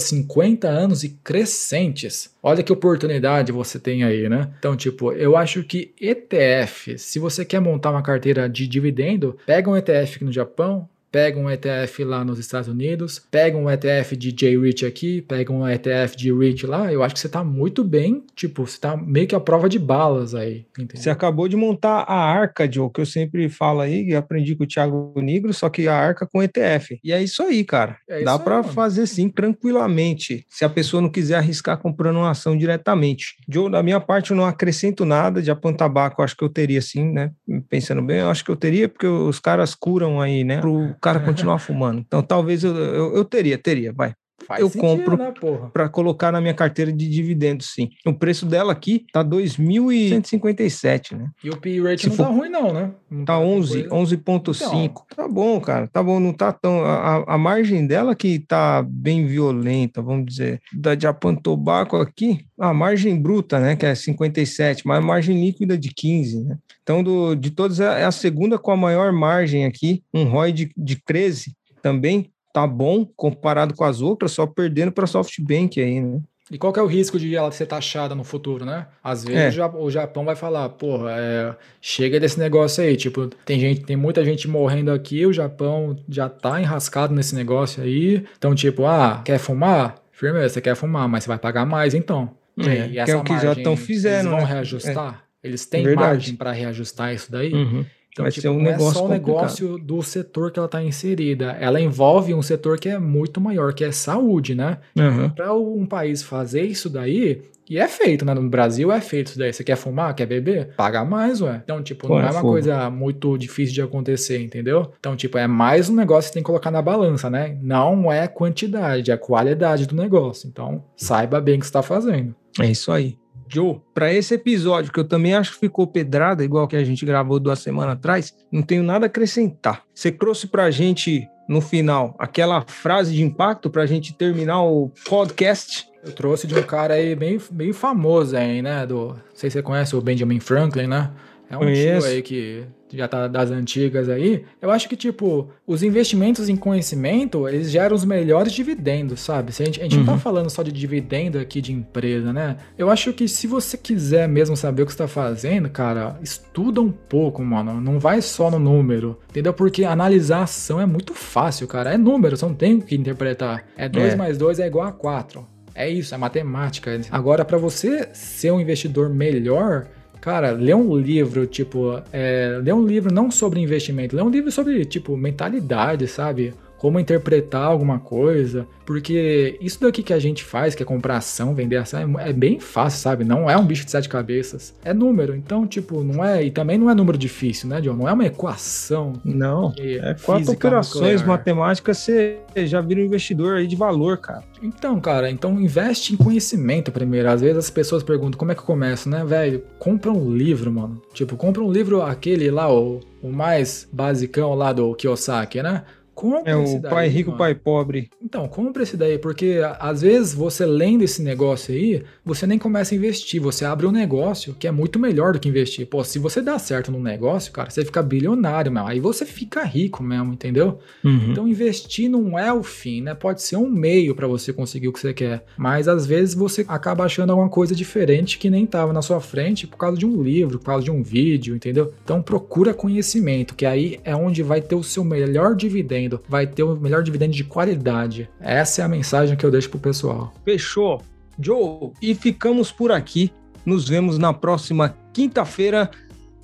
50 0.00 0.68
anos 0.68 1.02
e 1.02 1.10
crescentes. 1.24 2.30
Olha 2.42 2.62
que 2.62 2.72
oportunidade 2.72 3.52
você 3.52 3.78
tem 3.78 4.04
aí, 4.04 4.28
né? 4.28 4.50
Então, 4.58 4.76
tipo, 4.76 5.12
eu 5.12 5.36
acho 5.36 5.64
que 5.64 5.92
ETF, 6.00 6.98
se 6.98 7.18
você 7.18 7.44
quer 7.44 7.60
montar 7.60 7.90
uma 7.90 8.02
carteira 8.02 8.48
de 8.48 8.66
dividendo, 8.66 9.36
pega 9.46 9.70
um 9.70 9.76
ETF 9.76 10.16
aqui 10.16 10.24
no 10.24 10.32
Japão, 10.32 10.88
pega 11.10 11.38
um 11.38 11.50
ETF 11.50 12.04
lá 12.04 12.24
nos 12.24 12.38
Estados 12.38 12.68
Unidos, 12.68 13.20
pega 13.30 13.56
um 13.56 13.70
ETF 13.70 14.16
de 14.16 14.32
J-Rich 14.32 14.86
aqui, 14.86 15.22
pega 15.22 15.52
um 15.52 15.66
ETF 15.66 16.16
de 16.16 16.32
Rich 16.32 16.66
lá, 16.66 16.92
eu 16.92 17.02
acho 17.02 17.14
que 17.14 17.20
você 17.20 17.28
tá 17.28 17.42
muito 17.42 17.82
bem, 17.82 18.24
tipo, 18.34 18.66
você 18.66 18.78
tá 18.78 18.96
meio 18.96 19.26
que 19.26 19.34
a 19.34 19.40
prova 19.40 19.68
de 19.68 19.78
balas 19.78 20.34
aí. 20.34 20.66
Entendeu? 20.78 21.02
Você 21.02 21.10
acabou 21.10 21.48
de 21.48 21.56
montar 21.56 22.02
a 22.02 22.14
arca, 22.14 22.70
Joe, 22.70 22.90
que 22.92 23.00
eu 23.00 23.06
sempre 23.06 23.48
falo 23.48 23.80
aí, 23.80 24.14
aprendi 24.14 24.54
com 24.54 24.64
o 24.64 24.66
Thiago 24.66 25.12
Negro, 25.16 25.52
só 25.52 25.68
que 25.68 25.88
a 25.88 25.94
arca 25.94 26.26
com 26.26 26.42
ETF. 26.42 26.98
E 27.02 27.12
é 27.12 27.22
isso 27.22 27.42
aí, 27.42 27.64
cara. 27.64 27.96
É 28.08 28.22
Dá 28.22 28.38
para 28.38 28.62
fazer 28.62 29.06
sim, 29.06 29.28
tranquilamente, 29.28 30.44
se 30.48 30.64
a 30.64 30.68
pessoa 30.68 31.00
não 31.00 31.08
quiser 31.08 31.36
arriscar 31.36 31.78
comprando 31.78 32.16
uma 32.16 32.30
ação 32.30 32.56
diretamente. 32.56 33.36
Joe, 33.48 33.70
da 33.70 33.82
minha 33.82 34.00
parte, 34.00 34.30
eu 34.30 34.36
não 34.36 34.44
acrescento 34.44 35.04
nada 35.04 35.40
de 35.40 35.46
Japan 35.46 35.72
Tabaco, 35.72 36.22
acho 36.22 36.36
que 36.36 36.44
eu 36.44 36.48
teria 36.48 36.80
sim, 36.80 37.10
né? 37.10 37.32
Pensando 37.68 38.02
bem, 38.02 38.18
eu 38.18 38.30
acho 38.30 38.44
que 38.44 38.50
eu 38.50 38.56
teria, 38.56 38.88
porque 38.88 39.06
os 39.06 39.38
caras 39.38 39.74
curam 39.74 40.20
aí, 40.20 40.44
né? 40.44 40.60
Pro 40.60 40.94
cara 40.98 41.20
continuar 41.20 41.58
fumando. 41.60 42.00
Então 42.00 42.22
talvez 42.22 42.64
eu, 42.64 42.76
eu, 42.76 43.16
eu 43.16 43.24
teria, 43.24 43.58
teria, 43.58 43.92
vai. 43.92 44.14
Faz 44.48 44.62
eu 44.62 44.70
sentido, 44.70 45.04
compro 45.04 45.16
né, 45.18 45.32
para 45.74 45.90
colocar 45.90 46.32
na 46.32 46.40
minha 46.40 46.54
carteira 46.54 46.90
de 46.90 47.06
dividendos, 47.06 47.70
sim. 47.74 47.90
O 48.06 48.14
preço 48.14 48.46
dela 48.46 48.72
aqui 48.72 49.04
tá 49.12 49.22
2.157, 49.22 51.14
né? 51.14 51.28
E 51.44 51.50
o 51.50 51.56
P 51.58 51.82
rate 51.82 52.08
não 52.08 52.16
for... 52.16 52.22
tá 52.22 52.28
ruim 52.30 52.48
não, 52.48 52.72
né? 52.72 52.90
Não 53.10 53.26
tá 53.26 53.38
11, 53.38 53.88
11.5. 53.88 54.56
Então. 54.64 55.04
Tá 55.14 55.28
bom, 55.28 55.60
cara. 55.60 55.86
Tá 55.86 56.02
bom, 56.02 56.18
não 56.18 56.32
tá 56.32 56.50
tão 56.50 56.82
a, 56.82 57.34
a 57.34 57.36
margem 57.36 57.86
dela 57.86 58.14
que 58.14 58.38
tá 58.38 58.82
bem 58.82 59.26
violenta, 59.26 60.00
vamos 60.00 60.24
dizer. 60.24 60.62
Da 60.72 60.98
Japan 60.98 61.34
Tobacco 61.34 61.98
aqui, 61.98 62.46
a 62.58 62.72
margem 62.72 63.20
bruta, 63.20 63.60
né, 63.60 63.76
que 63.76 63.84
é 63.84 63.94
57, 63.94 64.86
mas 64.86 64.96
a 64.96 65.06
margem 65.06 65.38
líquida 65.38 65.76
de 65.76 65.90
15, 65.90 66.44
né? 66.44 66.56
Então, 66.82 67.02
do, 67.02 67.34
de 67.34 67.50
todas, 67.50 67.80
é 67.80 68.02
a 68.06 68.10
segunda 68.10 68.58
com 68.58 68.70
a 68.70 68.76
maior 68.76 69.12
margem 69.12 69.66
aqui, 69.66 70.02
um 70.14 70.24
ROI 70.24 70.52
de, 70.52 70.70
de 70.74 70.96
13 71.04 71.52
também, 71.82 72.30
tá 72.52 72.66
bom 72.66 73.04
comparado 73.16 73.74
com 73.74 73.84
as 73.84 74.00
outras, 74.00 74.32
só 74.32 74.46
perdendo 74.46 74.92
para 74.92 75.06
SoftBank 75.06 75.80
aí, 75.80 76.00
né? 76.00 76.20
E 76.50 76.56
qual 76.56 76.72
que 76.72 76.80
é 76.80 76.82
o 76.82 76.86
risco 76.86 77.18
de 77.18 77.34
ela 77.36 77.50
ser 77.52 77.66
taxada 77.66 78.14
no 78.14 78.24
futuro, 78.24 78.64
né? 78.64 78.86
Às 79.04 79.22
vezes 79.22 79.58
é. 79.58 79.66
o 79.66 79.90
Japão 79.90 80.24
vai 80.24 80.34
falar, 80.34 80.68
porra, 80.70 81.10
é, 81.10 81.54
chega 81.80 82.18
desse 82.18 82.38
negócio 82.38 82.82
aí, 82.82 82.96
tipo, 82.96 83.26
tem 83.44 83.60
gente, 83.60 83.82
tem 83.82 83.96
muita 83.96 84.24
gente 84.24 84.48
morrendo 84.48 84.90
aqui, 84.90 85.26
o 85.26 85.32
Japão 85.32 85.96
já 86.08 86.28
tá 86.28 86.60
enrascado 86.60 87.14
nesse 87.14 87.34
negócio 87.34 87.82
aí. 87.82 88.24
Então, 88.38 88.54
tipo, 88.54 88.86
ah, 88.86 89.20
quer 89.24 89.38
fumar? 89.38 89.96
Firmeza, 90.10 90.54
você 90.54 90.60
quer 90.60 90.74
fumar, 90.74 91.06
mas 91.06 91.24
você 91.24 91.28
vai 91.28 91.38
pagar 91.38 91.66
mais 91.66 91.94
então. 91.94 92.30
É, 92.58 92.88
e 92.88 92.98
essa 92.98 93.04
que 93.04 93.10
é 93.12 93.16
o 93.16 93.22
que 93.22 93.32
margem, 93.32 93.48
já 93.48 93.52
estão 93.52 93.76
fazendo. 93.76 94.14
Eles 94.14 94.24
vão 94.24 94.38
né? 94.38 94.44
reajustar? 94.44 95.24
É. 95.44 95.46
Eles 95.48 95.66
têm 95.66 95.84
Verdade. 95.84 96.08
margem 96.08 96.34
para 96.34 96.52
reajustar 96.52 97.14
isso 97.14 97.30
daí? 97.30 97.52
Uhum. 97.52 97.84
Então, 98.12 98.24
Vai 98.24 98.32
tipo, 98.32 98.42
ser 98.42 98.48
um 98.48 98.62
não 98.62 98.70
é 98.70 98.78
só 98.78 99.06
o 99.06 99.08
negócio 99.08 99.78
do 99.78 100.02
setor 100.02 100.50
que 100.50 100.58
ela 100.58 100.66
está 100.66 100.82
inserida. 100.82 101.56
Ela 101.60 101.80
envolve 101.80 102.34
um 102.34 102.42
setor 102.42 102.78
que 102.78 102.88
é 102.88 102.98
muito 102.98 103.40
maior, 103.40 103.72
que 103.72 103.84
é 103.84 103.92
saúde, 103.92 104.54
né? 104.54 104.78
Uhum. 104.96 105.30
Para 105.30 105.54
um 105.54 105.86
país 105.86 106.22
fazer 106.22 106.62
isso 106.62 106.90
daí, 106.90 107.42
e 107.68 107.78
é 107.78 107.86
feito, 107.86 108.24
né? 108.24 108.32
No 108.32 108.48
Brasil 108.48 108.90
é 108.90 109.00
feito 109.00 109.28
isso 109.28 109.38
daí. 109.38 109.52
Você 109.52 109.62
quer 109.62 109.76
fumar, 109.76 110.14
quer 110.14 110.26
beber? 110.26 110.70
Paga 110.76 111.04
mais, 111.04 111.42
ué. 111.42 111.60
Então, 111.62 111.82
tipo, 111.82 112.08
não 112.08 112.20
é, 112.20 112.26
é 112.26 112.30
uma 112.30 112.40
coisa 112.40 112.88
muito 112.88 113.36
difícil 113.36 113.74
de 113.74 113.82
acontecer, 113.82 114.42
entendeu? 114.42 114.90
Então, 114.98 115.14
tipo, 115.14 115.36
é 115.36 115.46
mais 115.46 115.90
um 115.90 115.94
negócio 115.94 116.22
que 116.22 116.28
você 116.28 116.34
tem 116.34 116.42
que 116.42 116.46
colocar 116.46 116.70
na 116.70 116.80
balança, 116.80 117.28
né? 117.28 117.58
Não 117.60 118.10
é 118.10 118.26
quantidade, 118.26 119.10
é 119.10 119.16
qualidade 119.16 119.86
do 119.86 119.94
negócio. 119.94 120.48
Então, 120.48 120.82
saiba 120.96 121.40
bem 121.40 121.56
o 121.56 121.58
que 121.58 121.66
você 121.66 121.70
está 121.70 121.82
fazendo. 121.82 122.34
É 122.58 122.66
isso 122.66 122.90
aí. 122.90 123.18
Joe, 123.48 123.80
para 123.94 124.12
esse 124.12 124.34
episódio, 124.34 124.92
que 124.92 125.00
eu 125.00 125.04
também 125.04 125.34
acho 125.34 125.52
que 125.52 125.60
ficou 125.60 125.86
pedrada, 125.86 126.44
igual 126.44 126.68
que 126.68 126.76
a 126.76 126.84
gente 126.84 127.04
gravou 127.04 127.40
duas 127.40 127.58
semanas 127.60 127.94
atrás, 127.94 128.34
não 128.52 128.62
tenho 128.62 128.82
nada 128.82 129.06
a 129.06 129.08
acrescentar. 129.08 129.82
Você 129.94 130.12
trouxe 130.12 130.46
para 130.46 130.64
a 130.64 130.70
gente, 130.70 131.28
no 131.48 131.60
final, 131.60 132.14
aquela 132.18 132.62
frase 132.66 133.14
de 133.14 133.22
impacto 133.22 133.70
para 133.70 133.82
a 133.82 133.86
gente 133.86 134.12
terminar 134.12 134.62
o 134.62 134.90
podcast. 135.08 135.88
Eu 136.04 136.12
trouxe 136.12 136.46
de 136.46 136.54
um 136.54 136.62
cara 136.62 136.94
aí 136.94 137.14
bem, 137.16 137.40
bem 137.50 137.72
famoso 137.72 138.36
aí, 138.36 138.62
né? 138.62 138.86
Do, 138.86 139.08
não 139.08 139.16
sei 139.34 139.50
se 139.50 139.54
você 139.54 139.62
conhece 139.62 139.96
o 139.96 140.00
Benjamin 140.00 140.40
Franklin, 140.40 140.86
né? 140.86 141.10
É 141.50 141.56
um 141.56 141.60
Conheço. 141.60 142.06
tio 142.06 142.16
aí 142.16 142.22
que 142.22 142.66
já 142.96 143.06
tá 143.06 143.28
das 143.28 143.50
antigas 143.50 144.08
aí, 144.08 144.44
eu 144.60 144.70
acho 144.70 144.88
que, 144.88 144.96
tipo, 144.96 145.48
os 145.66 145.82
investimentos 145.82 146.48
em 146.48 146.56
conhecimento, 146.56 147.46
eles 147.48 147.70
geram 147.70 147.94
os 147.94 148.04
melhores 148.04 148.52
dividendos, 148.52 149.20
sabe? 149.20 149.52
A 149.58 149.64
gente, 149.64 149.80
a 149.80 149.82
gente 149.82 149.94
uhum. 149.94 149.98
não 150.00 150.06
tá 150.06 150.12
uhum. 150.12 150.18
falando 150.18 150.50
só 150.50 150.62
de 150.62 150.72
dividendo 150.72 151.38
aqui 151.38 151.60
de 151.60 151.72
empresa, 151.72 152.32
né? 152.32 152.56
Eu 152.76 152.90
acho 152.90 153.12
que 153.12 153.28
se 153.28 153.46
você 153.46 153.76
quiser 153.76 154.28
mesmo 154.28 154.56
saber 154.56 154.82
o 154.82 154.86
que 154.86 154.92
você 154.92 154.98
tá 154.98 155.08
fazendo, 155.08 155.68
cara, 155.68 156.18
estuda 156.22 156.80
um 156.80 156.90
pouco, 156.90 157.42
mano. 157.42 157.80
Não 157.80 157.98
vai 157.98 158.22
só 158.22 158.50
no 158.50 158.58
número, 158.58 159.18
entendeu? 159.28 159.52
Porque 159.52 159.84
analisar 159.84 160.38
a 160.38 160.42
ação 160.42 160.80
é 160.80 160.86
muito 160.86 161.14
fácil, 161.14 161.66
cara. 161.66 161.92
É 161.92 161.98
número, 161.98 162.36
você 162.36 162.46
não 162.46 162.54
tem 162.54 162.76
o 162.76 162.82
que 162.82 162.94
interpretar. 162.94 163.64
É 163.76 163.88
2 163.88 164.14
é. 164.14 164.16
mais 164.16 164.38
2 164.38 164.60
é 164.60 164.66
igual 164.66 164.86
a 164.86 164.92
4. 164.92 165.46
É 165.74 165.88
isso, 165.88 166.12
é 166.12 166.18
matemática. 166.18 167.00
Agora, 167.10 167.44
para 167.44 167.56
você 167.56 168.08
ser 168.12 168.50
um 168.50 168.60
investidor 168.60 169.08
melhor, 169.08 169.86
Cara, 170.20 170.50
lê 170.50 170.74
um 170.74 170.96
livro, 170.96 171.46
tipo, 171.46 172.02
é, 172.12 172.58
lê 172.62 172.72
um 172.72 172.84
livro 172.84 173.12
não 173.12 173.30
sobre 173.30 173.60
investimento, 173.60 174.16
lê 174.16 174.22
um 174.22 174.30
livro 174.30 174.50
sobre, 174.50 174.84
tipo, 174.84 175.16
mentalidade, 175.16 176.06
sabe? 176.08 176.54
Como 176.78 176.98
interpretar 176.98 177.64
alguma 177.64 177.98
coisa, 177.98 178.66
porque 178.86 179.58
isso 179.60 179.80
daqui 179.80 180.02
que 180.02 180.14
a 180.14 180.18
gente 180.18 180.42
faz, 180.42 180.74
que 180.74 180.82
é 180.82 180.86
comprar 180.86 181.18
ação, 181.18 181.54
vender 181.54 181.76
ação, 181.76 182.18
é, 182.18 182.30
é 182.30 182.32
bem 182.32 182.58
fácil, 182.58 183.00
sabe? 183.00 183.24
Não 183.24 183.50
é 183.50 183.56
um 183.56 183.66
bicho 183.66 183.84
de 183.84 183.90
sete 183.90 184.08
cabeças. 184.08 184.74
É 184.84 184.94
número. 184.94 185.36
Então, 185.36 185.66
tipo, 185.66 186.02
não 186.02 186.24
é. 186.24 186.42
E 186.42 186.50
também 186.50 186.78
não 186.78 186.88
é 186.88 186.94
número 186.94 187.18
difícil, 187.18 187.68
né, 187.68 187.80
John? 187.80 187.94
Não 187.94 188.08
é 188.08 188.12
uma 188.14 188.24
equação. 188.24 189.12
Não. 189.22 189.74
É 189.76 190.14
quatro 190.14 190.52
operações 190.52 191.20
nuclear. 191.20 191.26
matemáticas, 191.26 191.98
você 191.98 192.38
já 192.64 192.80
vira 192.80 193.00
um 193.00 193.04
investidor 193.04 193.56
aí 193.56 193.66
de 193.66 193.76
valor, 193.76 194.18
cara. 194.18 194.42
Então, 194.62 194.98
cara, 195.00 195.30
então 195.30 195.60
investe 195.60 196.14
em 196.14 196.16
conhecimento 196.16 196.90
primeiro. 196.90 197.28
Às 197.28 197.40
vezes 197.40 197.58
as 197.58 197.70
pessoas 197.70 198.02
perguntam 198.02 198.38
como 198.38 198.52
é 198.52 198.54
que 198.54 198.60
eu 198.60 198.66
começo, 198.66 199.08
né, 199.08 199.24
velho? 199.24 199.62
Compra 199.78 200.10
um 200.10 200.34
livro, 200.34 200.72
mano. 200.72 201.00
Tipo, 201.12 201.36
compra 201.36 201.62
um 201.62 201.70
livro, 201.70 202.00
aquele 202.02 202.50
lá, 202.50 202.72
o, 202.72 203.00
o 203.22 203.30
mais 203.30 203.86
basicão 203.92 204.54
lá 204.54 204.72
do 204.72 204.94
Kiyosaki, 204.94 205.62
né? 205.62 205.82
Compre 206.18 206.50
é 206.50 206.56
o 206.56 206.80
daí, 206.80 206.90
pai 206.90 207.08
rico, 207.08 207.30
mano. 207.30 207.38
pai 207.38 207.54
pobre. 207.54 208.10
Então, 208.20 208.48
compre 208.48 208.82
esse 208.82 208.96
daí, 208.96 209.18
porque 209.18 209.60
às 209.78 210.02
vezes 210.02 210.34
você 210.34 210.66
lendo 210.66 211.04
esse 211.04 211.22
negócio 211.22 211.72
aí, 211.72 212.02
você 212.24 212.44
nem 212.44 212.58
começa 212.58 212.92
a 212.92 212.96
investir, 212.96 213.40
você 213.40 213.64
abre 213.64 213.86
um 213.86 213.92
negócio 213.92 214.52
que 214.58 214.66
é 214.66 214.72
muito 214.72 214.98
melhor 214.98 215.32
do 215.32 215.38
que 215.38 215.48
investir. 215.48 215.86
Pô, 215.86 216.02
se 216.02 216.18
você 216.18 216.42
dá 216.42 216.58
certo 216.58 216.90
no 216.90 216.98
negócio, 216.98 217.52
cara, 217.52 217.70
você 217.70 217.84
fica 217.84 218.02
bilionário 218.02 218.72
mesmo, 218.72 218.88
aí 218.88 218.98
você 218.98 219.24
fica 219.24 219.62
rico 219.62 220.02
mesmo, 220.02 220.32
entendeu? 220.32 220.80
Uhum. 221.04 221.28
Então, 221.30 221.46
investir 221.46 222.10
não 222.10 222.36
é 222.36 222.52
o 222.52 222.64
fim, 222.64 223.00
né? 223.00 223.14
Pode 223.14 223.40
ser 223.40 223.54
um 223.54 223.70
meio 223.70 224.12
para 224.12 224.26
você 224.26 224.52
conseguir 224.52 224.88
o 224.88 224.92
que 224.92 224.98
você 224.98 225.14
quer, 225.14 225.44
mas 225.56 225.86
às 225.86 226.04
vezes 226.04 226.34
você 226.34 226.64
acaba 226.66 227.04
achando 227.04 227.30
alguma 227.30 227.48
coisa 227.48 227.76
diferente 227.76 228.38
que 228.38 228.50
nem 228.50 228.66
tava 228.66 228.92
na 228.92 229.02
sua 229.02 229.20
frente 229.20 229.68
por 229.68 229.76
causa 229.76 229.96
de 229.96 230.04
um 230.04 230.20
livro, 230.20 230.58
por 230.58 230.66
causa 230.66 230.84
de 230.84 230.90
um 230.90 231.00
vídeo, 231.00 231.54
entendeu? 231.54 231.92
Então, 232.02 232.20
procura 232.20 232.74
conhecimento, 232.74 233.54
que 233.54 233.64
aí 233.64 234.00
é 234.02 234.16
onde 234.16 234.42
vai 234.42 234.60
ter 234.60 234.74
o 234.74 234.82
seu 234.82 235.04
melhor 235.04 235.54
dividendo 235.54 236.07
vai 236.28 236.46
ter 236.46 236.62
o 236.62 236.76
melhor 236.76 237.02
dividendo 237.02 237.32
de 237.32 237.44
qualidade. 237.44 238.28
Essa 238.40 238.82
é 238.82 238.84
a 238.84 238.88
mensagem 238.88 239.36
que 239.36 239.44
eu 239.44 239.50
deixo 239.50 239.70
pro 239.70 239.78
pessoal. 239.78 240.32
Fechou. 240.44 241.02
Joe, 241.38 241.92
e 242.02 242.14
ficamos 242.14 242.72
por 242.72 242.90
aqui. 242.90 243.32
Nos 243.64 243.88
vemos 243.88 244.18
na 244.18 244.32
próxima 244.32 244.96
quinta-feira 245.12 245.90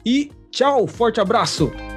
e 0.04 0.30
tchau, 0.50 0.86
forte 0.86 1.20
abraço! 1.20 1.93